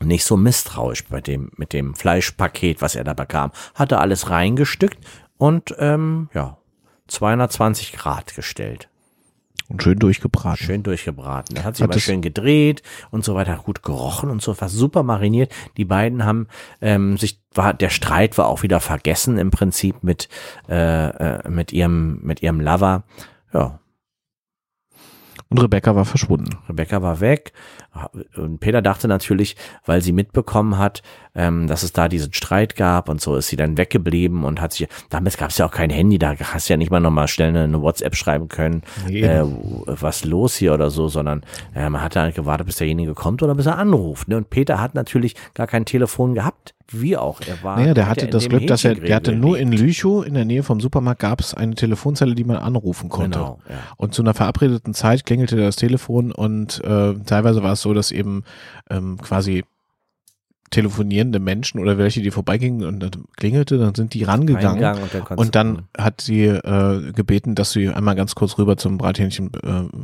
nicht 0.02 0.24
so 0.24 0.36
misstrauisch 0.36 1.04
bei 1.08 1.20
dem, 1.20 1.50
mit 1.56 1.72
dem 1.72 1.94
Fleischpaket, 1.94 2.82
was 2.82 2.94
er 2.94 3.04
da 3.04 3.14
bekam. 3.14 3.52
Hatte 3.74 3.98
alles 3.98 4.28
reingestückt 4.28 4.98
und 5.38 5.74
ähm, 5.78 6.28
ja, 6.34 6.58
220 7.08 7.92
Grad 7.92 8.34
gestellt. 8.34 8.88
Und 9.74 9.82
schön 9.82 9.98
durchgebraten. 9.98 10.64
Schön 10.66 10.82
durchgebraten. 10.82 11.56
Er 11.56 11.64
hat 11.64 11.76
sich 11.76 11.82
Hat 11.82 11.88
aber 11.90 11.94
das- 11.94 12.02
schön 12.02 12.22
gedreht 12.22 12.82
und 13.10 13.24
so 13.24 13.34
weiter, 13.34 13.52
hat 13.52 13.64
gut 13.64 13.82
gerochen 13.82 14.30
und 14.30 14.42
so, 14.42 14.58
war 14.60 14.68
super 14.68 15.02
mariniert. 15.02 15.52
Die 15.76 15.84
beiden 15.84 16.24
haben 16.24 16.48
ähm, 16.80 17.16
sich, 17.16 17.40
war 17.54 17.74
der 17.74 17.90
Streit 17.90 18.38
war 18.38 18.46
auch 18.46 18.62
wieder 18.62 18.80
vergessen 18.80 19.38
im 19.38 19.50
Prinzip 19.50 20.02
mit 20.02 20.28
äh, 20.68 21.08
äh, 21.08 21.48
mit 21.48 21.72
ihrem 21.72 22.20
mit 22.22 22.42
ihrem 22.42 22.60
Lover. 22.60 23.04
Ja, 23.52 23.78
Und 25.54 25.62
Rebecca 25.62 25.94
war 25.94 26.04
verschwunden. 26.04 26.58
Rebecca 26.68 27.00
war 27.00 27.20
weg. 27.20 27.52
Und 28.36 28.58
Peter 28.58 28.82
dachte 28.82 29.06
natürlich, 29.06 29.54
weil 29.86 30.02
sie 30.02 30.10
mitbekommen 30.10 30.78
hat, 30.78 31.02
ähm, 31.36 31.68
dass 31.68 31.84
es 31.84 31.92
da 31.92 32.08
diesen 32.08 32.32
Streit 32.32 32.74
gab 32.74 33.08
und 33.08 33.20
so 33.20 33.36
ist 33.36 33.46
sie 33.46 33.56
dann 33.56 33.78
weggeblieben 33.78 34.42
und 34.42 34.60
hat 34.60 34.72
sich, 34.72 34.88
damals 35.10 35.36
gab 35.36 35.50
es 35.50 35.58
ja 35.58 35.66
auch 35.66 35.70
kein 35.70 35.90
Handy, 35.90 36.18
da 36.18 36.34
hast 36.36 36.68
du 36.68 36.72
ja 36.72 36.76
nicht 36.76 36.90
mal 36.90 36.98
nochmal 36.98 37.28
schnell 37.28 37.50
eine, 37.50 37.62
eine 37.62 37.80
WhatsApp 37.82 38.16
schreiben 38.16 38.48
können, 38.48 38.82
Nee. 39.06 39.20
äh, 39.22 39.44
was 39.86 40.24
los 40.24 40.56
hier 40.56 40.74
oder 40.74 40.90
so, 40.90 41.06
sondern 41.06 41.44
äh, 41.72 41.88
man 41.88 42.02
hat 42.02 42.16
da 42.16 42.28
gewartet, 42.32 42.66
bis 42.66 42.76
derjenige 42.76 43.14
kommt 43.14 43.40
oder 43.44 43.54
bis 43.54 43.66
er 43.66 43.78
anruft. 43.78 44.26
Ne? 44.26 44.36
Und 44.38 44.50
Peter 44.50 44.80
hat 44.80 44.96
natürlich 44.96 45.36
gar 45.54 45.68
kein 45.68 45.84
Telefon 45.84 46.34
gehabt, 46.34 46.73
wie 46.90 47.16
auch. 47.16 47.40
Er 47.46 47.62
war, 47.62 47.76
Naja, 47.78 47.94
der 47.94 48.06
hat 48.06 48.22
hatte 48.22 48.28
das 48.28 48.48
Glück, 48.48 48.66
dass 48.66 48.84
er, 48.84 48.94
der 48.94 49.16
hatte 49.16 49.32
nur 49.32 49.58
in. 49.58 49.72
Lüchow, 49.72 50.24
in 50.24 50.34
der 50.34 50.44
Nähe 50.44 50.62
vom 50.62 50.80
Supermarkt, 50.80 51.20
gab 51.20 51.40
es 51.40 51.54
eine 51.54 51.74
Telefonzelle, 51.74 52.34
die 52.34 52.44
man 52.44 52.56
anrufen 52.56 53.08
konnte. 53.08 53.38
Genau, 53.38 53.58
ja. 53.68 53.76
Und 53.96 54.14
zu 54.14 54.22
einer 54.22 54.34
verabredeten 54.34 54.94
Zeit 54.94 55.26
klingelte 55.26 55.56
das 55.56 55.76
Telefon 55.76 56.30
und 56.30 56.82
äh, 56.84 57.14
teilweise 57.26 57.62
war 57.62 57.72
es 57.72 57.82
so, 57.82 57.92
dass 57.92 58.12
eben 58.12 58.44
ähm, 58.90 59.18
quasi 59.20 59.64
telefonierende 60.74 61.38
Menschen 61.38 61.78
oder 61.78 61.98
welche, 61.98 62.20
die 62.20 62.32
vorbeigingen 62.32 62.86
und 62.86 63.00
dann 63.00 63.24
klingelte, 63.36 63.78
dann 63.78 63.94
sind 63.94 64.12
die 64.12 64.24
rangegangen. 64.24 64.98
Und 65.02 65.14
dann, 65.14 65.38
Und 65.38 65.54
dann 65.54 65.82
hat 65.96 66.20
sie 66.20 66.46
äh, 66.46 67.12
gebeten, 67.12 67.54
dass 67.54 67.72
sie 67.72 67.90
einmal 67.90 68.16
ganz 68.16 68.34
kurz 68.34 68.58
rüber 68.58 68.76
zum 68.76 68.98
Brathähnchenstand 68.98 69.62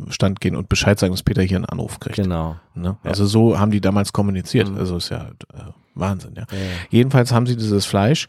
äh, 0.09 0.13
Stand 0.13 0.41
gehen 0.41 0.55
und 0.55 0.69
Bescheid 0.69 0.99
sagen, 0.99 1.13
dass 1.13 1.25
Peter 1.25 1.43
hier 1.43 1.57
einen 1.57 1.65
Anruf 1.65 1.99
kriegt. 1.99 2.17
Genau. 2.17 2.57
Ne? 2.75 2.97
Also 3.03 3.27
so 3.27 3.59
haben 3.59 3.73
die 3.73 3.81
damals 3.81 4.13
kommuniziert. 4.13 4.71
Mhm. 4.71 4.79
Also 4.79 4.97
ist 4.99 5.09
ja 5.09 5.31
äh, 5.53 5.73
Wahnsinn, 6.01 6.33
ja. 6.37 6.47
Ja, 6.51 6.59
ja. 6.59 6.65
Jedenfalls 6.91 7.33
haben 7.33 7.47
sie 7.47 7.57
dieses 7.57 7.87
Fleisch 7.87 8.29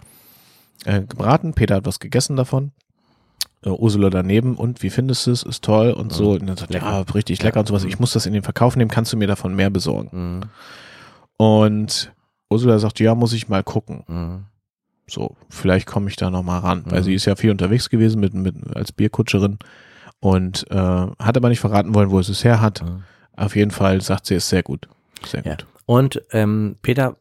äh, 0.86 1.02
gebraten. 1.02 1.54
Peter 1.54 1.76
hat 1.76 1.86
was 1.86 2.00
gegessen 2.00 2.36
davon. 2.36 2.72
Äh, 3.64 3.70
Ursula 3.70 4.10
daneben 4.10 4.56
und 4.56 4.82
wie 4.84 4.90
findest 4.90 5.26
du 5.28 5.32
es? 5.32 5.44
Ist 5.44 5.64
toll 5.64 5.92
und 5.92 6.12
so. 6.12 6.32
Und 6.32 6.48
dann 6.48 6.58
sagt 6.58 6.74
er, 6.74 6.82
ja, 6.82 7.00
Lecker. 7.00 7.16
richtig 7.16 7.42
lecker 7.44 7.60
und 7.62 7.68
sowas. 7.68 7.84
Ich 7.84 8.00
muss 8.00 8.14
das 8.14 8.26
in 8.26 8.34
den 8.34 8.44
Verkauf 8.44 8.76
nehmen. 8.76 8.90
Kannst 8.92 9.14
du 9.14 9.18
mir 9.18 9.28
davon 9.28 9.56
mehr 9.56 9.70
besorgen? 9.70 10.10
Mhm. 10.14 10.42
Und 11.38 12.12
Ursula 12.50 12.80
sagt, 12.80 13.00
ja, 13.00 13.16
muss 13.16 13.34
ich 13.34 13.50
mal 13.50 13.64
gucken. 13.64 14.04
Mhm. 14.08 14.46
So, 15.08 15.36
vielleicht 15.50 15.88
komme 15.88 16.10
ich 16.10 16.16
da 16.16 16.30
noch 16.30 16.44
mal 16.44 16.60
ran, 16.60 16.84
weil 16.86 17.00
Mhm. 17.02 17.04
sie 17.06 17.14
ist 17.16 17.26
ja 17.26 17.36
viel 17.36 17.52
unterwegs 17.52 17.90
gewesen 17.90 18.20
mit, 18.22 18.34
mit 18.34 18.56
als 18.76 18.92
Bierkutscherin 18.92 19.58
und 20.20 20.66
äh, 20.72 20.76
hat 20.76 21.36
aber 21.38 21.50
nicht 21.50 21.60
verraten 21.60 21.94
wollen, 21.94 22.12
wo 22.12 22.20
es 22.20 22.30
es 22.30 22.44
her 22.44 22.62
hat. 22.62 22.82
Mhm. 22.84 23.04
Auf 23.36 23.56
jeden 23.56 23.72
Fall 23.72 24.02
sagt 24.02 24.26
sie, 24.28 24.36
ist 24.36 24.50
sehr 24.50 24.64
gut, 24.64 24.88
sehr 25.26 25.44
Ja. 25.44 25.52
gut. 25.56 25.66
Und 25.86 26.22
ähm, 26.32 26.78
Peter, 26.82 27.18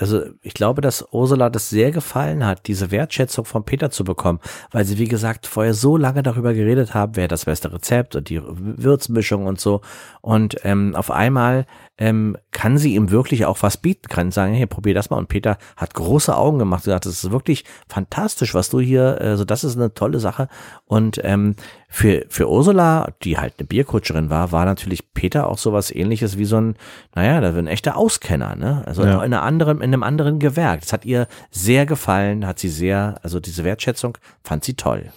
also 0.00 0.22
ich 0.42 0.54
glaube, 0.54 0.80
dass 0.80 1.06
Ursula 1.12 1.50
das 1.50 1.68
sehr 1.68 1.90
gefallen 1.90 2.44
hat, 2.44 2.66
diese 2.66 2.90
Wertschätzung 2.90 3.44
von 3.44 3.64
Peter 3.64 3.90
zu 3.90 4.04
bekommen, 4.04 4.40
weil 4.70 4.84
sie, 4.84 4.98
wie 4.98 5.08
gesagt, 5.08 5.46
vorher 5.46 5.74
so 5.74 5.96
lange 5.96 6.22
darüber 6.22 6.54
geredet 6.54 6.94
haben, 6.94 7.16
wer 7.16 7.28
das 7.28 7.44
beste 7.44 7.72
Rezept 7.72 8.16
und 8.16 8.28
die 8.30 8.40
Würzmischung 8.42 9.46
und 9.46 9.60
so. 9.60 9.82
Und 10.22 10.56
ähm, 10.64 10.96
auf 10.96 11.10
einmal 11.10 11.66
ähm, 12.00 12.36
kann 12.50 12.78
sie 12.78 12.94
ihm 12.94 13.10
wirklich 13.10 13.44
auch 13.44 13.58
was 13.60 13.76
bieten, 13.76 14.08
kann 14.08 14.32
sagen, 14.32 14.54
hey, 14.54 14.66
probier 14.66 14.94
das 14.94 15.10
mal. 15.10 15.18
Und 15.18 15.28
Peter 15.28 15.58
hat 15.76 15.94
große 15.94 16.34
Augen 16.34 16.58
gemacht, 16.58 16.84
gesagt, 16.84 17.04
das 17.06 17.22
ist 17.22 17.30
wirklich 17.30 17.64
fantastisch, 17.88 18.54
was 18.54 18.70
du 18.70 18.80
hier, 18.80 19.18
also 19.20 19.44
das 19.44 19.62
ist 19.64 19.76
eine 19.76 19.92
tolle 19.92 20.18
Sache. 20.18 20.48
Und 20.86 21.20
ähm, 21.22 21.54
für, 21.88 22.24
für 22.28 22.48
Ursula, 22.48 23.12
die 23.22 23.36
halt 23.38 23.54
eine 23.58 23.66
Bierkutscherin 23.66 24.30
war, 24.30 24.50
war 24.50 24.64
natürlich 24.64 25.12
Peter 25.12 25.46
auch 25.48 25.58
sowas 25.58 25.94
ähnliches 25.94 26.38
wie 26.38 26.46
so 26.46 26.56
ein, 26.56 26.76
naja, 27.14 27.40
da 27.40 27.50
ein 27.50 27.66
echter 27.66 27.96
Auskenner, 27.96 28.56
ne? 28.56 28.82
Also 28.86 29.04
Ja. 29.04 29.14
in, 29.16 29.20
einer 29.20 29.42
anderen, 29.42 29.78
in 29.78 29.92
einem 29.92 30.02
anderen 30.02 30.38
Gewerk. 30.38 30.80
Das 30.80 30.92
hat 30.92 31.04
ihr 31.04 31.26
sehr 31.50 31.84
gefallen, 31.84 32.46
hat 32.46 32.58
sie 32.58 32.68
sehr, 32.70 33.16
also 33.22 33.40
diese 33.40 33.64
Wertschätzung 33.64 34.16
fand 34.42 34.64
sie 34.64 34.74
toll. 34.74 35.12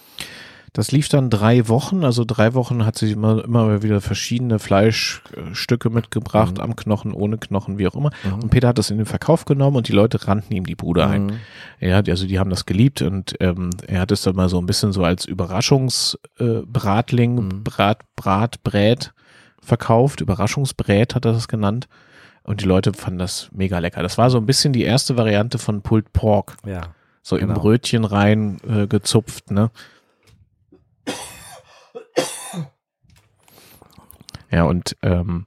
Das 0.76 0.92
lief 0.92 1.08
dann 1.08 1.30
drei 1.30 1.68
Wochen, 1.70 2.04
also 2.04 2.26
drei 2.26 2.56
Wochen 2.56 2.84
hat 2.84 2.98
sie 2.98 3.12
immer, 3.12 3.46
immer 3.46 3.84
wieder 3.84 4.02
verschiedene 4.02 4.58
Fleischstücke 4.58 5.92
mitgebracht, 5.92 6.60
am 6.60 6.76
Knochen, 6.76 7.14
ohne 7.14 7.38
Knochen, 7.38 7.78
wie 7.78 7.88
auch 7.88 7.94
immer. 7.96 8.10
Und 8.42 8.50
Peter 8.50 8.70
hat 8.70 8.80
das 8.80 8.90
in 8.90 8.98
den 8.98 9.06
Verkauf 9.06 9.46
genommen 9.46 9.78
und 9.78 9.88
die 9.88 9.92
Leute 9.94 10.28
rannten 10.28 10.52
ihm 10.56 10.66
die 10.66 10.74
Bude 10.76 11.06
ein. 11.06 11.28
Mhm. 11.28 11.34
Ja, 11.80 12.02
die- 12.02 12.10
also 12.10 12.26
die 12.26 12.40
haben 12.40 12.50
das 12.50 12.66
geliebt 12.66 13.04
und 13.04 13.36
ähm, 13.40 13.70
er 13.86 14.00
hat 14.02 14.12
es 14.12 14.24
dann 14.24 14.36
mal 14.36 14.50
so 14.50 14.58
ein 14.58 14.66
bisschen 14.66 14.94
so 14.94 15.04
als 15.04 15.26
Überraschungsbratling, 15.26 17.38
äh, 17.38 17.42
Mhm. 17.42 17.64
Brat, 17.64 18.00
Brat, 18.16 18.64
Brät 18.64 19.14
verkauft. 19.62 20.22
Überraschungsbrät 20.22 21.16
hat 21.16 21.26
er 21.26 21.34
das 21.34 21.48
genannt. 21.48 21.88
Und 22.44 22.62
die 22.62 22.66
Leute 22.66 22.94
fanden 22.94 23.20
das 23.20 23.50
mega 23.54 23.80
lecker. 23.80 24.04
Das 24.04 24.18
war 24.18 24.30
so 24.30 24.38
ein 24.38 24.46
bisschen 24.46 24.74
die 24.74 24.84
erste 24.84 25.18
Variante 25.18 25.58
von 25.60 25.82
Pulled 25.82 26.12
Pork. 26.14 26.58
Ja. 26.66 26.82
So 27.22 27.38
Genau. 27.38 27.54
im 27.54 27.60
Brötchen 27.62 28.04
rein 28.04 28.58
äh, 28.68 28.88
gezupft, 28.88 29.50
ne? 29.52 29.72
Ja, 34.52 34.66
und 34.66 34.96
ähm, 35.02 35.46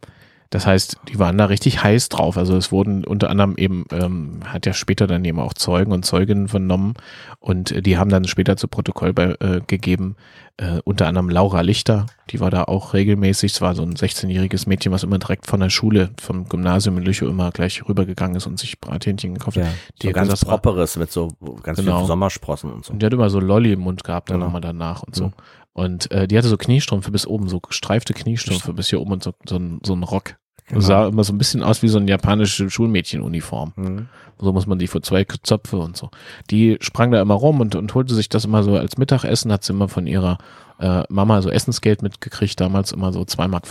das 0.50 0.66
heißt, 0.66 0.98
die 1.08 1.18
waren 1.18 1.36
da 1.38 1.46
richtig 1.46 1.82
heiß 1.82 2.08
drauf. 2.08 2.36
Also 2.36 2.56
es 2.56 2.70
wurden 2.72 3.04
unter 3.04 3.30
anderem 3.30 3.54
eben, 3.56 3.84
ähm, 3.92 4.40
hat 4.44 4.66
ja 4.66 4.72
später 4.72 5.06
dann 5.06 5.24
eben 5.24 5.40
auch 5.40 5.54
Zeugen 5.54 5.92
und 5.92 6.04
Zeuginnen 6.04 6.48
vernommen 6.48 6.94
und 7.40 7.72
äh, 7.72 7.82
die 7.82 7.98
haben 7.98 8.10
dann 8.10 8.24
später 8.24 8.56
zu 8.56 8.68
Protokoll 8.68 9.12
bei, 9.12 9.34
äh, 9.40 9.60
gegeben, 9.66 10.16
äh, 10.58 10.80
unter 10.84 11.06
anderem 11.06 11.28
Laura 11.28 11.60
Lichter, 11.60 12.06
die 12.30 12.40
war 12.40 12.50
da 12.50 12.64
auch 12.64 12.94
regelmäßig, 12.94 13.52
es 13.52 13.60
war 13.60 13.74
so 13.74 13.82
ein 13.82 13.94
16-jähriges 13.94 14.66
Mädchen, 14.68 14.90
was 14.92 15.02
immer 15.02 15.18
direkt 15.18 15.46
von 15.46 15.60
der 15.60 15.68
Schule, 15.68 16.10
vom 16.18 16.48
Gymnasium 16.48 16.96
in 16.96 17.04
Lüchow 17.04 17.28
immer 17.28 17.50
gleich 17.50 17.86
rübergegangen 17.86 18.36
ist 18.36 18.46
und 18.46 18.58
sich 18.58 18.80
Brathähnchen 18.80 19.34
gekauft 19.34 19.58
hat. 19.58 19.64
ja. 19.64 19.70
Die 20.00 20.06
So 20.06 20.08
hat 20.08 20.14
ganz 20.14 20.30
gesagt, 20.30 20.48
properes 20.50 20.96
mit 20.96 21.12
so 21.12 21.28
ganz 21.62 21.78
Genau. 21.78 21.98
viel 21.98 22.06
Sommersprossen 22.06 22.72
und 22.72 22.84
so. 22.86 22.92
Und 22.94 23.02
die 23.02 23.06
hat 23.06 23.12
immer 23.12 23.28
so 23.28 23.38
Lolli 23.40 23.72
im 23.72 23.80
Mund 23.80 24.02
gehabt, 24.02 24.30
dann 24.30 24.36
Genau. 24.36 24.46
nochmal 24.46 24.62
danach 24.62 25.02
und 25.02 25.14
so. 25.14 25.26
Mhm. 25.26 25.32
Und 25.76 26.10
äh, 26.10 26.26
die 26.26 26.38
hatte 26.38 26.48
so 26.48 26.56
Kniestrümpfe 26.56 27.10
bis 27.10 27.26
oben, 27.26 27.50
so 27.50 27.60
gestreifte 27.60 28.14
Kniestrümpfe 28.14 28.72
bis 28.72 28.88
hier 28.88 28.98
oben 28.98 29.12
und 29.12 29.22
so, 29.22 29.34
so, 29.46 29.56
ein, 29.56 29.80
so 29.84 29.94
ein 29.94 30.04
Rock. 30.04 30.36
Genau. 30.68 30.80
Sah 30.80 31.06
immer 31.08 31.22
so 31.22 31.34
ein 31.34 31.38
bisschen 31.38 31.62
aus 31.62 31.82
wie 31.82 31.88
so 31.88 31.98
eine 31.98 32.08
japanische 32.08 32.70
Schulmädchenuniform. 32.70 33.74
Mhm. 33.76 34.08
So 34.40 34.54
muss 34.54 34.66
man 34.66 34.78
die 34.78 34.86
vor 34.86 35.02
zwei 35.02 35.26
Zöpfe 35.42 35.76
und 35.76 35.94
so. 35.94 36.08
Die 36.50 36.78
sprang 36.80 37.10
da 37.10 37.20
immer 37.20 37.34
rum 37.34 37.60
und, 37.60 37.74
und 37.74 37.94
holte 37.94 38.14
sich 38.14 38.30
das 38.30 38.46
immer 38.46 38.62
so 38.62 38.74
als 38.74 38.96
Mittagessen, 38.96 39.52
hat 39.52 39.64
sie 39.64 39.74
immer 39.74 39.88
von 39.88 40.06
ihrer 40.06 40.38
äh, 40.80 41.02
Mama 41.10 41.42
so 41.42 41.50
Essensgeld 41.50 42.00
mitgekriegt, 42.00 42.58
damals 42.58 42.92
immer 42.92 43.12
so 43.12 43.20
2,50 43.20 43.48
Mark. 43.48 43.64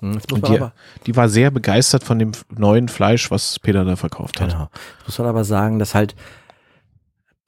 Mhm. 0.00 0.20
Und 0.32 0.48
die, 0.48 0.60
die 1.06 1.16
war 1.16 1.28
sehr 1.28 1.50
begeistert 1.50 2.04
von 2.04 2.20
dem 2.20 2.32
neuen 2.56 2.86
Fleisch, 2.88 3.32
was 3.32 3.58
Peter 3.58 3.84
da 3.84 3.96
verkauft 3.96 4.40
hat. 4.40 4.50
Genau. 4.50 4.68
Jetzt 4.98 5.08
muss 5.08 5.18
man 5.18 5.26
aber 5.26 5.42
sagen, 5.42 5.80
dass 5.80 5.92
halt 5.96 6.14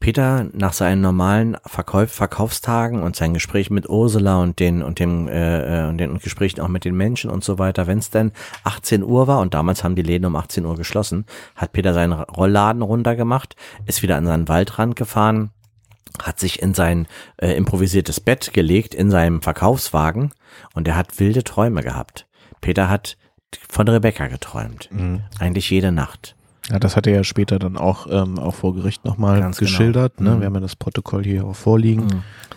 Peter 0.01 0.47
nach 0.53 0.73
seinen 0.73 1.01
normalen 1.01 1.57
Verkauf, 1.67 2.11
Verkaufstagen 2.13 3.03
und 3.03 3.17
seinen 3.17 3.35
Gesprächen 3.35 3.75
mit 3.75 3.89
Ursula 3.89 4.41
und 4.41 4.61
den 4.61 4.83
und 4.83 5.01
dem 5.01 5.27
äh, 5.27 5.85
äh, 5.85 5.89
und 5.89 5.99
den 5.99 6.19
Gesprächen 6.19 6.61
auch 6.61 6.69
mit 6.69 6.85
den 6.85 6.97
Menschen 6.97 7.31
und 7.31 7.43
so 7.43 7.59
weiter, 7.59 7.87
wenn 7.89 7.99
es 7.99 8.11
denn 8.11 8.33
18 8.63 9.03
Uhr 9.03 9.27
war 9.27 9.41
und 9.41 9.55
damals 9.55 9.83
haben 9.83 9.97
die 9.97 10.03
Läden 10.03 10.25
um 10.25 10.37
18 10.37 10.65
Uhr 10.65 10.77
geschlossen, 10.77 11.27
hat 11.57 11.73
Peter 11.73 11.95
seinen 11.95 12.13
Rollladen 12.13 12.83
runtergemacht, 12.83 13.57
ist 13.87 14.03
wieder 14.03 14.17
an 14.17 14.27
seinen 14.27 14.49
Waldrand 14.49 14.95
gefahren, 14.95 15.51
hat 16.23 16.39
sich 16.39 16.63
in 16.63 16.75
sein 16.75 17.09
äh, 17.37 17.53
improvisiertes 17.57 18.21
Bett 18.21 18.53
gelegt 18.53 18.95
in 18.95 19.11
seinem 19.11 19.43
Verkaufswagen 19.43 20.33
und 20.75 20.87
er 20.87 20.97
hat 20.97 21.19
wilde 21.19 21.43
Träume 21.43 21.83
gehabt. 21.83 22.29
Peter 22.61 22.89
hat 22.89 23.17
von 23.69 23.89
Rebecca 23.89 24.29
geträumt. 24.29 24.89
Mhm. 24.93 25.23
Eigentlich 25.41 25.71
jede 25.71 25.91
Nacht. 25.91 26.37
Ja, 26.71 26.79
das 26.79 26.97
hat 26.97 27.07
er 27.07 27.15
ja 27.15 27.25
später 27.25 27.59
dann 27.59 27.77
auch, 27.77 28.07
ähm, 28.11 28.39
auch 28.39 28.55
vor 28.55 28.75
Gericht 28.75 29.05
nochmal 29.05 29.41
Ganz 29.41 29.57
genau. 29.59 29.71
geschildert. 29.71 30.21
Ne? 30.21 30.33
Mhm. 30.37 30.41
Wir 30.41 30.47
haben 30.47 30.55
ja 30.55 30.61
das 30.61 30.77
Protokoll 30.77 31.25
hier 31.25 31.45
auch 31.47 31.57
vorliegen, 31.57 32.07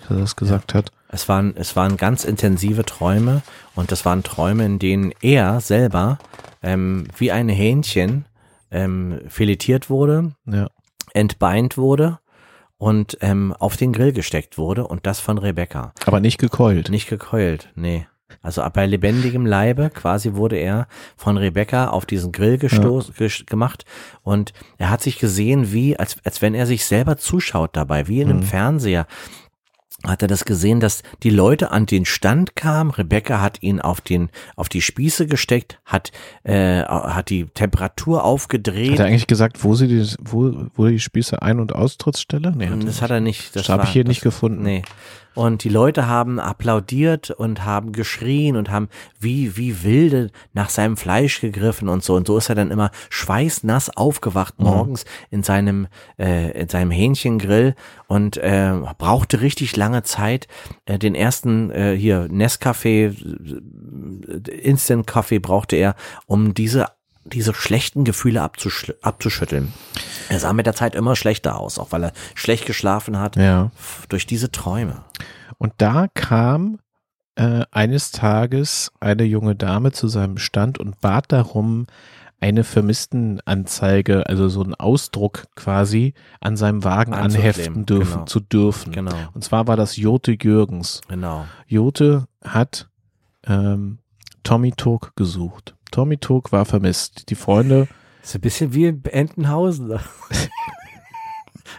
dass 0.01 0.09
er 0.09 0.17
das 0.17 0.35
gesagt 0.35 0.73
hat. 0.73 0.91
Es 1.07 1.27
waren, 1.29 1.53
es 1.55 1.75
waren 1.75 1.97
ganz 1.97 2.23
intensive 2.25 2.83
Träume 2.85 3.41
und 3.75 3.91
das 3.91 4.05
waren 4.05 4.23
Träume, 4.23 4.65
in 4.65 4.79
denen 4.79 5.13
er 5.21 5.59
selber 5.61 6.19
ähm, 6.61 7.07
wie 7.17 7.31
ein 7.31 7.47
Hähnchen 7.49 8.25
ähm, 8.69 9.19
filetiert 9.27 9.89
wurde, 9.89 10.33
Ja. 10.45 10.67
entbeint 11.13 11.77
wurde 11.77 12.19
und 12.77 13.17
ähm, 13.21 13.53
auf 13.59 13.77
den 13.77 13.93
Grill 13.93 14.11
gesteckt 14.13 14.57
wurde 14.57 14.87
und 14.87 15.05
das 15.05 15.19
von 15.19 15.37
Rebecca. 15.37 15.93
Aber 16.05 16.19
nicht 16.19 16.37
gekeult. 16.37 16.89
Nicht 16.89 17.07
gekeult, 17.09 17.69
nee. 17.75 18.07
Also 18.41 18.63
bei 18.73 18.85
lebendigem 18.85 19.45
Leibe 19.45 19.89
quasi 19.89 20.33
wurde 20.33 20.57
er 20.57 20.87
von 21.17 21.37
Rebecca 21.37 21.87
auf 21.87 22.05
diesen 22.05 22.31
Grill 22.31 22.57
gestoß, 22.57 23.13
gesch- 23.13 23.45
gemacht. 23.45 23.85
Und 24.23 24.53
er 24.77 24.89
hat 24.89 25.01
sich 25.01 25.19
gesehen 25.19 25.71
wie, 25.71 25.97
als, 25.97 26.17
als 26.23 26.41
wenn 26.41 26.53
er 26.53 26.65
sich 26.65 26.85
selber 26.85 27.17
zuschaut 27.17 27.75
dabei, 27.75 28.07
wie 28.07 28.21
in 28.21 28.29
einem 28.29 28.43
Fernseher. 28.43 29.05
Hat 30.05 30.21
er 30.21 30.27
das 30.27 30.45
gesehen, 30.45 30.79
dass 30.79 31.03
die 31.23 31.29
Leute 31.29 31.71
an 31.71 31.85
den 31.85 32.05
Stand 32.05 32.55
kamen. 32.55 32.91
Rebecca 32.91 33.39
hat 33.41 33.61
ihn 33.61 33.79
auf 33.79 34.01
den 34.01 34.29
auf 34.55 34.69
die 34.69 34.81
Spieße 34.81 35.27
gesteckt, 35.27 35.79
hat 35.85 36.11
äh, 36.43 36.83
hat 36.83 37.29
die 37.29 37.45
Temperatur 37.45 38.23
aufgedreht. 38.23 38.93
Hat 38.93 38.99
er 38.99 39.05
eigentlich 39.05 39.27
gesagt, 39.27 39.63
wo 39.63 39.75
sie 39.75 39.87
die, 39.87 40.15
wo, 40.19 40.53
wo 40.73 40.87
die 40.87 40.99
Spieße 40.99 41.41
Ein- 41.41 41.59
und 41.59 41.75
Austrittsstelle? 41.75 42.53
Nee, 42.55 42.69
hat 42.69 42.83
das 42.85 43.01
hat 43.01 43.11
er 43.11 43.19
nicht. 43.19 43.55
Das, 43.55 43.69
habe 43.69 43.83
ich 43.83 43.89
hier 43.89 44.03
das, 44.03 44.09
nicht 44.09 44.21
gefunden. 44.21 44.63
Nee. 44.63 44.83
Und 45.33 45.63
die 45.63 45.69
Leute 45.69 46.07
haben 46.07 46.39
applaudiert 46.39 47.31
und 47.31 47.63
haben 47.63 47.93
geschrien 47.93 48.57
und 48.57 48.69
haben 48.69 48.89
wie, 49.17 49.55
wie 49.55 49.83
wilde 49.83 50.29
nach 50.53 50.69
seinem 50.69 50.97
Fleisch 50.97 51.39
gegriffen 51.39 51.87
und 51.87 52.03
so. 52.03 52.15
Und 52.15 52.27
so 52.27 52.37
ist 52.37 52.49
er 52.49 52.55
dann 52.55 52.69
immer 52.69 52.91
schweißnass 53.09 53.95
aufgewacht 53.95 54.59
Mhm. 54.59 54.65
morgens 54.65 55.05
in 55.29 55.43
seinem, 55.43 55.87
äh, 56.19 56.51
in 56.59 56.67
seinem 56.67 56.91
Hähnchengrill 56.91 57.75
und 58.11 58.35
äh, 58.35 58.73
brauchte 58.97 59.39
richtig 59.39 59.77
lange 59.77 60.03
Zeit, 60.03 60.49
äh, 60.85 60.99
den 60.99 61.15
ersten 61.15 61.71
äh, 61.71 61.95
hier 61.95 62.25
Nescafé, 62.25 63.15
äh, 63.15 64.51
Instant 64.51 65.07
Coffee 65.07 65.39
brauchte 65.39 65.77
er, 65.77 65.95
um 66.25 66.53
diese 66.53 66.87
diese 67.23 67.53
schlechten 67.53 68.03
Gefühle 68.03 68.41
abzusch 68.41 68.91
abzuschütteln. 69.01 69.71
Er 70.27 70.39
sah 70.39 70.51
mit 70.51 70.65
der 70.65 70.73
Zeit 70.75 70.93
immer 70.93 71.15
schlechter 71.15 71.57
aus, 71.57 71.79
auch 71.79 71.93
weil 71.93 72.03
er 72.05 72.13
schlecht 72.35 72.65
geschlafen 72.65 73.17
hat 73.17 73.37
Ja. 73.37 73.71
durch 74.09 74.25
diese 74.25 74.51
Träume. 74.51 75.05
Und 75.57 75.71
da 75.77 76.07
kam 76.13 76.79
äh, 77.35 77.63
eines 77.71 78.11
Tages 78.11 78.91
eine 78.99 79.23
junge 79.23 79.55
Dame 79.55 79.93
zu 79.93 80.09
seinem 80.09 80.37
Stand 80.37 80.79
und 80.79 80.99
bat 80.99 81.31
darum, 81.31 81.85
eine 82.41 82.63
Vermisstenanzeige, 82.63 84.27
also 84.27 84.49
so 84.49 84.63
einen 84.63 84.73
Ausdruck 84.73 85.45
quasi, 85.55 86.15
an 86.39 86.57
seinem 86.57 86.83
Wagen 86.83 87.13
anheften 87.13 87.85
dürfen, 87.85 88.13
genau. 88.13 88.25
zu 88.25 88.39
dürfen. 88.39 88.91
Genau, 88.91 89.15
Und 89.33 89.43
zwar 89.43 89.67
war 89.67 89.77
das 89.77 89.95
Jote 89.95 90.35
Jürgens. 90.41 91.01
genau. 91.07 91.45
Jote 91.67 92.25
hat 92.43 92.89
ähm, 93.45 93.99
Tommy 94.43 94.71
Tog 94.71 95.15
gesucht. 95.15 95.75
Tommy 95.91 96.17
Tog 96.17 96.51
war 96.51 96.65
vermisst. 96.65 97.29
Die 97.29 97.35
Freunde, 97.35 97.87
ist 98.23 98.35
ein 98.35 98.41
bisschen 98.41 98.73
wie 98.73 98.85
in 98.85 99.03
Entenhausen. 99.05 99.91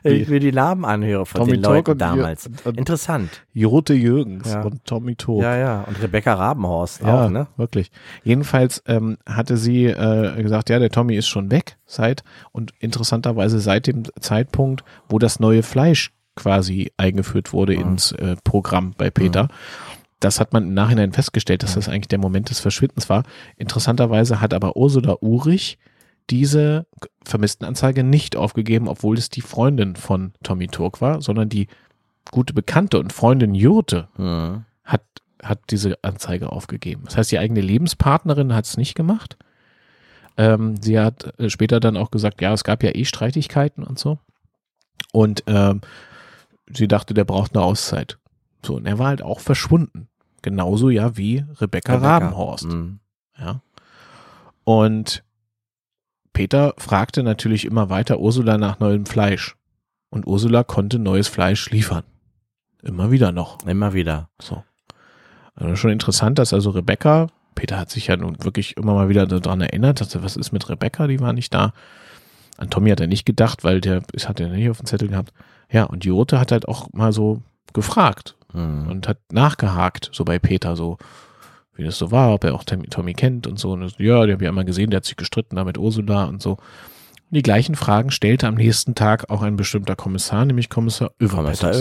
Wenn 0.02 0.16
ich 0.20 0.28
mir 0.28 0.40
die 0.40 0.52
Namen 0.52 0.84
anhöre 0.84 1.26
von 1.26 1.40
Tommy 1.40 1.52
den 1.52 1.62
Tog 1.62 1.72
Leuten 1.88 1.98
damals. 1.98 2.46
und- 2.46 2.66
und- 2.66 2.78
Interessant. 2.78 3.30
Jote 3.52 3.94
Jürgens 3.94 4.50
Ja. 4.52 4.62
und 4.62 4.84
Tommy 4.84 5.14
Tog. 5.16 5.42
Ja, 5.42 5.56
ja. 5.56 5.82
Und 5.82 6.00
Rebecca 6.02 6.34
Rabenhorst 6.34 7.02
Ja, 7.02 7.26
auch, 7.26 7.30
ne? 7.30 7.46
wirklich. 7.56 7.90
Jedenfalls 8.24 8.82
ähm, 8.86 9.18
hatte 9.26 9.56
sie 9.56 9.86
äh, 9.86 10.42
gesagt, 10.42 10.70
ja, 10.70 10.78
der 10.78 10.90
Tommy 10.90 11.16
ist 11.16 11.28
schon 11.28 11.50
weg 11.50 11.76
seit 11.86 12.24
und 12.52 12.72
interessanterweise 12.80 13.60
seit 13.60 13.86
dem 13.86 14.02
Zeitpunkt, 14.20 14.84
wo 15.08 15.18
das 15.18 15.40
neue 15.40 15.62
Fleisch 15.62 16.12
quasi 16.34 16.90
eingeführt 16.96 17.52
wurde 17.52 17.74
Mhm. 17.74 17.80
ins 17.82 18.12
äh, 18.12 18.36
Programm 18.44 18.94
bei 18.96 19.10
Peter. 19.10 19.48
Das 20.20 20.38
hat 20.40 20.52
man 20.52 20.62
im 20.68 20.74
Nachhinein 20.74 21.12
festgestellt, 21.12 21.62
dass 21.62 21.74
das 21.74 21.88
eigentlich 21.88 22.08
der 22.08 22.20
Moment 22.20 22.48
des 22.48 22.60
Verschwindens 22.60 23.10
war. 23.10 23.24
Interessanterweise 23.56 24.40
hat 24.40 24.54
aber 24.54 24.76
Ursula 24.76 25.16
Urich 25.20 25.78
diese 26.30 26.86
Vermisstenanzeige 27.24 28.04
nicht 28.04 28.36
aufgegeben, 28.36 28.88
obwohl 28.88 29.16
es 29.18 29.28
die 29.30 29.40
Freundin 29.40 29.96
von 29.96 30.32
Tommy 30.42 30.68
Turk 30.68 31.00
war, 31.00 31.20
sondern 31.20 31.48
die 31.48 31.68
gute 32.30 32.52
Bekannte 32.54 32.98
und 32.98 33.12
Freundin 33.12 33.54
Jurte 33.54 34.08
Mhm. 34.16 34.64
hat, 34.84 35.02
hat 35.42 35.60
diese 35.70 35.98
Anzeige 36.02 36.50
aufgegeben. 36.52 37.02
Das 37.04 37.16
heißt, 37.16 37.32
die 37.32 37.38
eigene 37.38 37.60
Lebenspartnerin 37.60 38.54
hat 38.54 38.64
es 38.66 38.76
nicht 38.76 38.94
gemacht. 38.94 39.36
Ähm, 40.36 40.76
sie 40.80 40.98
hat 40.98 41.38
äh, 41.38 41.50
später 41.50 41.78
dann 41.80 41.96
auch 41.96 42.10
gesagt, 42.10 42.40
ja, 42.40 42.52
es 42.52 42.64
gab 42.64 42.82
ja 42.82 42.94
eh 42.94 43.04
Streitigkeiten 43.04 43.82
und 43.84 43.98
so. 43.98 44.18
Und 45.12 45.42
ähm, 45.46 45.82
sie 46.72 46.88
dachte, 46.88 47.12
der 47.12 47.24
braucht 47.24 47.54
eine 47.54 47.64
Auszeit. 47.64 48.18
So, 48.64 48.76
und 48.76 48.86
er 48.86 48.98
war 48.98 49.08
halt 49.08 49.22
auch 49.22 49.40
verschwunden. 49.40 50.08
Genauso 50.40 50.88
ja 50.88 51.16
wie 51.16 51.44
Rebecca, 51.60 51.94
Rebecca. 51.94 51.96
Rabenhorst. 51.98 52.64
Mhm. 52.66 53.00
Ja. 53.38 53.60
Und 54.64 55.22
Peter 56.32 56.74
fragte 56.78 57.22
natürlich 57.22 57.64
immer 57.64 57.90
weiter 57.90 58.18
Ursula 58.18 58.58
nach 58.58 58.78
neuem 58.80 59.06
Fleisch. 59.06 59.56
Und 60.10 60.26
Ursula 60.26 60.62
konnte 60.64 60.98
neues 60.98 61.28
Fleisch 61.28 61.70
liefern. 61.70 62.04
Immer 62.82 63.10
wieder 63.10 63.32
noch. 63.32 63.64
Immer 63.66 63.92
wieder. 63.94 64.28
So. 64.40 64.62
Also 65.54 65.76
schon 65.76 65.90
interessant, 65.90 66.38
dass 66.38 66.52
also 66.52 66.70
Rebecca, 66.70 67.28
Peter 67.54 67.78
hat 67.78 67.90
sich 67.90 68.06
ja 68.08 68.16
nun 68.16 68.42
wirklich 68.42 68.76
immer 68.76 68.94
mal 68.94 69.08
wieder 69.08 69.26
daran 69.26 69.60
erinnert, 69.60 70.00
dass 70.00 70.14
er, 70.14 70.22
was 70.22 70.36
ist 70.36 70.52
mit 70.52 70.68
Rebecca, 70.68 71.06
die 71.06 71.20
war 71.20 71.32
nicht 71.32 71.52
da. 71.54 71.72
An 72.58 72.70
Tommy 72.70 72.90
hat 72.90 73.00
er 73.00 73.06
nicht 73.06 73.24
gedacht, 73.24 73.64
weil 73.64 73.80
der 73.80 74.02
ist, 74.12 74.28
hat 74.28 74.40
er 74.40 74.48
nicht 74.48 74.68
auf 74.70 74.78
dem 74.78 74.86
Zettel 74.86 75.08
gehabt. 75.08 75.32
Ja, 75.70 75.84
und 75.84 76.04
Jote 76.04 76.38
hat 76.38 76.52
halt 76.52 76.68
auch 76.68 76.88
mal 76.92 77.12
so 77.12 77.42
gefragt 77.72 78.36
Mhm. 78.54 78.86
und 78.88 79.08
hat 79.08 79.18
nachgehakt, 79.32 80.10
so 80.12 80.26
bei 80.26 80.38
Peter, 80.38 80.76
so 80.76 80.98
wie 81.74 81.84
das 81.84 81.98
so 81.98 82.10
war, 82.10 82.34
ob 82.34 82.44
er 82.44 82.54
auch 82.54 82.64
Tommy, 82.64 83.14
kennt 83.14 83.46
und 83.46 83.58
so. 83.58 83.72
Und 83.72 83.80
das, 83.80 83.94
ja, 83.98 84.24
die 84.26 84.32
habe 84.32 84.44
ich 84.44 84.48
einmal 84.48 84.64
gesehen, 84.64 84.90
der 84.90 84.98
hat 84.98 85.04
sich 85.04 85.16
gestritten 85.16 85.56
da 85.56 85.64
mit 85.64 85.78
Ursula 85.78 86.24
und 86.24 86.42
so. 86.42 86.58
Die 87.30 87.40
gleichen 87.42 87.76
Fragen 87.76 88.10
stellte 88.10 88.46
am 88.46 88.56
nächsten 88.56 88.94
Tag 88.94 89.30
auch 89.30 89.40
ein 89.40 89.56
bestimmter 89.56 89.96
Kommissar, 89.96 90.44
nämlich 90.44 90.68
Kommissar 90.68 91.12
Överpetters. 91.18 91.72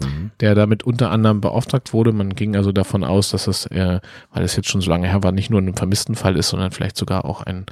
Mhm. 0.00 0.30
der 0.40 0.54
damit 0.54 0.84
unter 0.84 1.10
anderem 1.10 1.42
beauftragt 1.42 1.92
wurde. 1.92 2.12
Man 2.12 2.34
ging 2.34 2.56
also 2.56 2.72
davon 2.72 3.04
aus, 3.04 3.28
dass 3.28 3.46
es, 3.46 3.66
äh, 3.66 4.00
weil 4.32 4.42
es 4.42 4.56
jetzt 4.56 4.70
schon 4.70 4.80
so 4.80 4.88
lange 4.88 5.06
her 5.06 5.22
war, 5.22 5.32
nicht 5.32 5.50
nur 5.50 5.60
ein 5.60 5.74
Vermisstenfall 5.76 6.36
ist, 6.36 6.48
sondern 6.48 6.70
vielleicht 6.70 6.96
sogar 6.96 7.26
auch 7.26 7.42
ein 7.42 7.66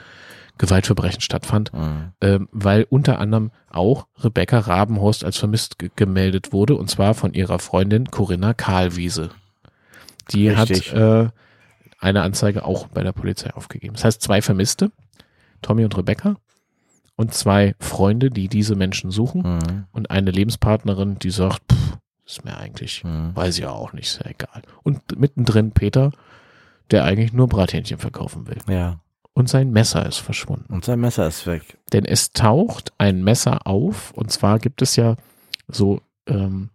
Gewaltverbrechen 0.59 1.23
stattfand, 1.23 1.73
Mhm. 1.73 2.13
ähm, 2.21 2.49
weil 2.53 2.87
unter 2.91 3.19
anderem 3.19 3.51
auch 3.71 4.07
Rebecca 4.23 4.59
Rabenhorst 4.59 5.25
als 5.25 5.39
vermisst 5.39 5.79
ge 5.79 5.91
gemeldet 5.97 6.53
wurde, 6.53 6.77
und 6.77 6.91
zwar 6.91 7.15
von 7.15 7.33
ihrer 7.33 7.59
Freundin 7.59 8.11
Corinna 8.11 8.53
Karlwiese. 8.55 9.31
Die 10.31 10.49
Richtig. 10.51 10.93
hat 10.93 10.99
äh, 11.27 11.29
eine 12.05 12.23
Anzeige 12.23 12.65
auch 12.65 12.87
bei 12.89 13.03
der 13.03 13.13
Polizei 13.13 13.51
aufgegeben. 13.55 13.95
Das 13.95 14.05
heißt, 14.05 14.23
zwei 14.23 14.43
Vermisste, 14.43 14.93
Tommy 15.63 15.85
und 15.85 15.97
Rebecca, 15.97 16.37
und 17.17 17.33
zwei 17.33 17.75
Freunde, 17.79 18.31
die 18.31 18.49
diese 18.49 18.75
Menschen 18.77 19.11
suchen, 19.11 19.43
Mhm. 19.43 19.85
und 19.93 20.11
eine 20.11 20.31
Lebenspartnerin, 20.31 21.19
die 21.19 21.31
sagt, 21.31 21.63
pff, 21.73 21.97
ist 22.27 22.45
mir 22.45 22.57
eigentlich 22.57 23.05
Mhm. 23.05 23.35
Weiß 23.35 23.59
ich 23.59 23.67
auch 23.67 23.93
nicht, 23.93 24.07
ist 24.07 24.21
ja 24.25 24.31
egal. 24.31 24.63
Und 24.83 25.19
mittendrin 25.19 25.73
Peter, 25.73 26.11
der 26.91 27.05
eigentlich 27.05 27.33
nur 27.33 27.49
Brathähnchen 27.49 27.99
verkaufen 27.99 28.47
will. 28.47 28.59
Ja. 28.69 28.99
Und 29.33 29.49
sein 29.49 29.71
Messer 29.71 30.07
ist 30.07 30.19
verschwunden. 30.19 30.73
Und 30.73 30.85
sein 30.85 31.01
Messer 31.01 31.27
ist 31.27 31.47
weg. 31.47 31.79
Denn 31.93 32.05
es 32.05 32.33
taucht 32.33 32.93
ein 32.99 33.25
Messer 33.25 33.67
auf. 33.67 34.13
Und 34.13 34.31
zwar 34.31 34.59
gibt 34.59 34.81
es 34.83 34.95
ja 34.97 35.17
so, 35.67 36.01
ähm, 36.27 36.71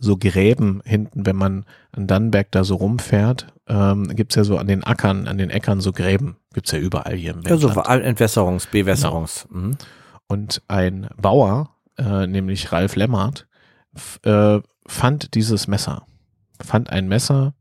so 0.00 0.16
Gräben 0.16 0.80
hinten, 0.84 1.26
wenn 1.26 1.36
man 1.36 1.64
an 1.92 2.06
Dannenberg 2.06 2.50
da 2.50 2.64
so 2.64 2.76
rumfährt, 2.76 3.52
ähm, 3.68 4.08
gibt 4.16 4.32
es 4.32 4.36
ja 4.36 4.44
so 4.44 4.58
an 4.58 4.66
den 4.66 4.82
Ackern, 4.82 5.28
an 5.28 5.38
den 5.38 5.50
Äckern 5.50 5.80
so 5.80 5.92
Gräben. 5.92 6.36
Gibt 6.52 6.66
es 6.66 6.72
ja 6.72 6.78
überall 6.78 7.14
hier 7.14 7.32
im 7.32 7.46
Also 7.46 7.68
Wendland. 7.68 8.04
Entwässerungs-, 8.04 8.68
Bewässerungs. 8.70 9.46
Mhm. 9.50 9.76
Und 10.26 10.62
ein 10.68 11.08
Bauer, 11.20 11.70
äh, 11.98 12.26
nämlich 12.26 12.72
Ralf 12.72 12.96
Lemmert, 12.96 13.46
äh, 14.24 14.60
fand 14.86 15.34
dieses 15.34 15.68
Messer. 15.68 16.06
Fand 16.60 16.90
ein 16.90 17.06
Messer 17.08 17.54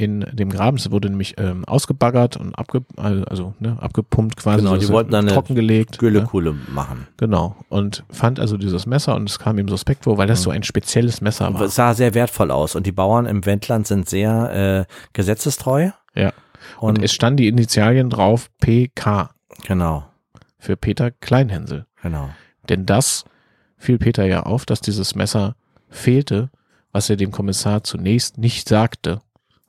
in 0.00 0.20
dem 0.32 0.50
Graben. 0.50 0.76
Es 0.76 0.90
wurde 0.90 1.10
nämlich 1.10 1.34
ähm, 1.38 1.64
ausgebaggert 1.66 2.36
und 2.36 2.58
abge 2.58 2.82
also, 2.96 3.54
ne, 3.58 3.76
abgepumpt 3.80 4.36
quasi. 4.36 4.62
Genau, 4.62 4.76
die 4.76 4.88
wollten 4.88 5.10
dann 5.10 5.26
eine 5.26 5.34
trockengelegt. 5.34 5.92
Ne? 5.92 5.98
Güllekuhle 5.98 6.54
machen. 6.68 7.06
Genau. 7.18 7.56
Und 7.68 8.04
fand 8.10 8.40
also 8.40 8.56
dieses 8.56 8.86
Messer 8.86 9.14
und 9.14 9.28
es 9.28 9.38
kam 9.38 9.58
ihm 9.58 9.68
suspekt 9.68 10.04
vor, 10.04 10.18
weil 10.18 10.26
das 10.26 10.42
so 10.42 10.50
ein 10.50 10.62
spezielles 10.62 11.20
Messer 11.20 11.48
Und 11.48 11.54
war. 11.54 11.62
es 11.62 11.74
sah 11.74 11.94
sehr 11.94 12.14
wertvoll 12.14 12.50
aus. 12.50 12.74
Und 12.74 12.86
die 12.86 12.92
Bauern 12.92 13.26
im 13.26 13.44
Wendland 13.44 13.86
sind 13.86 14.08
sehr 14.08 14.86
äh, 14.88 14.92
gesetzestreu. 15.12 15.90
Ja. 16.14 16.32
Und, 16.78 16.98
Und, 16.98 17.04
es 17.04 17.12
standen 17.12 17.38
die 17.38 17.48
Initialien 17.48 18.10
drauf 18.10 18.50
PK 18.60 19.30
genau, 19.66 20.04
für 20.58 20.76
Peter 20.76 21.10
Kleinhänsel. 21.10 21.86
genau. 22.02 22.30
Denn 22.68 22.86
das 22.86 23.24
fiel 23.76 23.98
Peter 23.98 24.24
ja 24.26 24.44
auf, 24.44 24.64
dass 24.66 24.80
dieses 24.80 25.14
Messer 25.14 25.56
fehlte, 25.88 26.50
was 26.92 27.10
er 27.10 27.16
dem 27.16 27.30
Kommissar 27.30 27.82
zunächst 27.82 28.38
nicht 28.38 28.68
sagte. 28.68 29.20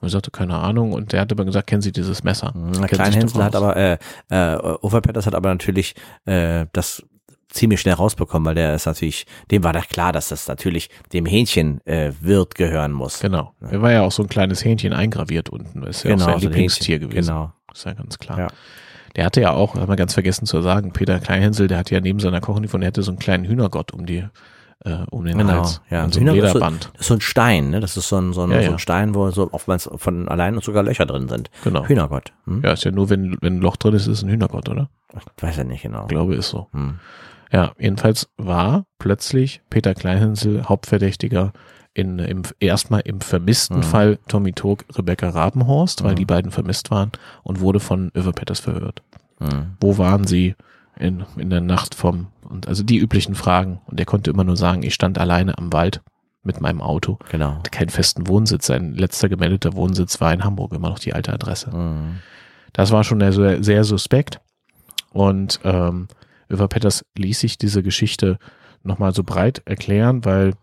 Und 0.02 0.08
er 0.08 0.10
sagte, 0.10 0.30
keine 0.32 0.58
Ahnung. 0.58 0.92
Und 0.92 1.12
der 1.12 1.20
hat 1.20 1.32
aber 1.32 1.44
gesagt, 1.44 1.68
kennen 1.68 1.80
Sie 1.80 1.92
dieses 1.92 2.24
Messer? 2.24 2.52
Mhm, 2.54 2.84
Kleinhänsel 2.86 3.44
hat 3.44 3.54
aber, 3.54 3.76
äh, 3.76 3.98
äh, 4.30 4.56
Overpetters 4.56 5.26
hat 5.26 5.34
aber 5.34 5.48
natürlich 5.48 5.94
äh, 6.24 6.66
das 6.72 7.04
ziemlich 7.48 7.80
schnell 7.80 7.94
rausbekommen, 7.94 8.46
weil 8.46 8.54
der 8.54 8.74
ist 8.74 8.86
natürlich, 8.86 9.26
dem 9.50 9.62
war 9.62 9.72
doch 9.72 9.86
klar, 9.86 10.12
dass 10.12 10.28
das 10.28 10.48
natürlich 10.48 10.90
dem 11.12 11.24
Hähnchen 11.26 11.80
äh, 11.86 12.12
Wirt 12.20 12.56
gehören 12.56 12.92
muss. 12.92 13.20
Genau. 13.20 13.54
Er 13.60 13.80
war 13.80 13.92
ja 13.92 14.02
auch 14.02 14.12
so 14.12 14.22
ein 14.22 14.28
kleines 14.28 14.64
Hähnchen 14.64 14.92
eingraviert 14.92 15.50
unten. 15.50 15.82
Das 15.82 15.98
ist 15.98 16.04
ja 16.04 16.14
auch 16.14 16.18
sein 16.18 16.28
so 16.28 16.34
ein 16.34 16.40
Lieblingstier 16.40 16.96
Hähnchen. 16.96 17.10
gewesen. 17.10 17.28
Genau. 17.28 17.52
Ist 17.72 17.84
ja 17.84 17.92
ganz 17.92 18.18
klar. 18.18 18.38
Ja. 18.38 18.48
Der 19.14 19.26
hatte 19.26 19.40
ja 19.40 19.52
auch, 19.52 19.74
haben 19.74 19.88
wir 19.88 19.96
ganz 19.96 20.14
vergessen 20.14 20.46
zu 20.46 20.62
sagen, 20.62 20.92
Peter 20.92 21.20
Kleinhänsel, 21.20 21.68
der 21.68 21.78
hatte 21.78 21.94
ja 21.94 22.00
neben 22.00 22.18
seiner 22.18 22.40
Kochuniform, 22.40 22.80
der 22.80 22.88
hatte 22.88 23.02
so 23.02 23.10
einen 23.10 23.18
kleinen 23.18 23.44
Hühnergott 23.44 23.92
um 23.92 24.06
die, 24.06 24.24
äh, 24.84 25.04
um 25.10 25.24
den 25.24 25.38
Genau, 25.38 25.52
Hals. 25.54 25.80
ja. 25.90 26.04
Und 26.04 26.12
so 26.14 26.20
ein 26.20 26.26
Hühnergott 26.26 26.44
ist 26.44 26.52
so- 26.52 26.58
Lederband. 26.58 26.90
Das 26.92 27.00
ist 27.02 27.08
so 27.08 27.14
ein 27.14 27.20
Stein, 27.20 27.70
ne? 27.70 27.80
Das 27.80 27.96
ist 27.96 28.08
so 28.08 28.16
ein, 28.18 28.32
so 28.32 28.42
ein, 28.42 28.50
Ja, 28.50 28.58
so 28.60 28.64
ja. 28.66 28.72
ein 28.72 28.78
Stein, 28.78 29.14
wo 29.14 29.30
so 29.30 29.48
oftmals 29.52 29.88
von 29.96 30.28
allein 30.28 30.54
und 30.54 30.64
sogar 30.64 30.82
Löcher 30.82 31.06
drin 31.06 31.28
sind. 31.28 31.50
Genau. 31.64 31.84
Hühnergott. 31.86 32.32
Hm? 32.46 32.62
Ja, 32.64 32.72
ist 32.72 32.84
ja 32.84 32.90
nur, 32.90 33.10
wenn, 33.10 33.36
wenn 33.40 33.56
ein 33.58 33.60
Loch 33.60 33.76
drin 33.76 33.94
ist, 33.94 34.02
ist 34.06 34.18
es 34.18 34.22
ein 34.22 34.30
Hühnergott, 34.30 34.68
oder? 34.68 34.88
Ich 35.36 35.42
weiß 35.42 35.56
ja 35.56 35.64
nicht 35.64 35.82
genau. 35.82 36.02
Ich 36.02 36.08
glaube, 36.08 36.34
ist 36.34 36.48
so. 36.50 36.68
Hm. 36.72 36.98
Ja, 37.52 37.72
jedenfalls 37.78 38.28
war 38.38 38.86
plötzlich 38.98 39.60
Peter 39.68 39.94
Kleinhänsel 39.94 40.64
Hauptverdächtiger 40.64 41.52
in, 41.94 42.18
im, 42.18 42.42
erstmal 42.60 43.00
im 43.02 43.20
vermissten 43.20 43.78
Mhm. 43.78 43.82
Fall 43.82 44.18
Tommy 44.26 44.52
Tog, 44.54 44.86
Rebecca 44.96 45.28
Rabenhorst, 45.28 46.02
weil 46.02 46.12
Mhm. 46.12 46.16
die 46.16 46.24
beiden 46.24 46.50
vermisst 46.50 46.90
waren 46.90 47.12
und 47.42 47.60
wurde 47.60 47.80
von 47.80 48.10
Över 48.16 48.32
Petters 48.32 48.60
verhört. 48.60 49.02
Mhm. 49.38 49.74
Wo 49.80 49.98
waren 49.98 50.26
sie 50.26 50.54
in, 50.98 51.24
in 51.36 51.50
der 51.50 51.60
Nacht 51.60 51.94
vom, 51.94 52.28
und 52.48 52.68
also 52.68 52.82
die 52.82 52.98
üblichen 52.98 53.34
Fragen. 53.34 53.80
Und 53.86 53.98
er 53.98 54.06
konnte 54.06 54.30
immer 54.30 54.44
nur 54.44 54.56
sagen, 54.56 54.82
ich 54.82 54.94
stand 54.94 55.18
alleine 55.18 55.56
am 55.58 55.72
Wald 55.72 56.02
mit 56.42 56.60
meinem 56.60 56.80
Auto. 56.80 57.18
Genau. 57.30 57.56
Hatte 57.56 57.70
keinen 57.70 57.88
festen 57.88 58.26
Wohnsitz. 58.26 58.66
Sein 58.66 58.94
letzter 58.94 59.28
gemeldeter 59.28 59.74
Wohnsitz 59.74 60.20
war 60.20 60.32
in 60.32 60.44
Hamburg, 60.44 60.72
immer 60.72 60.88
noch 60.90 60.98
die 60.98 61.14
alte 61.14 61.32
Adresse. 61.32 61.70
Mhm. 61.74 62.18
Das 62.72 62.90
war 62.90 63.04
schon 63.04 63.20
sehr, 63.32 63.62
sehr 63.62 63.84
suspekt. 63.84 64.40
Und 65.10 65.60
ähm, 65.64 66.08
Över 66.50 66.68
Petters 66.68 67.04
ließ 67.16 67.40
sich 67.40 67.58
diese 67.58 67.82
Geschichte 67.82 68.38
nochmal 68.82 69.14
so 69.14 69.22
breit 69.24 69.62
erklären, 69.64 70.24
weil 70.24 70.54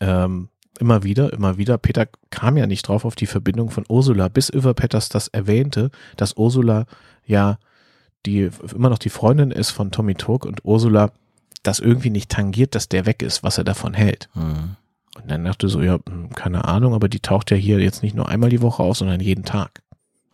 ähm, 0.00 0.48
immer 0.78 1.02
wieder, 1.02 1.32
immer 1.32 1.56
wieder, 1.56 1.78
Peter 1.78 2.06
kam 2.30 2.56
ja 2.56 2.66
nicht 2.66 2.86
drauf 2.86 3.04
auf 3.04 3.14
die 3.14 3.26
Verbindung 3.26 3.70
von 3.70 3.84
Ursula, 3.88 4.28
bis 4.28 4.50
Över 4.50 4.74
Petters 4.74 5.08
das 5.08 5.28
erwähnte, 5.28 5.90
dass 6.16 6.36
Ursula 6.36 6.84
ja 7.24 7.58
die 8.24 8.50
immer 8.74 8.90
noch 8.90 8.98
die 8.98 9.10
Freundin 9.10 9.50
ist 9.50 9.70
von 9.70 9.90
Tommy 9.90 10.14
Tog 10.14 10.44
und 10.46 10.64
Ursula 10.64 11.12
das 11.62 11.78
irgendwie 11.80 12.10
nicht 12.10 12.30
tangiert, 12.30 12.74
dass 12.74 12.88
der 12.88 13.06
weg 13.06 13.22
ist, 13.22 13.42
was 13.42 13.58
er 13.58 13.64
davon 13.64 13.94
hält. 13.94 14.28
Mhm. 14.34 14.76
Und 15.16 15.30
dann 15.30 15.44
dachte 15.44 15.68
so, 15.68 15.80
ja, 15.82 15.98
hm, 16.08 16.30
keine 16.34 16.64
Ahnung, 16.66 16.94
aber 16.94 17.08
die 17.08 17.20
taucht 17.20 17.50
ja 17.50 17.56
hier 17.56 17.78
jetzt 17.80 18.02
nicht 18.02 18.14
nur 18.14 18.28
einmal 18.28 18.50
die 18.50 18.62
Woche 18.62 18.82
auf, 18.82 18.96
sondern 18.98 19.20
jeden 19.20 19.44
Tag. 19.44 19.82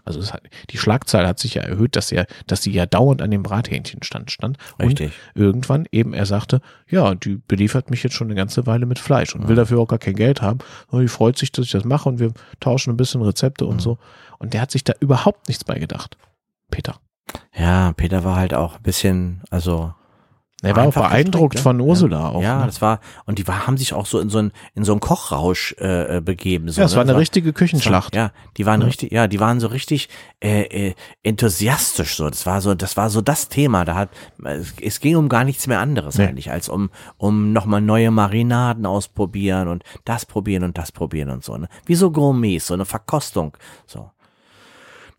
Also 0.04 0.18
es 0.18 0.32
hat, 0.32 0.42
die 0.70 0.78
Schlagzahl 0.78 1.26
hat 1.28 1.38
sich 1.38 1.54
ja 1.54 1.62
erhöht, 1.62 1.94
dass 1.94 2.10
er, 2.10 2.26
dass 2.48 2.62
sie 2.64 2.72
ja 2.72 2.86
dauernd 2.86 3.22
an 3.22 3.30
dem 3.30 3.44
Brathähnchenstand 3.44 4.32
stand. 4.32 4.58
Und 4.78 4.86
Richtig. 5.00 5.12
irgendwann 5.36 5.86
eben 5.92 6.12
er 6.12 6.26
sagte, 6.26 6.60
ja, 6.90 7.14
die 7.14 7.36
beliefert 7.36 7.88
mich 7.88 8.02
jetzt 8.02 8.14
schon 8.16 8.26
eine 8.26 8.34
ganze 8.34 8.66
Weile 8.66 8.84
mit 8.86 8.98
Fleisch 8.98 9.32
und 9.36 9.46
will 9.46 9.54
dafür 9.54 9.78
auch 9.78 9.86
gar 9.86 10.00
kein 10.00 10.16
Geld 10.16 10.42
haben. 10.42 10.58
Und 10.88 11.02
die 11.02 11.08
freut 11.08 11.38
sich, 11.38 11.52
dass 11.52 11.66
ich 11.66 11.70
das 11.70 11.84
mache 11.84 12.08
und 12.08 12.18
wir 12.18 12.32
tauschen 12.58 12.90
ein 12.92 12.96
bisschen 12.96 13.22
Rezepte 13.22 13.64
und 13.64 13.76
Mhm. 13.76 13.80
so. 13.80 13.98
Und 14.38 14.54
der 14.54 14.60
hat 14.60 14.72
sich 14.72 14.82
da 14.82 14.92
überhaupt 14.98 15.46
nichts 15.46 15.62
bei 15.62 15.78
gedacht. 15.78 16.16
Peter. 16.72 16.96
Ja, 17.56 17.92
Peter 17.92 18.24
war 18.24 18.36
halt 18.36 18.54
auch 18.54 18.76
ein 18.76 18.82
bisschen, 18.82 19.42
also 19.50 19.92
Er 20.62 20.76
war 20.76 20.86
auch 20.86 20.94
beeindruckt 20.94 21.52
gestreckt, 21.54 21.62
von 21.62 21.76
ne? 21.78 21.82
Ursula 21.82 22.28
auch. 22.30 22.40
ja, 22.42 22.60
ne? 22.60 22.66
das 22.66 22.80
war 22.80 23.00
und 23.26 23.38
die 23.38 23.46
war, 23.48 23.66
haben 23.66 23.76
sich 23.76 23.92
auch 23.94 24.06
so 24.06 24.20
in 24.20 24.30
so 24.30 24.38
einen 24.38 24.52
in 24.74 24.84
so 24.84 24.92
einen 24.92 25.00
Kochrausch 25.00 25.74
äh, 25.80 26.18
äh, 26.18 26.20
begeben. 26.20 26.68
So, 26.70 26.80
ja, 26.80 26.84
es 26.86 26.92
ne? 26.92 26.96
war 26.96 27.02
eine 27.02 27.12
Das 27.12 27.20
richtige 27.20 27.48
war- 27.48 27.52
Küchenschlacht. 27.54 28.14
Ja, 28.14 28.30
die 28.56 28.64
waren 28.64 28.80
Ja. 28.80 28.86
richtig, 28.86 29.12
ja, 29.12 29.26
die 29.26 29.40
waren 29.40 29.58
so 29.60 29.66
richtig 29.66 30.08
äh, 30.40 30.62
äh, 30.90 30.94
enthusiastisch 31.22 32.16
so. 32.16 32.28
Das 32.30 32.46
war 32.46 32.60
so, 32.60 32.74
das 32.74 32.96
war 32.96 33.10
so 33.10 33.20
das 33.20 33.48
Thema. 33.48 33.84
Da 33.84 33.94
hat 33.96 34.10
es, 34.44 34.74
es 34.80 35.00
ging 35.00 35.16
um 35.16 35.28
gar 35.28 35.44
nichts 35.44 35.66
mehr 35.66 35.80
anderes 35.80 36.16
Nee. 36.18 36.26
eigentlich, 36.28 36.50
als 36.52 36.68
um 36.68 36.90
um 37.18 37.52
nochmal 37.52 37.80
neue 37.80 38.10
Marinaden 38.12 38.86
ausprobieren 38.86 39.66
und 39.68 39.82
das 40.04 40.24
probieren 40.26 40.62
und 40.64 40.78
das 40.78 40.92
probieren 40.92 41.30
und 41.30 41.42
so. 41.44 41.56
Ne? 41.56 41.68
Wie 41.86 41.96
so 41.96 42.10
Gourmets, 42.12 42.68
so 42.68 42.74
eine 42.74 42.84
Verkostung. 42.84 43.56
So. 43.86 44.10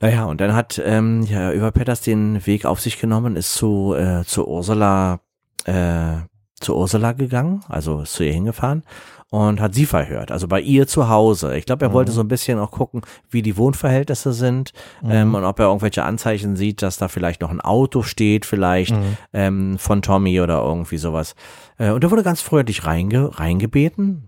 Naja, 0.03 0.25
und 0.25 0.41
dann 0.41 0.53
hat 0.53 0.81
ähm, 0.83 1.21
ja, 1.23 1.53
über 1.53 1.71
Petters 1.71 2.01
den 2.01 2.45
Weg 2.45 2.65
auf 2.65 2.81
sich 2.81 2.99
genommen, 2.99 3.37
ist 3.37 3.53
zu, 3.53 3.93
äh, 3.95 4.25
zu 4.25 4.45
Ursula, 4.45 5.21
äh, 5.63 6.15
zu 6.59 6.75
Ursula 6.75 7.13
gegangen, 7.13 7.61
also 7.69 8.01
ist 8.01 8.11
zu 8.11 8.25
ihr 8.25 8.33
hingefahren 8.33 8.83
und 9.29 9.61
hat 9.61 9.73
sie 9.73 9.85
verhört, 9.85 10.29
also 10.29 10.49
bei 10.49 10.59
ihr 10.59 10.87
zu 10.87 11.07
Hause. 11.07 11.55
Ich 11.55 11.65
glaube, 11.65 11.85
er 11.85 11.89
Mhm. 11.89 11.93
wollte 11.93 12.11
so 12.11 12.19
ein 12.19 12.27
bisschen 12.27 12.59
auch 12.59 12.71
gucken, 12.71 13.01
wie 13.29 13.41
die 13.41 13.55
Wohnverhältnisse 13.55 14.33
sind 14.33 14.73
ähm, 15.07 15.35
und 15.35 15.45
ob 15.45 15.57
er 15.59 15.67
irgendwelche 15.67 16.03
Anzeichen 16.03 16.57
sieht, 16.57 16.81
dass 16.81 16.97
da 16.97 17.07
vielleicht 17.07 17.39
noch 17.39 17.49
ein 17.49 17.61
Auto 17.61 18.01
steht, 18.03 18.45
vielleicht 18.45 18.91
Mhm. 18.91 19.17
ähm, 19.31 19.77
von 19.79 20.01
Tommy 20.01 20.41
oder 20.41 20.61
irgendwie 20.63 20.97
sowas. 20.97 21.33
Äh, 21.77 21.91
und 21.91 22.03
er 22.03 22.11
wurde 22.11 22.23
ganz 22.23 22.41
freundlich 22.41 22.85
reinge 22.85 23.39
reingebeten. 23.39 24.27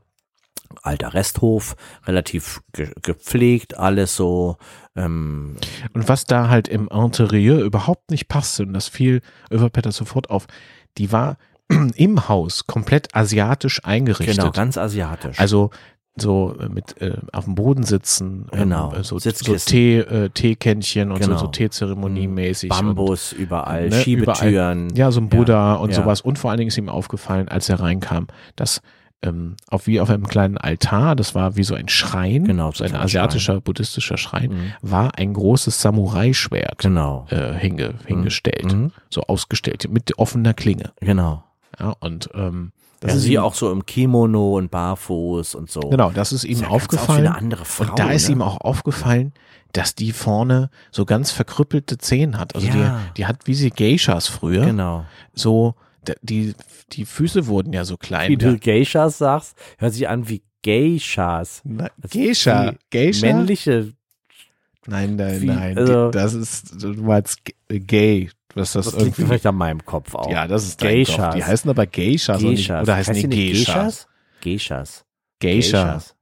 Alter 0.84 1.14
Resthof, 1.14 1.76
relativ 2.06 2.62
ge 2.74 2.92
gepflegt, 3.02 3.78
alles 3.78 4.16
so. 4.16 4.58
Ähm, 4.96 5.56
Und 5.94 6.08
was 6.08 6.26
da 6.26 6.50
halt 6.50 6.68
im 6.68 6.88
Interieur 6.88 7.60
überhaupt 7.60 8.12
nicht 8.12 8.28
passte, 8.28 8.64
und 8.64 8.74
das 8.74 8.88
fiel 8.88 9.22
Överpetter 9.52 9.92
sofort 9.92 10.30
auf, 10.30 10.48
die 10.98 11.12
war 11.12 11.38
im 11.96 12.28
Haus 12.30 12.68
komplett 12.68 13.14
asiatisch 13.16 13.82
eingerichtet. 13.84 14.38
genau, 14.38 14.52
ganz 14.52 14.78
asiatisch. 14.78 15.40
Also 15.40 15.72
so 16.18 16.56
mit 16.70 17.02
äh, 17.02 17.18
auf 17.34 17.44
dem 17.44 17.56
Boden 17.56 17.84
sitzen, 17.84 18.48
ähm, 18.54 18.60
Genau, 18.60 18.94
äh, 18.94 19.04
so, 19.04 19.20
so. 19.20 19.32
Tee, 19.58 19.98
äh, 20.00 20.30
Teekännchen 20.30 21.12
und 21.12 21.20
Genau. 21.20 21.34
so, 21.38 21.46
so 21.46 21.48
Teezeremoniemäßig. 21.48 22.70
Bambus 22.70 23.34
überall, 23.34 23.90
ne, 23.90 24.02
Schiebetüren. 24.02 24.84
Und, 24.90 24.98
ja, 24.98 25.12
so 25.12 25.20
ein 25.20 25.28
Buddha 25.30 25.74
und 25.76 25.90
ja. 25.90 25.96
sowas. 25.98 26.22
Und 26.22 26.40
vor 26.40 26.52
allen 26.52 26.60
Dingen 26.60 26.70
ist 26.70 26.78
ihm 26.78 26.88
aufgefallen, 26.90 27.50
als 27.50 27.68
er 27.68 27.82
reinkam, 27.82 28.28
dass 28.56 28.82
ähm, 29.26 29.56
auf 29.70 29.88
wie 29.88 30.00
auf 30.00 30.10
einem 30.10 30.28
kleinen 30.28 30.58
Altar, 30.58 31.16
das 31.16 31.36
war 31.36 31.56
wie 31.58 31.64
so 31.64 31.76
ein 31.76 31.90
Schrein, 31.90 32.46
Genau, 32.46 32.72
so 32.72 32.84
ein 32.84 32.90
kleiner 32.92 33.04
asiatischer, 33.06 33.60
buddhistischer 33.62 34.18
Schrein, 34.18 34.52
Mhm. 34.52 34.72
war 34.82 35.18
ein 35.18 35.34
großes 35.34 35.82
Samurai-Schwert 35.82 36.80
Genau. 36.80 37.26
äh, 37.30 37.54
hinge, 37.54 37.96
hingestellt, 38.06 38.72
Mhm. 38.74 38.92
so 39.10 39.22
ausgestellt, 39.24 39.88
mit 39.90 40.18
offener 40.18 40.54
Klinge. 40.54 40.92
Genau. 41.02 41.44
Ja, 41.80 41.94
und 42.00 42.30
ähm, 42.34 42.72
das 43.02 43.10
Das 43.12 43.18
ist 43.18 43.24
sie 43.24 43.38
auch 43.40 43.54
so 43.54 43.72
im 43.72 43.86
Kimono 43.86 44.58
und 44.58 44.72
barfuß 44.72 45.56
und 45.56 45.70
so. 45.70 45.82
genau, 45.82 46.12
das 46.12 46.32
ist 46.32 46.44
ihm 46.46 46.62
ja 46.62 46.68
aufgefallen. 46.70 47.34
Frau, 47.66 47.90
und 47.92 48.00
da 48.00 48.12
ist 48.12 48.30
ne? 48.30 48.36
ihm 48.36 48.42
auch 48.42 48.62
aufgefallen, 48.62 49.34
dass 49.74 49.94
die 49.94 50.14
vorne 50.14 50.70
so 50.92 51.04
ganz 51.06 51.32
verkrüppelte 51.32 51.98
Zehen 51.98 52.40
hat. 52.40 52.56
Also 52.56 52.68
Ja. 52.68 52.74
die, 52.74 53.14
die 53.18 53.26
hat 53.26 53.46
wie 53.46 53.54
sie 53.54 53.70
Geishas 53.72 54.28
früher, 54.28 54.66
Genau. 54.66 55.04
so 55.34 55.76
die 56.22 56.54
die 56.92 57.06
Füße 57.06 57.48
wurden 57.48 57.74
ja 57.74 57.84
so 57.86 57.98
klein. 57.98 58.30
Wie 58.32 58.38
du 58.38 58.52
Ja. 58.52 58.56
Geishas 58.58 59.18
sagst, 59.18 59.58
hört 59.78 59.94
sich 59.94 60.08
an 60.08 60.30
wie 60.30 60.44
Geishas. 60.64 61.62
Na, 61.64 61.90
Das 61.98 62.12
Geisha, 62.12 62.74
Geisha? 62.92 63.26
Männliche, 63.28 63.94
Nein, 64.88 65.16
nein, 65.16 65.42
Wie- 65.42 65.46
nein. 65.48 65.78
also- 65.78 66.12
das 66.12 66.34
ist 66.36 66.82
du 66.84 66.90
meinst 66.94 67.44
g- 67.44 67.54
gay. 67.80 68.30
Was 68.54 68.74
das, 68.74 68.92
das 68.92 69.04
liegt 69.04 69.16
vielleicht 69.16 69.46
an 69.48 69.56
meinem 69.56 69.84
Kopf 69.84 70.14
auch. 70.16 70.30
Ja, 70.32 70.48
das 70.48 70.64
ist 70.66 70.82
dein 70.82 71.04
Kopf. 71.06 71.16
Geishas. 71.18 71.36
Die 71.36 71.44
heißen 71.44 71.70
aber 71.70 71.86
Geishas 71.88 72.42
Geishas. 72.42 72.84
oder 72.84 72.96
heißen 72.96 73.16
die 73.30 73.52
Geishas? 73.54 74.08
Geishas. 74.42 75.06
Geisha. 75.40 75.84
Geishas. 75.84 76.15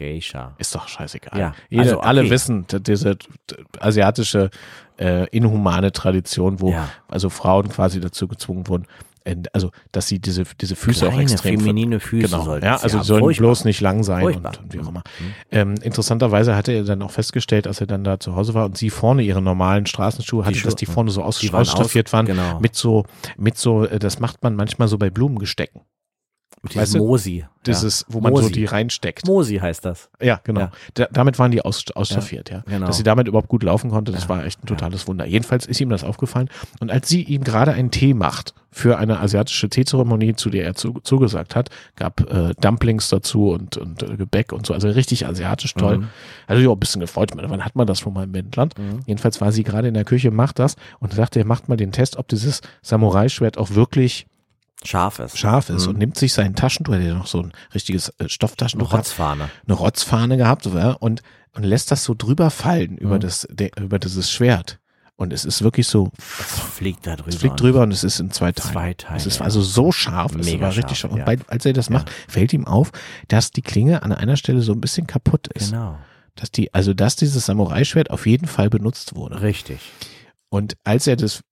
Geisha. 0.00 0.54
Ist 0.58 0.74
doch 0.74 0.88
scheißegal. 0.88 1.38
Ja, 1.38 1.52
Jede, 1.68 1.82
also, 1.82 1.98
okay. 1.98 2.06
Alle 2.08 2.30
wissen, 2.30 2.66
diese 2.80 3.16
asiatische 3.78 4.50
äh, 4.98 5.26
inhumane 5.28 5.92
Tradition, 5.92 6.60
wo 6.60 6.72
Ja. 6.72 6.88
also 7.08 7.30
Frauen 7.30 7.68
quasi 7.68 8.00
dazu 8.00 8.26
gezwungen 8.28 8.66
wurden, 8.68 8.86
also 9.52 9.70
dass 9.92 10.08
sie 10.08 10.18
diese 10.18 10.44
diese 10.60 10.74
Füße 10.74 11.06
auch 11.06 11.10
Kleine, 11.12 11.30
extrem 11.30 11.54
ver- 11.54 11.60
feminine 11.60 12.00
Füße 12.00 12.26
genau, 12.28 12.42
sollten 12.42 12.64
ja, 12.64 12.78
sie 12.78 12.84
also 12.84 12.98
die 12.98 13.04
sollen 13.04 13.20
Furchtbar. 13.22 13.46
bloß 13.48 13.64
nicht 13.66 13.80
lang 13.80 14.02
sein 14.02 14.24
und, 14.24 14.32
Furchtbar. 14.32 14.52
und 14.62 14.72
wie 14.72 14.80
auch 14.80 14.88
immer. 14.88 15.02
Mhm. 15.20 15.34
Ähm, 15.52 15.74
interessanterweise 15.82 16.56
hatte 16.56 16.72
er 16.72 16.84
dann 16.84 17.02
auch 17.02 17.10
festgestellt, 17.12 17.66
als 17.66 17.80
er 17.80 17.86
dann 17.86 18.02
da 18.02 18.18
zu 18.18 18.34
Hause 18.34 18.54
war 18.54 18.64
und 18.64 18.76
sie 18.78 18.90
vorne 18.90 19.22
ihre 19.22 19.42
normalen 19.42 19.86
Straßenschuhe 19.86 20.44
hatte, 20.46 20.56
Schuhe, 20.56 20.64
dass 20.70 20.74
die 20.76 20.86
vorne 20.86 21.10
so 21.10 21.22
aus, 21.22 21.38
die 21.38 21.52
waren 21.52 21.60
ausstaffiert 21.60 22.08
aus- 22.08 22.12
waren 22.14 22.26
genau. 22.26 22.58
mit 22.60 22.74
so 22.74 23.04
mit 23.36 23.56
so 23.58 23.84
äh, 23.84 23.98
das 23.98 24.18
macht 24.20 24.42
man 24.42 24.56
manchmal 24.56 24.88
so 24.88 24.96
bei 24.98 25.10
Blumengestecken. 25.10 25.82
Dieses 26.62 26.76
weißt 26.76 26.94
du, 26.96 26.98
Mosi. 26.98 27.44
Dieses, 27.66 28.00
ja. 28.00 28.14
wo 28.14 28.20
man 28.20 28.34
so 28.36 28.42
Mosi. 28.42 28.52
die 28.52 28.64
reinsteckt. 28.66 29.26
Mosi 29.26 29.56
heißt 29.56 29.84
das. 29.84 30.10
Ja, 30.20 30.40
genau. 30.44 30.60
Ja. 30.60 30.72
Da, 30.94 31.06
damit 31.10 31.38
waren 31.38 31.50
die 31.50 31.62
aus, 31.62 31.84
ausstaffiert, 31.94 32.50
ja. 32.50 32.62
genau. 32.66 32.86
Dass 32.86 32.98
sie 32.98 33.02
damit 33.02 33.28
überhaupt 33.28 33.48
gut 33.48 33.62
laufen 33.62 33.90
konnte, 33.90 34.12
das 34.12 34.24
Ja. 34.24 34.28
war 34.30 34.44
echt 34.44 34.62
ein 34.62 34.66
totales 34.66 35.06
Wunder. 35.08 35.24
Jedenfalls 35.26 35.64
ist 35.66 35.80
ihm 35.80 35.88
das 35.88 36.04
aufgefallen. 36.04 36.50
Und 36.80 36.90
als 36.90 37.08
sie 37.08 37.22
ihm 37.22 37.44
gerade 37.44 37.72
einen 37.72 37.90
Tee 37.90 38.12
macht 38.12 38.54
für 38.70 38.98
eine 38.98 39.20
asiatische 39.20 39.68
Teezeremonie, 39.70 40.34
zu 40.36 40.50
der 40.50 40.64
er 40.64 40.74
zu, 40.74 41.00
zugesagt 41.02 41.56
hat, 41.56 41.70
gab 41.96 42.20
äh, 42.30 42.52
Dumplings 42.60 43.08
dazu 43.08 43.50
und, 43.50 43.78
und 43.78 44.02
äh, 44.02 44.16
Gebäck 44.16 44.52
und 44.52 44.66
so, 44.66 44.74
also 44.74 44.88
richtig 44.88 45.26
asiatisch 45.26 45.74
toll. 45.74 45.98
Mhm. 45.98 46.08
Also 46.46 46.70
auch 46.70 46.76
ein 46.76 46.80
bisschen 46.80 47.00
gefreut. 47.00 47.30
Ich 47.30 47.36
meine, 47.36 47.50
wann 47.50 47.64
hat 47.64 47.74
man 47.74 47.86
das 47.86 48.00
von 48.00 48.12
meinem 48.12 48.34
Wendland? 48.34 48.78
Mhm. 48.78 49.00
Jedenfalls 49.06 49.40
war 49.40 49.50
sie 49.50 49.64
gerade 49.64 49.88
in 49.88 49.94
der 49.94 50.04
Küche, 50.04 50.30
macht 50.30 50.58
das 50.58 50.76
und 50.98 51.14
sagte, 51.14 51.38
er 51.40 51.46
macht 51.46 51.68
mal 51.68 51.76
den 51.76 51.92
Test, 51.92 52.16
ob 52.16 52.28
dieses 52.28 52.60
Samurai-Schwert 52.82 53.56
auch 53.58 53.70
wirklich 53.70 54.26
Scharfes. 54.84 55.36
scharf 55.38 55.68
ist 55.70 55.84
Mhm. 55.84 55.88
und 55.90 55.98
nimmt 55.98 56.16
sich 56.18 56.32
sein 56.32 56.54
Taschentuch, 56.54 56.94
er 56.94 57.00
hat 57.00 57.06
ja 57.06 57.14
noch 57.14 57.26
so 57.26 57.42
ein 57.42 57.52
richtiges 57.74 58.08
äh, 58.08 58.12
Eine 58.20 58.28
Stofftaschentuch 58.28 58.88
gehabt, 58.90 59.06
Rotzfahne. 59.06 59.50
eine 59.66 59.74
Rotzfahne 59.74 60.36
gehabt 60.36 60.66
ja, 60.66 60.92
und, 60.92 61.22
und 61.54 61.64
lässt 61.64 61.90
das 61.90 62.04
so 62.04 62.14
drüber 62.16 62.50
fallen 62.50 62.96
über, 62.96 63.16
Mhm. 63.16 63.20
das, 63.20 63.46
de, 63.50 63.70
über 63.80 63.98
dieses 63.98 64.30
Schwert. 64.30 64.78
Und 65.16 65.34
es 65.34 65.44
ist 65.44 65.60
wirklich 65.60 65.86
so, 65.86 66.10
Es 66.18 66.58
fliegt 66.60 67.06
da 67.06 67.14
drüber. 67.14 67.28
es 67.28 67.36
fliegt 67.36 67.60
drüber 67.60 67.82
und 67.82 67.92
es 67.92 68.04
ist 68.04 68.20
in 68.20 68.30
zwei 68.30 68.52
Teilen. 68.52 68.72
Zwei 68.72 68.94
Teile. 68.94 69.16
Es 69.18 69.26
ist 69.26 69.42
also 69.42 69.60
so 69.60 69.92
scharf, 69.92 70.34
es 70.34 70.46
Mega 70.46 70.62
war 70.62 70.68
richtig 70.74 70.98
scharf, 70.98 70.98
scharf. 70.98 71.12
Und 71.12 71.18
ja. 71.18 71.24
bei, 71.26 71.36
als 71.46 71.66
er 71.66 71.74
das 71.74 71.88
Ja. 71.88 71.92
macht, 71.92 72.10
fällt 72.26 72.54
ihm 72.54 72.66
auf, 72.66 72.90
dass 73.28 73.50
die 73.50 73.60
Klinge 73.60 74.02
an 74.02 74.12
einer 74.12 74.38
Stelle 74.38 74.62
so 74.62 74.72
ein 74.72 74.80
bisschen 74.80 75.06
kaputt 75.06 75.48
ist. 75.48 75.72
Genau. 75.72 75.98
Dass 76.36 76.50
die, 76.50 76.72
also 76.72 76.94
dass 76.94 77.16
dieses 77.16 77.44
Samurai-Schwert 77.44 78.10
auf 78.10 78.24
jeden 78.26 78.46
Fall 78.46 78.70
benutzt 78.70 79.14
wurde. 79.14 79.42
Richtig. 79.42 79.80
Und 80.48 80.76
als 80.84 81.06
er 81.06 81.16
das 81.16 81.42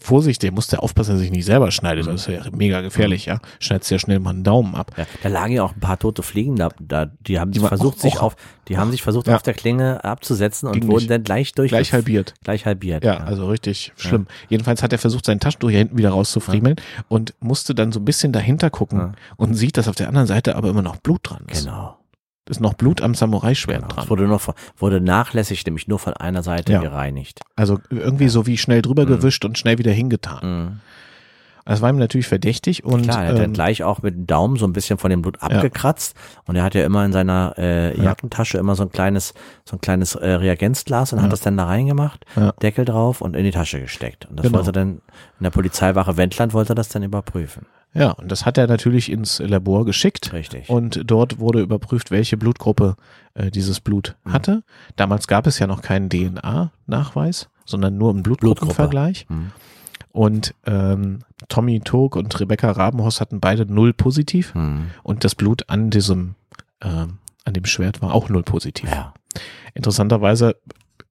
Vorsicht, 0.00 0.42
der 0.42 0.52
musste 0.52 0.82
aufpassen, 0.82 1.12
dass 1.12 1.20
er 1.20 1.22
sich 1.24 1.30
nicht 1.30 1.44
selber 1.44 1.70
schneidet. 1.70 2.06
Das 2.06 2.14
ist 2.22 2.26
ja 2.28 2.40
mega 2.52 2.80
gefährlich, 2.80 3.26
ja. 3.26 3.40
Schneidet 3.58 3.84
sehr 3.84 3.98
schnell 3.98 4.20
mal 4.20 4.30
einen 4.30 4.44
Daumen 4.44 4.74
ab. 4.74 4.92
Ja, 4.96 5.06
da 5.22 5.28
lagen 5.28 5.52
ja 5.54 5.64
auch 5.64 5.74
ein 5.74 5.80
paar 5.80 5.98
tote 5.98 6.22
Fliegen 6.22 6.56
da, 6.56 6.68
da 6.80 7.06
die 7.06 7.40
haben 7.40 7.50
Die 7.50 7.58
sich 7.58 7.68
versucht, 7.68 7.96
auch- 7.98 8.00
sich 8.02 8.20
auf, 8.20 8.36
die 8.68 8.78
haben 8.78 8.90
sich 8.92 9.02
versucht, 9.02 9.26
Ja. 9.26 9.36
auf 9.36 9.42
der 9.42 9.54
Klinge 9.54 10.04
abzusetzen 10.04 10.66
und 10.68 10.74
Ging 10.74 10.84
wurden 10.88 10.96
nicht. 10.98 11.10
dann 11.10 11.24
gleich 11.24 11.52
durch 11.52 11.70
Gleich 11.70 11.92
halbiert. 11.92 12.34
gleich 12.44 12.66
halbiert. 12.66 13.04
Ja, 13.04 13.18
also 13.18 13.48
richtig 13.48 13.92
schlimm. 13.96 14.26
Jedenfalls 14.48 14.82
hat 14.82 14.92
er 14.92 14.98
versucht, 14.98 15.24
sein 15.26 15.40
Taschentuch 15.40 15.70
hier 15.70 15.78
hinten 15.78 15.98
wieder 15.98 16.10
rauszufriemeln 16.10 16.76
und 17.08 17.34
musste 17.40 17.74
dann 17.74 17.90
so 17.92 17.98
ein 18.00 18.04
bisschen 18.04 18.32
dahinter 18.32 18.70
gucken 18.70 18.98
Ja. 18.98 19.12
und 19.36 19.54
sieht, 19.54 19.76
dass 19.76 19.88
auf 19.88 19.96
der 19.96 20.08
anderen 20.08 20.26
Seite 20.28 20.56
aber 20.56 20.68
immer 20.68 20.82
noch 20.82 20.96
Blut 20.98 21.20
dran 21.24 21.44
ist. 21.50 21.64
genau. 21.64 21.95
Ist 22.48 22.60
noch 22.60 22.74
Blut 22.74 23.00
am 23.02 23.14
Samurai-Schwert 23.14 23.82
genau. 23.82 23.88
dran. 23.94 24.04
Es 24.04 24.10
wurde 24.10 24.24
nur 24.28 24.38
von, 24.38 24.54
wurde 24.78 25.00
nachlässig, 25.00 25.66
nämlich 25.66 25.88
nur 25.88 25.98
von 25.98 26.12
einer 26.14 26.42
Seite 26.44 26.72
Ja. 26.72 26.80
gereinigt. 26.80 27.40
Also 27.56 27.80
irgendwie 27.90 28.28
so 28.28 28.46
wie 28.46 28.56
schnell 28.56 28.82
drüber 28.82 29.04
gewischt 29.04 29.44
und 29.44 29.58
schnell 29.58 29.78
wieder 29.78 29.90
hingetan. 29.92 30.40
Mhm. 30.68 30.80
Das 31.68 31.82
war 31.82 31.90
ihm 31.90 31.96
natürlich 31.98 32.28
verdächtig 32.28 32.84
und 32.84 33.02
Klar, 33.02 33.24
er 33.24 33.30
hat 33.30 33.38
dann 33.38 33.46
ähm, 33.46 33.52
gleich 33.52 33.82
auch 33.82 34.00
mit 34.00 34.14
dem 34.14 34.28
Daumen 34.28 34.54
so 34.54 34.64
ein 34.64 34.72
bisschen 34.72 34.98
von 34.98 35.10
dem 35.10 35.22
Blut 35.22 35.42
abgekratzt 35.42 36.14
und 36.44 36.54
er 36.54 36.62
hat 36.62 36.76
ja 36.76 36.84
immer 36.84 37.04
in 37.04 37.10
seiner 37.12 37.54
äh, 37.58 37.96
Ja. 37.98 38.04
Jackentasche 38.04 38.58
immer 38.58 38.76
so 38.76 38.84
ein 38.84 38.92
kleines, 38.92 39.34
so 39.64 39.74
ein 39.74 39.80
kleines 39.80 40.14
äh, 40.14 40.30
Reagenzglas 40.30 41.12
und 41.12 41.18
Ja. 41.18 41.24
hat 41.24 41.32
das 41.32 41.40
dann 41.40 41.56
da 41.56 41.64
reingemacht, 41.64 42.24
Ja. 42.36 42.52
Deckel 42.62 42.84
drauf 42.84 43.20
und 43.20 43.34
in 43.34 43.42
die 43.42 43.50
Tasche 43.50 43.80
gesteckt. 43.80 44.26
Und 44.26 44.36
das 44.38 44.44
Genau. 44.46 44.58
wollte 44.58 44.68
er 44.70 44.74
dann 44.74 44.88
in 45.40 45.42
der 45.42 45.50
Polizeiwache 45.50 46.16
Wendland 46.16 46.52
wollte 46.54 46.74
er 46.74 46.76
das 46.76 46.88
dann 46.90 47.02
überprüfen. 47.02 47.66
Ja, 47.96 48.10
und 48.12 48.30
das 48.30 48.44
hat 48.44 48.58
er 48.58 48.66
natürlich 48.66 49.10
ins 49.10 49.38
Labor 49.38 49.84
geschickt. 49.84 50.32
Richtig. 50.32 50.68
Und 50.68 51.00
dort 51.04 51.38
wurde 51.38 51.60
überprüft, 51.60 52.10
welche 52.10 52.36
Blutgruppe 52.36 52.96
äh, 53.34 53.50
dieses 53.50 53.80
Blut 53.80 54.16
Mhm. 54.24 54.32
hatte. 54.32 54.62
Damals 54.96 55.26
gab 55.26 55.46
es 55.46 55.58
ja 55.58 55.66
noch 55.66 55.82
keinen 55.82 56.08
DNA-Nachweis, 56.10 57.48
sondern 57.64 57.96
nur 57.98 58.10
einen 58.10 58.22
Blutgruppenvergleich. 58.22 59.26
Hm. 59.28 59.50
Und 60.12 60.54
ähm, 60.64 61.18
Tommy 61.48 61.80
Tog 61.80 62.16
und 62.16 62.38
Rebecca 62.40 62.70
Rabenhaus 62.70 63.20
hatten 63.20 63.40
beide 63.40 63.66
null 63.66 63.92
positiv. 63.92 64.54
Hm. 64.54 64.86
Und 65.02 65.24
das 65.24 65.34
Blut 65.34 65.68
an 65.68 65.90
diesem, 65.90 66.34
ähm, 66.82 67.18
an 67.44 67.52
dem 67.54 67.64
Schwert 67.66 68.00
war 68.00 68.14
auch 68.14 68.28
null 68.30 68.42
positiv. 68.42 68.90
Ja. 68.90 69.12
Interessanterweise 69.74 70.56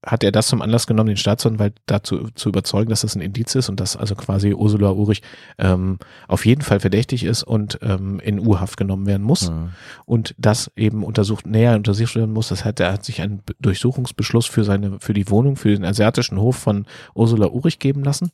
hat 0.04 0.22
er 0.24 0.32
das 0.32 0.46
zum 0.48 0.62
Anlass 0.62 0.86
genommen, 0.86 1.08
den 1.08 1.16
Staatsanwalt 1.16 1.74
dazu 1.86 2.28
zu 2.34 2.48
überzeugen, 2.48 2.90
dass 2.90 3.02
das 3.02 3.14
ein 3.16 3.20
Indiz 3.20 3.54
ist 3.54 3.68
und 3.68 3.80
dass 3.80 3.96
also 3.96 4.14
quasi 4.14 4.54
Ursula 4.54 4.90
Urich 4.92 5.22
ähm, 5.58 5.98
auf 6.28 6.46
jeden 6.46 6.62
Fall 6.62 6.80
verdächtig 6.80 7.24
ist 7.24 7.42
und 7.42 7.78
ähm, 7.82 8.20
in 8.20 8.38
U-Haft 8.38 8.76
genommen 8.76 9.06
werden 9.06 9.22
muss 9.22 9.48
Hm. 9.48 9.70
und 10.04 10.34
das 10.38 10.70
eben 10.76 11.02
untersucht, 11.04 11.46
näher 11.46 11.74
untersucht 11.76 12.14
werden 12.16 12.32
muss. 12.32 12.48
Das 12.48 12.64
hat, 12.64 12.80
er 12.80 12.92
hat 12.92 13.04
sich 13.04 13.20
einen 13.22 13.42
Be- 13.44 13.54
Durchsuchungsbeschluss 13.60 14.46
für 14.46 14.64
seine, 14.64 14.98
für 15.00 15.14
die 15.14 15.28
Wohnung, 15.30 15.56
für 15.56 15.70
den 15.74 15.84
asiatischen 15.84 16.38
Hof 16.40 16.56
von 16.56 16.86
Ursula 17.14 17.48
Urich 17.48 17.78
geben 17.78 18.02
lassen 18.04 18.30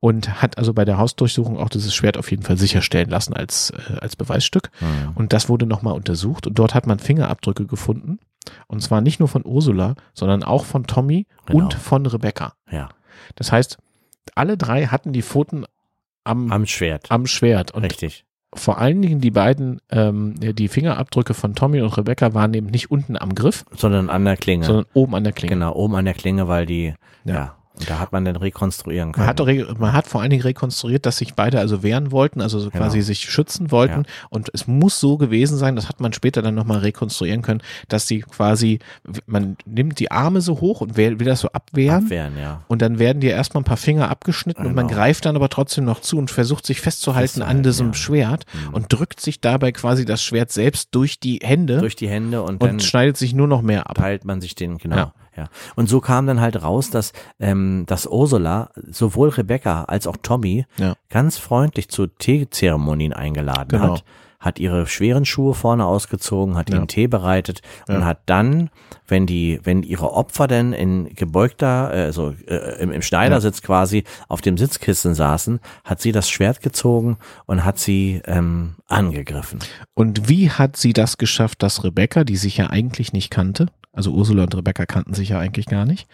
und 0.00 0.42
hat 0.42 0.58
also 0.58 0.74
bei 0.74 0.84
der 0.84 0.98
Hausdurchsuchung 0.98 1.58
auch 1.58 1.68
dieses 1.68 1.94
Schwert 1.94 2.16
auf 2.18 2.30
jeden 2.30 2.42
Fall 2.42 2.58
sicherstellen 2.58 3.08
lassen 3.08 3.34
als, 3.34 3.70
äh, 3.70 3.98
als 4.00 4.16
Beweisstück. 4.16 4.70
Hm. 4.78 5.12
Und 5.14 5.32
das 5.32 5.48
wurde 5.48 5.66
nochmal 5.66 5.94
untersucht 5.94 6.46
und 6.46 6.58
dort 6.58 6.74
hat 6.74 6.86
man 6.86 6.98
Fingerabdrücke 6.98 7.66
gefunden. 7.66 8.18
Und 8.66 8.82
zwar 8.82 9.00
nicht 9.00 9.20
nur 9.20 9.28
von 9.28 9.42
Ursula, 9.44 9.94
sondern 10.14 10.42
auch 10.42 10.64
von 10.64 10.84
Tommy 10.84 11.26
Genau. 11.46 11.64
und 11.64 11.74
von 11.74 12.04
Rebecca. 12.06 12.54
Ja. 12.70 12.88
Das 13.36 13.52
heißt, 13.52 13.78
alle 14.34 14.56
drei 14.56 14.86
hatten 14.86 15.12
die 15.12 15.22
Pfoten 15.22 15.64
am, 16.24 16.46
am, 16.46 16.52
Am 16.52 16.66
Schwert. 16.66 17.08
Schwert. 17.26 17.72
Und 17.72 17.84
Richtig. 17.84 18.24
vor 18.54 18.78
allen 18.78 19.02
Dingen 19.02 19.20
die 19.20 19.30
beiden, 19.30 19.80
ähm, 19.90 20.34
die 20.38 20.68
Fingerabdrücke 20.68 21.34
von 21.34 21.54
Tommy 21.54 21.80
und 21.80 21.96
Rebecca 21.96 22.32
waren 22.34 22.54
eben 22.54 22.68
nicht 22.68 22.90
unten 22.90 23.16
am 23.16 23.34
Griff, 23.34 23.64
Sondern 23.76 24.08
an 24.10 24.24
der 24.24 24.36
Klinge. 24.36 24.64
sondern 24.64 24.86
oben 24.94 25.14
an 25.14 25.24
der 25.24 25.32
Klinge. 25.32 25.54
Genau, 25.54 25.74
oben 25.74 25.94
an 25.96 26.04
der 26.04 26.14
Klinge, 26.14 26.46
weil 26.48 26.66
die, 26.66 26.94
Ja. 27.24 27.34
ja. 27.34 27.56
Und 27.82 27.90
da 27.90 27.98
hat 27.98 28.12
man 28.12 28.24
dann 28.24 28.36
rekonstruieren 28.36 29.12
können. 29.12 29.26
Man 29.26 29.58
hat, 29.68 29.78
man 29.78 29.92
hat 29.92 30.06
vor 30.06 30.20
allen 30.20 30.30
Dingen 30.30 30.42
rekonstruiert, 30.42 31.04
dass 31.06 31.18
sich 31.18 31.34
beide 31.34 31.58
also 31.58 31.82
wehren 31.82 32.10
wollten, 32.10 32.40
also 32.40 32.58
so 32.58 32.70
Genau. 32.70 32.84
quasi 32.84 33.02
sich 33.02 33.20
schützen 33.30 33.70
wollten. 33.70 34.04
Und 34.30 34.50
es 34.54 34.66
muss 34.66 34.98
so 35.00 35.16
gewesen 35.18 35.58
sein, 35.58 35.76
das 35.76 35.88
hat 35.88 36.00
man 36.00 36.12
später 36.12 36.42
dann 36.42 36.54
nochmal 36.54 36.78
rekonstruieren 36.78 37.42
können, 37.42 37.60
dass 37.88 38.06
sie 38.08 38.20
quasi, 38.20 38.78
man 39.26 39.56
nimmt 39.66 39.98
die 39.98 40.10
Arme 40.10 40.40
so 40.40 40.60
hoch 40.60 40.80
und 40.80 40.96
will, 40.96 41.16
das 41.16 41.40
so 41.40 41.48
abwehren. 41.48 42.04
Abwehren, 42.04 42.38
ja. 42.38 42.62
Und 42.68 42.82
dann 42.82 42.98
werden 42.98 43.20
dir 43.20 43.32
erstmal 43.32 43.60
ein 43.62 43.64
paar 43.64 43.76
Finger 43.76 44.08
abgeschnitten 44.10 44.64
und 44.66 44.74
man 44.74 44.86
Genau. 44.86 44.98
greift 44.98 45.24
dann 45.26 45.36
aber 45.36 45.48
trotzdem 45.48 45.84
noch 45.84 46.00
zu 46.00 46.18
und 46.18 46.30
versucht 46.30 46.64
sich 46.66 46.80
festzuhalten, 46.80 47.42
an 47.42 47.62
Festzuhalten, 47.62 47.62
diesem 47.62 47.86
ja. 47.88 47.94
Schwert 47.94 48.44
Mhm. 48.52 48.74
und 48.74 48.92
drückt 48.92 49.20
sich 49.20 49.40
dabei 49.40 49.72
quasi 49.72 50.04
das 50.04 50.22
Schwert 50.22 50.50
selbst 50.52 50.88
durch 50.92 51.18
die 51.20 51.40
Hände 51.42 51.78
Durch 51.78 51.96
die 51.96 52.08
Hände 52.08 52.42
und, 52.42 52.54
und 52.54 52.62
dann 52.62 52.80
schneidet 52.80 53.16
sich 53.16 53.34
nur 53.34 53.46
noch 53.48 53.62
mehr 53.62 53.88
ab. 53.90 53.96
teilt 53.96 54.24
man 54.24 54.40
sich 54.40 54.54
den, 54.54 54.78
genau. 54.78 54.96
Ja. 54.96 55.14
Ja. 55.36 55.48
Und 55.76 55.88
so 55.88 56.00
kam 56.00 56.26
dann 56.26 56.40
halt 56.40 56.62
raus, 56.62 56.90
dass, 56.90 57.12
ähm, 57.40 57.84
dass 57.86 58.06
Ursula 58.06 58.70
sowohl 58.90 59.30
Rebecca 59.30 59.84
als 59.84 60.06
auch 60.06 60.16
Tommy 60.22 60.66
Ja. 60.76 60.94
ganz 61.08 61.38
freundlich 61.38 61.88
zu 61.88 62.06
Teezeremonien 62.06 63.12
eingeladen 63.12 63.68
Genau. 63.70 63.94
hat. 63.94 64.04
Hat 64.40 64.58
ihre 64.58 64.88
schweren 64.88 65.24
Schuhe 65.24 65.54
vorne 65.54 65.86
ausgezogen, 65.86 66.56
hat 66.56 66.68
Ja. 66.68 66.76
ihnen 66.76 66.88
Tee 66.88 67.06
bereitet 67.06 67.62
und 67.86 68.00
Ja. 68.00 68.04
hat 68.04 68.22
dann, 68.26 68.70
wenn 69.06 69.24
die, 69.24 69.60
wenn 69.62 69.84
ihre 69.84 70.12
Opfer 70.12 70.48
denn 70.48 70.72
in 70.72 71.14
gebeugter, 71.14 71.94
äh, 71.94 72.12
so 72.12 72.34
äh, 72.48 72.82
im, 72.82 72.90
im 72.90 73.02
Schneidersitz 73.02 73.62
quasi 73.62 74.02
auf 74.28 74.40
dem 74.40 74.58
Sitzkissen 74.58 75.14
saßen, 75.14 75.60
hat 75.84 76.00
sie 76.00 76.10
das 76.10 76.28
Schwert 76.28 76.60
gezogen 76.60 77.18
und 77.46 77.64
hat 77.64 77.78
sie 77.78 78.20
ähm, 78.26 78.74
angegriffen. 78.88 79.60
Und 79.94 80.28
wie 80.28 80.50
hat 80.50 80.76
sie 80.76 80.92
das 80.92 81.18
geschafft, 81.18 81.62
dass 81.62 81.84
Rebecca, 81.84 82.24
die 82.24 82.36
sich 82.36 82.56
ja 82.56 82.68
eigentlich 82.68 83.12
nicht 83.12 83.30
kannte, 83.30 83.66
also 83.92 84.12
Ursula 84.12 84.44
und 84.44 84.54
Rebecca 84.54 84.86
kannten 84.86 85.14
sich 85.14 85.30
ja 85.30 85.38
eigentlich 85.38 85.66
gar 85.66 85.84
nicht, 85.84 86.08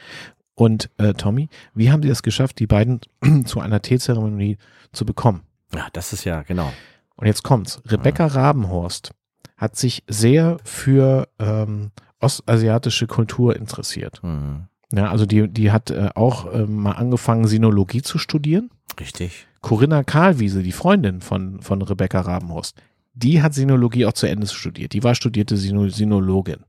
und 0.59 0.91
äh, 0.99 1.15
Tommy, 1.15 1.49
wie 1.75 1.93
haben 1.93 2.03
sie 2.03 2.09
das 2.09 2.25
geschafft, 2.25 2.59
die 2.59 2.67
beiden 2.67 3.01
zu 3.45 3.61
einer 3.61 3.81
Teezeremonie 3.81 4.59
zu 4.93 5.07
bekommen? 5.07 5.43
Ja, 5.73 5.87
das 5.93 6.13
ist 6.13 6.25
ja 6.25 6.43
genau. 6.43 6.73
Und 7.15 7.29
jetzt 7.29 7.45
kommt's. 7.45 7.81
Rebecca 7.87 8.27
Rabenhorst 8.27 9.13
hat 9.57 9.77
sich 9.77 10.03
sehr 10.09 10.59
für 10.65 11.29
ähm, 11.39 11.93
ostasiatische 12.19 13.07
Kultur 13.07 13.55
interessiert. 13.55 14.21
Mhm. 14.25 14.67
Ja, 14.91 15.11
also 15.11 15.27
die, 15.27 15.47
die 15.49 15.71
hat 15.71 15.91
äh, 15.93 16.09
auch 16.17 16.53
ähm, 16.53 16.77
mal 16.77 16.93
angefangen, 16.93 17.47
Sinologie 17.47 18.03
zu 18.03 18.19
studieren. 18.19 18.71
Richtig. 18.99 19.47
Corinna 19.61 20.03
Karlwiese, 20.03 20.65
die 20.65 20.73
Freundin 20.73 21.21
von, 21.21 21.61
von 21.61 21.83
Rebecca 21.83 22.21
Rabenhorst, 22.21 22.77
die 23.15 23.43
hat 23.43 23.55
Sinologie 23.55 24.07
auch 24.07 24.13
zu 24.13 24.27
Ende 24.27 24.49
studiert. 24.49 24.93
Die 24.93 25.05
war 25.05 25.15
studierte 25.15 25.57
Sino 25.57 25.89
Sinologin. 25.89 26.65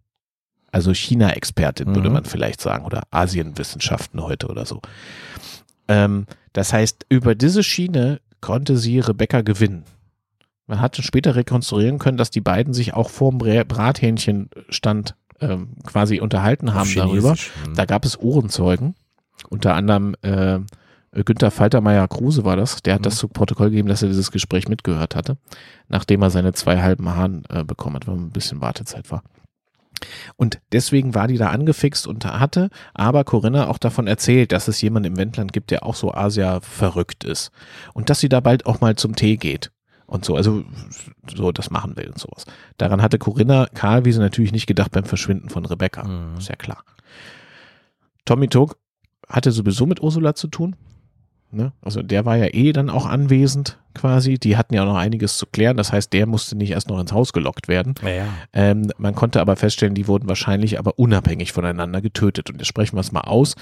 Also 0.72 0.93
China-Expertin, 0.93 1.95
würde 1.95 2.09
Mhm. 2.09 2.13
man 2.13 2.26
vielleicht 2.26 2.61
sagen, 2.61 2.86
oder 2.86 3.03
Asienwissenschaften 3.11 4.22
heute 4.22 4.47
oder 4.47 4.65
so. 4.65 4.82
Ähm, 5.88 6.26
das 6.53 6.74
heißt, 6.74 7.05
über 7.09 7.36
diese 7.36 7.63
Schiene 7.63 8.20
konnte 8.41 8.78
sie 8.78 8.99
Rebecca 8.99 9.41
gewinnen. 9.41 9.84
Man 10.67 10.82
hat 10.82 10.97
später 10.97 11.36
rekonstruieren 11.36 11.97
können, 11.97 12.17
dass 12.17 12.30
die 12.30 12.41
beiden 12.41 12.74
sich 12.74 12.93
auch 12.93 13.09
vorm 13.09 13.39
Bra- 13.39 13.63
Brathähnchenstand 13.63 15.15
ähm, 15.41 15.70
quasi 15.86 16.20
unterhalten 16.20 16.74
haben 16.74 16.93
darüber. 16.95 17.32
Mhm. 17.65 17.74
Da 17.76 17.86
gab 17.86 18.05
es 18.05 18.20
Ohrenzeugen, 18.20 18.93
unter 19.49 19.74
anderem 19.74 20.13
äh, 20.22 20.59
Günther 21.24 21.49
Faltermeier-Kruse 21.49 22.43
war 22.45 22.55
das, 22.55 22.84
der 22.84 22.93
hat 22.95 23.01
Mhm. 23.01 23.05
das 23.05 23.15
zu 23.15 23.28
Protokoll 23.30 23.70
gegeben, 23.72 23.88
dass 23.88 24.03
er 24.03 24.09
dieses 24.09 24.32
Gespräch 24.32 24.67
mitgehört 24.67 25.15
hatte, 25.15 25.38
nachdem 25.88 26.22
er 26.22 26.30
seine 26.30 26.53
zwei 26.53 26.82
halben 26.82 27.09
Haaren 27.09 27.45
äh, 27.49 27.63
bekommen 27.63 27.95
hat, 27.95 28.05
weil 28.07 28.15
ein 28.15 28.30
bisschen 28.32 28.61
Wartezeit 28.61 29.09
war. 29.09 29.24
Und 30.36 30.60
deswegen 30.72 31.16
war 31.16 31.28
die 31.28 31.38
da 31.38 31.50
angefixt 31.50 32.08
und 32.08 32.26
hatte 32.26 32.70
aber 32.93 33.24
Corinna 33.24 33.68
auch 33.68 33.78
davon 33.78 34.08
erzählt, 34.08 34.52
dass 34.52 34.68
es 34.68 34.82
jemanden 34.82 35.14
im 35.14 35.18
Wendland 35.18 35.54
gibt, 35.54 35.72
der 35.72 35.86
auch 35.86 35.95
so 35.95 36.14
Asia 36.14 36.62
verrückt 36.62 37.24
ist. 37.24 37.52
Und 37.93 38.10
dass 38.10 38.20
sie 38.20 38.30
da 38.30 38.39
bald 38.39 38.66
auch 38.66 38.82
mal 38.82 38.95
zum 38.95 39.16
Tee 39.16 39.38
geht. 39.38 39.72
Und 40.06 40.26
so, 40.26 40.36
also 40.36 40.64
so 41.36 41.52
das 41.52 41.70
machen 41.70 41.95
will 41.95 42.08
und 42.08 42.18
sowas. 42.18 42.45
Daran 42.78 43.02
hatte 43.02 43.20
Corinna 43.20 43.68
Karlwiese 43.74 44.20
natürlich 44.20 44.52
nicht 44.52 44.66
gedacht 44.66 44.91
beim 44.91 45.06
Verschwinden 45.06 45.50
von 45.50 45.66
Rebecca. 45.66 46.04
Mhm. 46.04 46.38
Ist 46.39 46.50
ja 46.50 46.56
klar. 46.56 46.84
Tommy 48.26 48.47
Tog 48.47 48.78
hatte 49.28 49.52
sowieso 49.52 49.86
mit 49.86 50.02
Ursula 50.02 50.34
zu 50.34 50.47
tun. 50.47 50.76
Ne? 51.52 51.72
Also 51.82 52.02
der 52.04 52.26
war 52.26 52.38
ja 52.38 52.47
eh 52.54 52.74
dann 52.74 52.89
auch 52.89 53.06
anwesend 53.06 53.78
quasi. 53.95 54.38
Die 54.38 54.56
hatten 54.56 54.74
ja 54.76 54.84
auch 54.84 54.88
noch 54.88 54.97
einiges 54.97 55.38
zu 55.38 55.45
klären. 55.47 55.78
Das 55.78 55.91
heißt, 55.91 56.14
der 56.14 56.28
musste 56.28 56.56
nicht 56.56 56.72
erst 56.72 56.89
noch 56.89 57.00
ins 57.00 57.12
Haus 57.12 57.34
gelockt 57.34 57.68
werden. 57.68 57.95
Ja, 58.04 58.10
ja. 58.10 58.28
Ähm, 58.54 58.91
man 58.97 59.16
konnte 59.16 59.41
aber 59.41 59.56
feststellen, 59.56 59.95
die 59.95 60.08
wurden 60.08 60.30
wahrscheinlich 60.30 60.78
aber 60.78 61.00
unabhängig 61.00 61.52
voneinander 61.52 62.02
getötet. 62.02 62.50
Und 62.50 62.58
jetzt 62.58 62.68
sprechen 62.68 62.95
wir 62.95 63.02
es 63.02 63.12
mal 63.12 63.22
aus. 63.22 63.56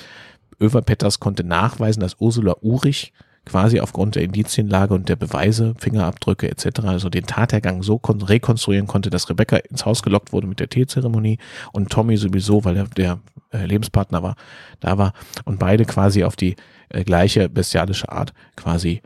Över 0.59 0.81
Petters 0.81 1.19
konnte 1.19 1.43
nachweisen, 1.43 2.01
dass 2.01 2.17
Ursula 2.19 2.55
Urich 2.61 3.13
quasi 3.45 3.79
aufgrund 3.79 4.15
der 4.15 4.23
Indizienlage 4.23 4.93
und 4.93 5.07
der 5.07 5.15
Beweise, 5.15 5.73
Fingerabdrücke 5.77 6.49
etc., 6.49 6.81
also 6.83 7.09
den 7.09 7.25
Tathergang 7.25 7.81
so 7.81 7.97
kon 7.97 8.21
rekonstruieren 8.21 8.87
konnte, 8.87 9.09
dass 9.09 9.29
Rebecca 9.29 9.55
ins 9.55 9.85
Haus 9.85 10.03
gelockt 10.03 10.33
wurde 10.33 10.47
mit 10.47 10.59
der 10.59 10.67
Teezeremonie 10.67 11.37
und 11.71 11.89
Tommy 11.89 12.17
sowieso, 12.17 12.65
weil 12.65 12.75
er 12.75 12.87
der 12.87 13.19
äh, 13.53 13.65
Lebenspartner 13.65 14.21
war, 14.21 14.35
da 14.81 14.97
war 14.97 15.13
und 15.45 15.59
beide 15.59 15.85
quasi 15.85 16.25
auf 16.25 16.35
die 16.35 16.57
äh, 16.89 17.03
gleiche 17.03 17.49
bestialische 17.49 18.09
Art 18.11 18.33
quasi 18.55 19.01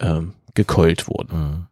ähm, 0.00 0.34
gekeult 0.54 1.08
wurden. 1.08 1.38
Mhm. 1.38 1.66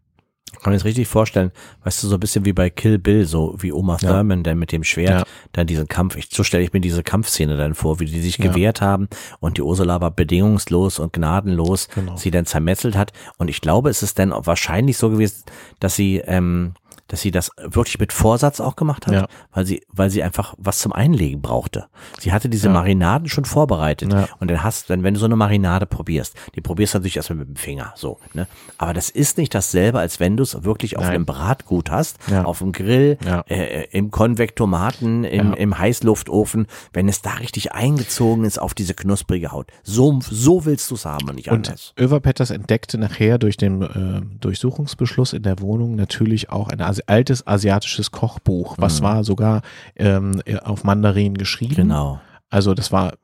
kann 0.62 0.70
mir 0.72 0.76
das 0.78 0.84
richtig 0.86 1.08
vorstellen, 1.08 1.50
weißt 1.82 2.02
du, 2.02 2.06
so 2.08 2.16
ein 2.16 2.20
bisschen 2.20 2.44
wie 2.46 2.52
bei 2.54 2.70
Kill 2.70 2.98
Bill, 2.98 3.26
so 3.26 3.54
wie 3.58 3.70
Oma 3.72 3.98
Ja. 4.00 4.08
Thurman, 4.12 4.44
der 4.44 4.54
mit 4.54 4.72
dem 4.72 4.82
Schwert 4.84 5.10
Ja. 5.20 5.24
dann 5.52 5.66
diesen 5.66 5.88
Kampf, 5.88 6.16
ich, 6.16 6.28
so 6.30 6.42
stelle 6.42 6.62
ich 6.64 6.72
mir 6.72 6.80
diese 6.80 7.02
Kampfszene 7.02 7.56
dann 7.58 7.74
vor, 7.74 8.00
wie 8.00 8.06
die 8.06 8.20
sich 8.22 8.38
Ja. 8.38 8.46
gewehrt 8.50 8.80
haben 8.80 9.08
und 9.40 9.58
die 9.58 9.62
Ursula 9.62 10.00
war 10.00 10.10
bedingungslos 10.10 10.98
und 11.00 11.12
gnadenlos 11.12 11.88
Genau. 11.94 12.16
sie 12.16 12.30
dann 12.30 12.46
zermetzelt 12.46 12.96
hat. 12.96 13.12
Und 13.36 13.48
ich 13.48 13.60
glaube, 13.60 13.90
es 13.90 14.02
ist 14.02 14.18
dann 14.18 14.30
wahrscheinlich 14.34 14.96
so 14.96 15.10
gewesen, 15.10 15.42
dass 15.80 15.96
sie, 15.96 16.22
ähm, 16.24 16.72
dass 17.08 17.20
sie 17.20 17.30
das 17.30 17.50
wirklich 17.58 17.98
mit 17.98 18.12
Vorsatz 18.12 18.60
auch 18.60 18.76
gemacht 18.76 19.06
hat, 19.06 19.12
Ja. 19.14 19.26
weil 19.52 19.66
sie, 19.66 19.82
weil 19.92 20.10
sie 20.10 20.22
einfach 20.22 20.54
was 20.58 20.78
zum 20.78 20.92
Einlegen 20.92 21.42
brauchte. 21.42 21.86
Sie 22.18 22.32
hatte 22.32 22.48
diese 22.48 22.68
Ja. 22.68 22.72
Marinaden 22.72 23.28
schon 23.28 23.44
vorbereitet. 23.44 24.12
Ja. 24.12 24.28
Und 24.40 24.50
dann 24.50 24.62
hast, 24.62 24.88
dann, 24.90 25.02
wenn 25.02 25.14
du 25.14 25.20
so 25.20 25.26
eine 25.26 25.36
Marinade 25.36 25.86
probierst, 25.86 26.34
die 26.54 26.60
probierst 26.60 26.94
du 26.94 26.98
natürlich 26.98 27.16
erstmal 27.16 27.38
mit 27.40 27.48
dem 27.48 27.56
Finger, 27.56 27.92
so, 27.96 28.18
ne? 28.32 28.46
Aber 28.78 28.94
das 28.94 29.10
ist 29.10 29.36
nicht 29.38 29.54
dasselbe, 29.54 29.98
als 29.98 30.18
wenn 30.20 30.36
du 30.36 30.42
es 30.42 30.64
wirklich 30.64 30.96
auf 30.96 31.04
Nein. 31.04 31.14
einem 31.14 31.26
Bratgut 31.26 31.90
hast, 31.90 32.18
auf 32.32 32.58
dem 32.58 32.72
Grill, 32.72 33.18
Ja. 33.24 33.40
äh, 33.48 33.84
im 33.90 34.10
Konvektomaten, 34.10 35.24
im, 35.24 35.52
im 35.54 35.78
Heißluftofen, 35.78 36.66
wenn 36.92 37.08
es 37.08 37.22
da 37.22 37.32
richtig 37.34 37.72
eingezogen 37.72 38.44
ist 38.44 38.58
auf 38.60 38.74
diese 38.74 38.94
knusprige 38.94 39.52
Haut. 39.52 39.68
So, 39.82 40.18
so 40.22 40.64
willst 40.64 40.90
du 40.90 40.94
es 40.94 41.04
haben 41.04 41.28
und 41.28 41.36
nicht 41.36 41.48
Und 41.50 41.68
anders. 41.68 41.92
Över 41.98 42.20
Petters 42.20 42.50
entdeckte 42.50 42.98
nachher 42.98 43.38
durch 43.38 43.56
den 43.56 43.82
äh, 43.82 44.22
Durchsuchungsbeschluss 44.40 45.32
in 45.32 45.42
der 45.42 45.60
Wohnung 45.60 45.96
natürlich 45.96 46.50
auch 46.50 46.68
ein 46.68 46.80
asi 47.00 47.02
altes 47.06 47.46
asiatisches 47.46 48.10
Kochbuch, 48.10 48.76
was 48.78 49.00
Mhm. 49.00 49.04
war 49.04 49.24
sogar 49.24 49.62
ähm, 49.96 50.40
auf 50.62 50.84
Mandarin 50.84 51.34
geschrieben. 51.34 51.74
Genau. 51.74 52.20
Also 52.50 52.74
das 52.74 52.92
war 52.92 53.14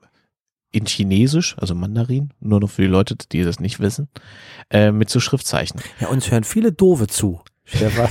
in 0.73 0.85
Chinesisch, 0.85 1.55
also 1.59 1.75
Mandarin, 1.75 2.33
nur 2.39 2.61
noch 2.61 2.69
für 2.69 2.83
die 2.83 2.87
Leute, 2.87 3.15
die 3.31 3.43
das 3.43 3.59
nicht 3.59 3.79
wissen, 3.79 4.07
äh, 4.69 4.91
mit 4.91 5.09
so 5.09 5.19
Schriftzeichen. 5.19 5.81
Ja, 5.99 6.07
uns 6.07 6.31
hören 6.31 6.43
viele 6.45 6.71
Doofe 6.71 7.07
zu. 7.07 7.41
Stefan. 7.65 8.09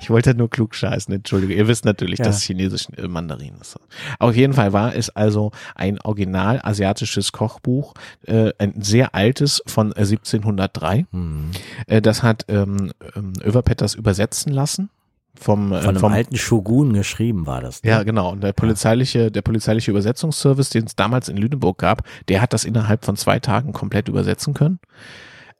Ich 0.00 0.10
wollte 0.10 0.34
nur 0.34 0.50
klug 0.50 0.74
scheißen, 0.74 1.12
entschuldige. 1.14 1.54
Ihr 1.54 1.68
wisst 1.68 1.84
natürlich, 1.84 2.18
Ja. 2.18 2.26
dass 2.26 2.42
Chinesisch 2.42 2.86
äh, 2.96 3.08
Mandarin 3.08 3.54
ist. 3.60 3.78
Auf 4.18 4.34
jeden 4.36 4.52
Fall 4.52 4.72
war 4.72 4.94
es 4.94 5.10
also 5.10 5.52
ein 5.74 6.00
original 6.00 6.60
asiatisches 6.62 7.32
Kochbuch, 7.32 7.94
äh, 8.26 8.52
ein 8.58 8.74
sehr 8.80 9.14
altes 9.14 9.62
von 9.66 9.92
äh, 9.92 10.00
1703. 10.00 11.06
Hm. 11.12 11.50
Äh, 11.86 12.02
das 12.02 12.22
hat 12.22 12.44
ähm, 12.48 12.92
ähm, 13.14 13.32
Överpetters 13.44 13.94
übersetzen 13.94 14.52
lassen 14.52 14.90
vom, 15.34 15.72
äh, 15.72 15.80
Von 15.80 15.90
einem 15.90 15.98
vom 16.00 16.12
alten 16.12 16.36
Shogun 16.36 16.92
geschrieben 16.92 17.46
war 17.46 17.60
das. 17.60 17.82
Ne? 17.82 17.90
ja, 17.90 18.02
genau. 18.02 18.30
Und 18.32 18.42
der 18.42 18.52
polizeiliche, 18.52 19.30
der 19.30 19.42
polizeiliche 19.42 19.90
Übersetzungsservice, 19.90 20.70
den 20.70 20.84
es 20.84 20.96
damals 20.96 21.28
in 21.28 21.36
Lüneburg 21.36 21.78
gab, 21.78 22.02
der 22.28 22.42
hat 22.42 22.52
das 22.52 22.64
innerhalb 22.64 23.04
von 23.04 23.16
zwei 23.16 23.38
Tagen 23.38 23.72
komplett 23.72 24.08
übersetzen 24.08 24.54
können. 24.54 24.80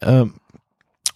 Ähm, 0.02 0.34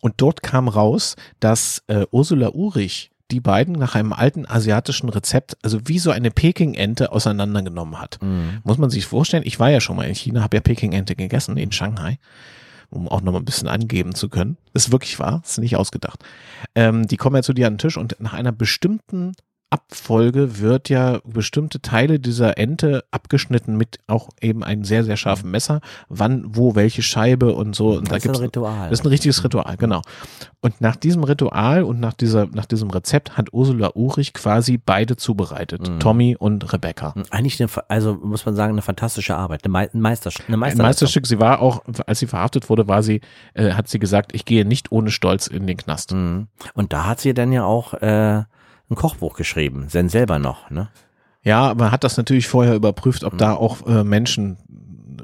und 0.04 0.16
dort 0.18 0.42
kam 0.42 0.68
raus, 0.68 1.16
dass 1.40 1.82
äh, 1.86 2.04
Ursula 2.10 2.50
Urich 2.50 3.10
die 3.30 3.40
beiden 3.40 3.74
nach 3.74 3.94
einem 3.94 4.12
alten 4.12 4.44
asiatischen 4.44 5.08
Rezept, 5.08 5.56
also 5.62 5.78
wie 5.86 5.98
so 5.98 6.10
eine 6.10 6.30
Peking-Ente 6.30 7.10
auseinandergenommen 7.10 7.98
hat. 7.98 8.18
Mhm. 8.20 8.60
Muss 8.64 8.76
man 8.76 8.90
sich 8.90 9.06
vorstellen, 9.06 9.44
ich 9.46 9.58
war 9.58 9.70
ja 9.70 9.80
schon 9.80 9.96
mal 9.96 10.06
in 10.06 10.14
China, 10.14 10.42
habe 10.42 10.58
ja 10.58 10.60
Peking-Ente 10.60 11.16
gegessen 11.16 11.56
in 11.56 11.72
Shanghai, 11.72 12.18
um 12.90 13.08
auch 13.08 13.22
noch 13.22 13.32
mal 13.32 13.38
ein 13.38 13.46
bisschen 13.46 13.66
angeben 13.66 14.14
zu 14.14 14.28
können. 14.28 14.58
Ist 14.74 14.92
wirklich 14.92 15.18
wahr, 15.18 15.40
ist 15.42 15.56
nicht 15.56 15.76
ausgedacht. 15.76 16.22
Ähm, 16.74 17.08
die 17.08 17.16
kommen 17.16 17.36
ja 17.36 17.42
zu 17.42 17.54
dir 17.54 17.66
an 17.66 17.74
den 17.74 17.78
Tisch 17.78 17.96
und 17.96 18.14
nach 18.18 18.34
einer 18.34 18.52
bestimmten 18.52 19.32
Abfolge 19.74 20.60
wird 20.60 20.88
ja 20.88 21.18
bestimmte 21.24 21.80
Teile 21.82 22.20
dieser 22.20 22.56
Ente 22.58 23.04
abgeschnitten 23.10 23.76
mit 23.76 23.98
auch 24.06 24.28
eben 24.40 24.62
einem 24.62 24.84
sehr, 24.84 25.02
sehr 25.02 25.16
scharfen 25.16 25.50
Messer, 25.50 25.80
wann, 26.08 26.44
wo, 26.46 26.76
welche 26.76 27.02
Scheibe 27.02 27.54
und 27.54 27.74
so. 27.74 27.88
Und 27.96 28.08
da 28.10 28.14
Das 28.14 28.24
ist 28.24 28.30
ein 28.30 28.36
Ritual. 28.36 28.88
das 28.90 29.00
ist 29.00 29.04
ein 29.04 29.08
richtiges 29.08 29.42
Ritual, 29.42 29.76
genau. 29.76 30.00
Und 30.60 30.80
nach 30.80 30.94
diesem 30.96 31.24
Ritual 31.24 31.82
und 31.82 31.98
nach 32.00 32.14
dieser, 32.14 32.46
nach 32.46 32.66
diesem 32.66 32.88
Rezept 32.90 33.36
hat 33.36 33.52
Ursula 33.52 33.90
Urich 33.94 34.32
quasi 34.32 34.78
beide 34.78 35.16
zubereitet. 35.16 35.88
Mhm. 35.88 36.00
Tommy 36.00 36.36
und 36.38 36.72
Rebecca. 36.72 37.14
Eigentlich 37.30 37.60
eine, 37.60 37.68
also 37.88 38.14
muss 38.14 38.46
man 38.46 38.54
sagen, 38.54 38.72
eine 38.72 38.82
fantastische 38.82 39.36
Arbeit, 39.36 39.64
eine, 39.64 39.72
Mei- 39.72 39.90
ein 39.92 40.00
Meisterstück. 40.00 40.48
Eine 40.48 40.64
Ein. 40.64 40.78
Meisterstück. 40.78 41.26
Sie 41.26 41.40
war 41.40 41.60
auch, 41.60 41.82
als 42.06 42.20
sie 42.20 42.26
verhaftet 42.28 42.70
wurde, 42.70 42.86
war 42.86 43.02
sie, 43.02 43.20
äh, 43.54 43.72
hat 43.72 43.88
sie 43.88 43.98
gesagt, 43.98 44.34
ich 44.34 44.44
gehe 44.44 44.64
nicht 44.64 44.92
ohne 44.92 45.10
Stolz 45.10 45.48
in 45.48 45.66
den 45.66 45.76
Knast. 45.76 46.12
Mhm. 46.12 46.46
Und 46.74 46.92
da 46.92 47.06
hat 47.06 47.20
sie 47.20 47.34
dann 47.34 47.52
ja 47.52 47.64
auch 47.64 47.94
äh, 47.94 48.44
ein 48.94 49.00
Kochbuch 49.00 49.34
geschrieben, 49.36 49.88
denn 49.92 50.08
selber 50.08 50.38
noch, 50.38 50.70
ne? 50.70 50.88
Ja, 51.42 51.74
man 51.74 51.90
hat 51.92 52.04
das 52.04 52.16
natürlich 52.16 52.48
vorher 52.48 52.74
überprüft, 52.74 53.22
ob 53.22 53.34
Mhm. 53.34 53.38
da 53.38 53.52
auch 53.54 53.86
äh, 53.86 54.02
Menschen 54.04 54.56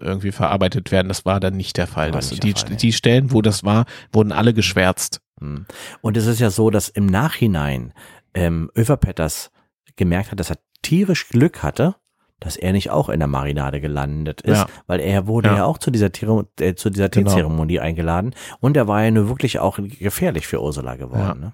irgendwie 0.00 0.32
verarbeitet 0.32 0.92
werden. 0.92 1.08
Das 1.08 1.24
war 1.24 1.40
dann 1.40 1.56
nicht 1.56 1.76
der 1.78 1.86
Fall. 1.86 2.10
Das, 2.10 2.30
nicht 2.30 2.42
die, 2.42 2.52
der 2.52 2.66
Fall, 2.66 2.76
die 2.76 2.92
Stellen, 2.92 3.32
wo 3.32 3.40
das 3.42 3.64
war, 3.64 3.86
wurden 4.12 4.32
alle 4.32 4.52
geschwärzt. 4.54 5.20
Mhm. 5.40 5.66
Und 6.02 6.16
es 6.16 6.26
ist 6.26 6.40
ja 6.40 6.50
so, 6.50 6.70
dass 6.70 6.88
im 6.90 7.06
Nachhinein 7.06 7.92
ähm, 8.34 8.70
Överpetters 8.76 9.50
gemerkt 9.96 10.30
hat, 10.30 10.40
dass 10.40 10.50
er 10.50 10.58
tierisch 10.82 11.28
Glück 11.28 11.62
hatte, 11.62 11.96
dass 12.38 12.56
er 12.56 12.72
nicht 12.72 12.90
auch 12.90 13.08
in 13.10 13.18
der 13.18 13.28
Marinade 13.28 13.80
gelandet 13.82 14.40
ist, 14.42 14.58
Ja. 14.58 14.66
weil 14.86 15.00
er 15.00 15.26
wurde 15.26 15.50
ja, 15.50 15.56
Ja. 15.56 15.64
auch 15.64 15.76
zu 15.78 15.90
dieser, 15.90 16.10
Tiro- 16.12 16.44
äh, 16.60 16.74
zu 16.74 16.88
dieser 16.90 17.08
Genau. 17.10 17.30
Teezeremonie 17.30 17.80
eingeladen 17.80 18.34
und 18.60 18.76
er 18.78 18.88
war 18.88 19.02
ja 19.04 19.10
nur 19.10 19.28
wirklich 19.28 19.58
auch 19.58 19.78
gefährlich 19.80 20.46
für 20.46 20.62
Ursula 20.62 20.96
geworden. 20.96 21.20
Ja. 21.20 21.34
Ne? 21.34 21.52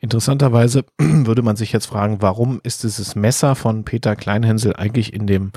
Interessanterweise 0.00 0.84
würde 0.98 1.42
man 1.42 1.56
sich 1.56 1.72
jetzt 1.72 1.86
fragen, 1.86 2.20
warum 2.20 2.60
ist 2.62 2.82
dieses 2.82 3.14
Messer 3.14 3.54
von 3.54 3.84
Peter 3.84 4.16
Kleinhänsel 4.16 4.74
eigentlich 4.76 5.12
in 5.12 5.26
dem, 5.26 5.52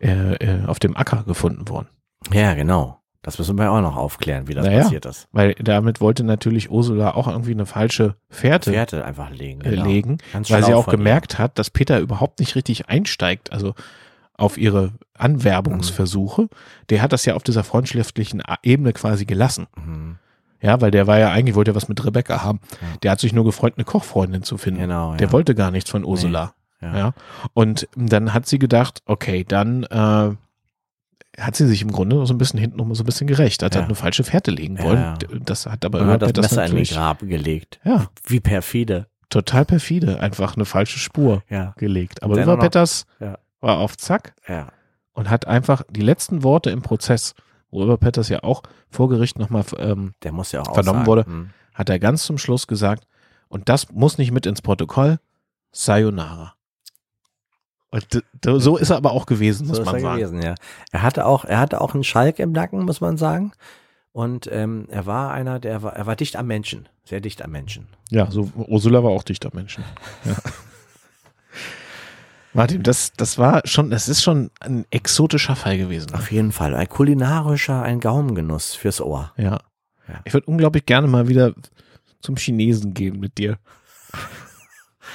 äh, 0.00 0.34
äh, 0.34 0.64
auf 0.66 0.78
dem 0.78 0.96
Acker 0.96 1.24
gefunden 1.24 1.68
worden? 1.68 1.88
ja, 2.32 2.54
genau. 2.54 2.94
Das 3.20 3.36
müssen 3.38 3.58
wir 3.58 3.70
auch 3.72 3.80
noch 3.80 3.96
aufklären, 3.96 4.46
wie 4.46 4.54
das 4.54 4.64
Naja. 4.64 4.82
passiert 4.84 5.04
ist. 5.04 5.26
Weil 5.32 5.54
damit 5.54 6.00
wollte 6.00 6.22
natürlich 6.22 6.70
Ursula 6.70 7.14
auch 7.14 7.26
irgendwie 7.26 7.50
eine 7.50 7.66
falsche 7.66 8.14
Fährte 8.30 8.70
Werte 8.72 9.04
einfach 9.04 9.30
legen. 9.30 9.60
äh, 9.62 9.70
Genau. 9.70 9.84
legen, 9.84 10.18
weil 10.48 10.62
sie 10.64 10.72
auch 10.72 10.84
von 10.84 10.94
ihr. 10.94 10.98
gemerkt 10.98 11.36
hat, 11.36 11.58
dass 11.58 11.68
Peter 11.70 11.98
überhaupt 11.98 12.38
nicht 12.38 12.54
richtig 12.54 12.88
einsteigt, 12.88 13.52
also 13.52 13.74
auf 14.34 14.56
ihre 14.56 14.92
Anwerbungsversuche. 15.14 16.42
Mhm. 16.42 16.48
Der 16.90 17.02
hat 17.02 17.12
das 17.12 17.24
ja 17.24 17.34
auf 17.34 17.42
dieser 17.42 17.64
freundschaftlichen 17.64 18.40
Ebene 18.62 18.92
quasi 18.92 19.24
gelassen. 19.26 19.66
Mhm. 19.76 20.16
Ja, 20.60 20.80
weil 20.80 20.90
der 20.90 21.06
war 21.06 21.18
ja 21.18 21.30
eigentlich, 21.30 21.54
wollte 21.54 21.70
ja 21.70 21.74
was 21.76 21.88
mit 21.88 22.04
Rebecca 22.04 22.42
haben. 22.42 22.60
Ja. 22.72 22.78
Der 23.02 23.10
hat 23.12 23.20
sich 23.20 23.32
nur 23.32 23.44
gefreut, 23.44 23.74
eine 23.76 23.84
Kochfreundin 23.84 24.42
zu 24.42 24.58
finden. 24.58 24.80
Genau. 24.80 25.14
Der 25.16 25.28
ja. 25.28 25.32
wollte 25.32 25.54
gar 25.54 25.70
nichts 25.70 25.90
von 25.90 26.04
Ursula. 26.04 26.54
Ja. 26.80 26.96
Ja. 26.96 27.14
Und 27.54 27.88
dann 27.96 28.34
hat 28.34 28.46
sie 28.46 28.58
gedacht, 28.58 29.02
okay, 29.06 29.44
dann 29.46 29.84
äh, 29.84 30.30
hat 31.40 31.54
sie 31.56 31.66
sich 31.66 31.82
im 31.82 31.92
Grunde 31.92 32.24
so 32.26 32.34
ein 32.34 32.38
bisschen 32.38 32.58
hinten 32.58 32.94
so 32.94 33.02
ein 33.02 33.06
bisschen 33.06 33.26
gerecht, 33.28 33.62
hat 33.62 33.74
Ja. 33.74 33.80
halt 33.80 33.88
eine 33.88 33.94
falsche 33.94 34.24
Fährte 34.24 34.50
legen 34.50 34.76
Ja, 34.76 34.84
wollen. 34.84 34.98
ja. 34.98 35.18
Das 35.44 35.66
hat 35.66 35.84
aber 35.84 36.00
hat 36.06 36.22
das 36.22 36.30
Överpet 36.30 36.36
Messer 36.42 36.54
in 36.54 36.58
den 36.58 36.70
natürlich, 36.70 36.90
Graben 36.90 37.28
gelegt. 37.28 37.80
ja, 37.84 38.06
Wie 38.26 38.40
perfide. 38.40 39.06
total 39.30 39.64
perfide, 39.64 40.20
einfach 40.20 40.56
eine 40.56 40.64
falsche 40.64 40.98
Spur 40.98 41.42
Ja. 41.48 41.74
gelegt. 41.76 42.22
Aber 42.22 42.36
Överpetters 42.36 43.06
Ja. 43.20 43.38
war 43.60 43.78
auf 43.78 43.96
Zack 43.96 44.34
Ja. 44.48 44.68
und 45.12 45.30
hat 45.30 45.46
einfach 45.46 45.82
die 45.90 46.00
letzten 46.02 46.42
Worte 46.42 46.70
im 46.70 46.82
Prozess, 46.82 47.34
wo 47.70 47.82
Överpetters 47.84 48.28
ja 48.28 48.42
auch 48.42 48.62
vor 48.90 49.08
Gericht 49.08 49.38
nochmal 49.38 49.64
ähm, 49.78 50.14
Der 50.22 50.32
muss 50.32 50.52
ja 50.52 50.60
auch 50.62 50.74
Vernommen 50.74 51.02
aussagen. 51.02 51.06
wurde. 51.06 51.24
Mhm. 51.30 51.50
hat 51.74 51.88
er 51.90 51.98
ganz 51.98 52.24
zum 52.24 52.38
Schluss 52.38 52.66
gesagt, 52.66 53.06
und 53.48 53.68
das 53.68 53.90
muss 53.92 54.18
nicht 54.18 54.30
mit 54.32 54.46
ins 54.46 54.60
Protokoll, 54.62 55.18
Sayonara. 55.72 56.54
Und 57.90 58.22
so 58.44 58.76
ist 58.76 58.90
er 58.90 58.96
aber 58.98 59.12
auch 59.12 59.24
gewesen, 59.24 59.66
muss 59.66 59.78
So 59.78 59.84
man 59.84 59.94
er 59.94 60.00
sagen. 60.00 60.16
gewesen, 60.18 60.42
ja. 60.42 60.54
Er 60.92 61.02
hatte 61.02 61.24
auch, 61.24 61.44
er 61.46 61.58
hatte 61.58 61.80
auch 61.80 61.94
einen 61.94 62.04
Schalk 62.04 62.38
im 62.38 62.52
Nacken, 62.52 62.84
muss 62.84 63.00
man 63.00 63.16
sagen. 63.16 63.52
Und 64.12 64.48
ähm, 64.52 64.86
er 64.90 65.06
war 65.06 65.30
einer, 65.32 65.58
der 65.60 65.82
war, 65.82 65.94
er 65.94 66.06
war 66.06 66.16
dicht 66.16 66.36
am 66.36 66.46
Menschen, 66.46 66.88
sehr 67.04 67.20
dicht 67.20 67.40
am 67.42 67.50
Menschen. 67.52 67.86
Ja, 68.10 68.30
so 68.30 68.50
Ursula 68.56 69.02
war 69.02 69.10
auch 69.10 69.22
dichter 69.22 69.50
Menschen. 69.54 69.84
Ja. 70.24 70.34
Martin, 72.58 72.82
das, 72.82 73.12
das 73.16 73.38
war 73.38 73.62
schon, 73.64 73.90
das 73.90 74.08
ist 74.08 74.22
schon 74.22 74.50
ein 74.60 74.84
exotischer 74.90 75.56
Fall 75.56 75.78
gewesen. 75.78 76.14
Auf 76.14 76.30
jeden 76.30 76.52
Fall. 76.52 76.74
Ein 76.74 76.88
kulinarischer, 76.88 77.82
ein 77.82 78.00
Gaumengenuss 78.00 78.74
fürs 78.74 79.00
Ohr. 79.00 79.32
Ja. 79.36 79.60
Ja. 80.08 80.20
Ich 80.24 80.32
würde 80.34 80.46
unglaublich 80.46 80.84
gerne 80.86 81.06
mal 81.08 81.28
wieder 81.28 81.52
zum 82.20 82.36
Chinesen 82.36 82.94
gehen 82.94 83.20
mit 83.20 83.38
dir. 83.38 83.58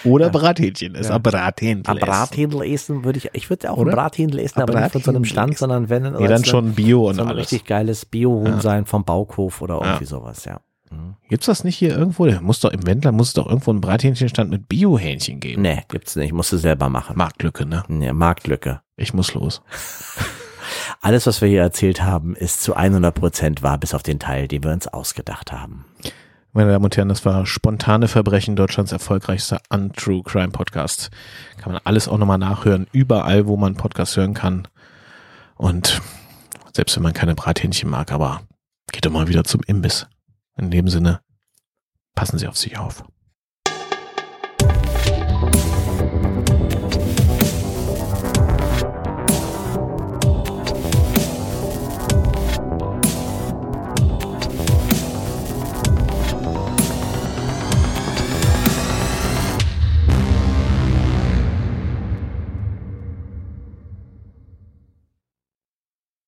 Oder 0.06 0.26
Ja. 0.26 0.32
Brathähnchen 0.32 0.96
essen. 0.96 1.12
Ja. 1.12 1.18
Brathähnchen 1.18 1.86
Ein 1.88 1.98
essen. 1.98 2.06
Brathändel 2.08 2.62
essen 2.64 3.04
würde 3.04 3.18
ich, 3.20 3.30
ich 3.34 3.50
würde 3.50 3.72
auch 3.72 3.78
Oder? 3.78 3.92
ein 3.92 3.96
Brathändel 3.96 4.40
essen, 4.40 4.58
Ein 4.62 4.64
aber 4.70 4.80
nicht 4.82 4.92
von 4.92 5.02
so 5.02 5.12
einem 5.12 5.26
Stand, 5.26 5.52
essen. 5.54 5.60
sondern 5.60 5.90
wenn 5.90 6.14
Nee, 6.14 6.28
dann 6.28 6.44
schon 6.44 6.74
Bio 6.74 7.08
und 7.10 7.16
so 7.16 7.22
ein 7.22 7.28
alles. 7.30 7.44
richtig 7.52 7.66
geiles 7.66 8.06
Biohuhn 8.06 8.46
Ja. 8.48 8.62
sein 8.62 8.86
vom 8.86 9.06
Bauhof 9.06 9.62
oder 9.62 9.76
Ja. 9.80 9.86
irgendwie 9.86 10.06
sowas, 10.06 10.46
ja. 10.46 10.60
Mhm. 10.94 11.16
Gibt's 11.30 11.46
das 11.46 11.64
nicht 11.64 11.78
hier 11.78 11.98
irgendwo? 11.98 12.26
Der 12.26 12.42
muss 12.42 12.60
doch 12.60 12.72
im 12.72 12.86
Wendler 12.86 13.12
muss 13.12 13.30
es 13.30 13.34
doch 13.34 13.48
irgendwo 13.48 13.72
einen 13.72 13.82
Brathähnchenstand 13.82 14.50
mit 14.50 14.68
Bio-Hähnchen 14.70 15.40
geben. 15.40 15.62
Nee, 15.62 15.82
gibt's 15.90 16.16
nicht, 16.16 16.34
musst 16.34 16.52
du 16.52 16.58
selber 16.58 16.90
machen. 16.90 17.18
Marktlücke, 17.18 17.66
ne? 17.66 17.84
Nee, 17.88 18.14
Marktlücke. 18.14 18.82
Ich 18.96 19.14
muss 19.14 19.34
los. 19.34 19.62
Alles, 21.02 21.28
was 21.28 21.42
wir 21.42 21.50
hier 21.50 21.62
erzählt 21.62 22.02
haben, 22.02 22.36
ist 22.36 22.62
zu 22.64 22.76
100 22.76 23.14
Prozent 23.14 23.64
wahr, 23.64 23.78
bis 23.78 23.94
auf 23.94 24.04
den 24.04 24.20
Teil, 24.20 24.48
den 24.48 24.64
wir 24.64 24.72
uns 24.72 24.88
ausgedacht 24.88 25.52
haben. 25.52 25.86
Meine 26.56 26.72
Damen 26.72 26.86
und 26.86 26.96
Herren, 26.96 27.10
das 27.10 27.26
war 27.26 27.48
Spontane 27.48 28.08
Verbrechen, 28.08 28.56
Deutschlands 28.56 28.92
erfolgreichster 28.92 29.60
Untrue 29.70 30.22
Crime 30.22 30.52
Podcast. 30.52 31.10
Kann 31.58 31.74
man 31.74 31.82
alles 31.84 32.08
auch 32.08 32.20
nochmal 32.20 32.38
nachhören, 32.38 32.86
überall, 32.92 33.48
wo 33.48 33.58
man 33.58 33.76
Podcast 33.76 34.16
hören 34.18 34.36
kann. 34.36 34.68
Und 35.56 36.00
selbst 36.76 36.96
wenn 36.96 37.04
man 37.04 37.14
keine 37.14 37.34
Brathähnchen 37.34 37.90
mag, 37.90 38.12
aber 38.12 38.42
geht 38.92 39.06
doch 39.06 39.12
mal 39.12 39.28
wieder 39.28 39.44
zum 39.44 39.62
Imbiss. 39.66 40.06
In 40.56 40.72
dem 40.72 40.88
Sinne, 40.88 41.22
Passen 42.16 42.38
Sie 42.38 42.48
auf 42.48 42.58
sich 42.58 42.78
auf. 42.78 43.04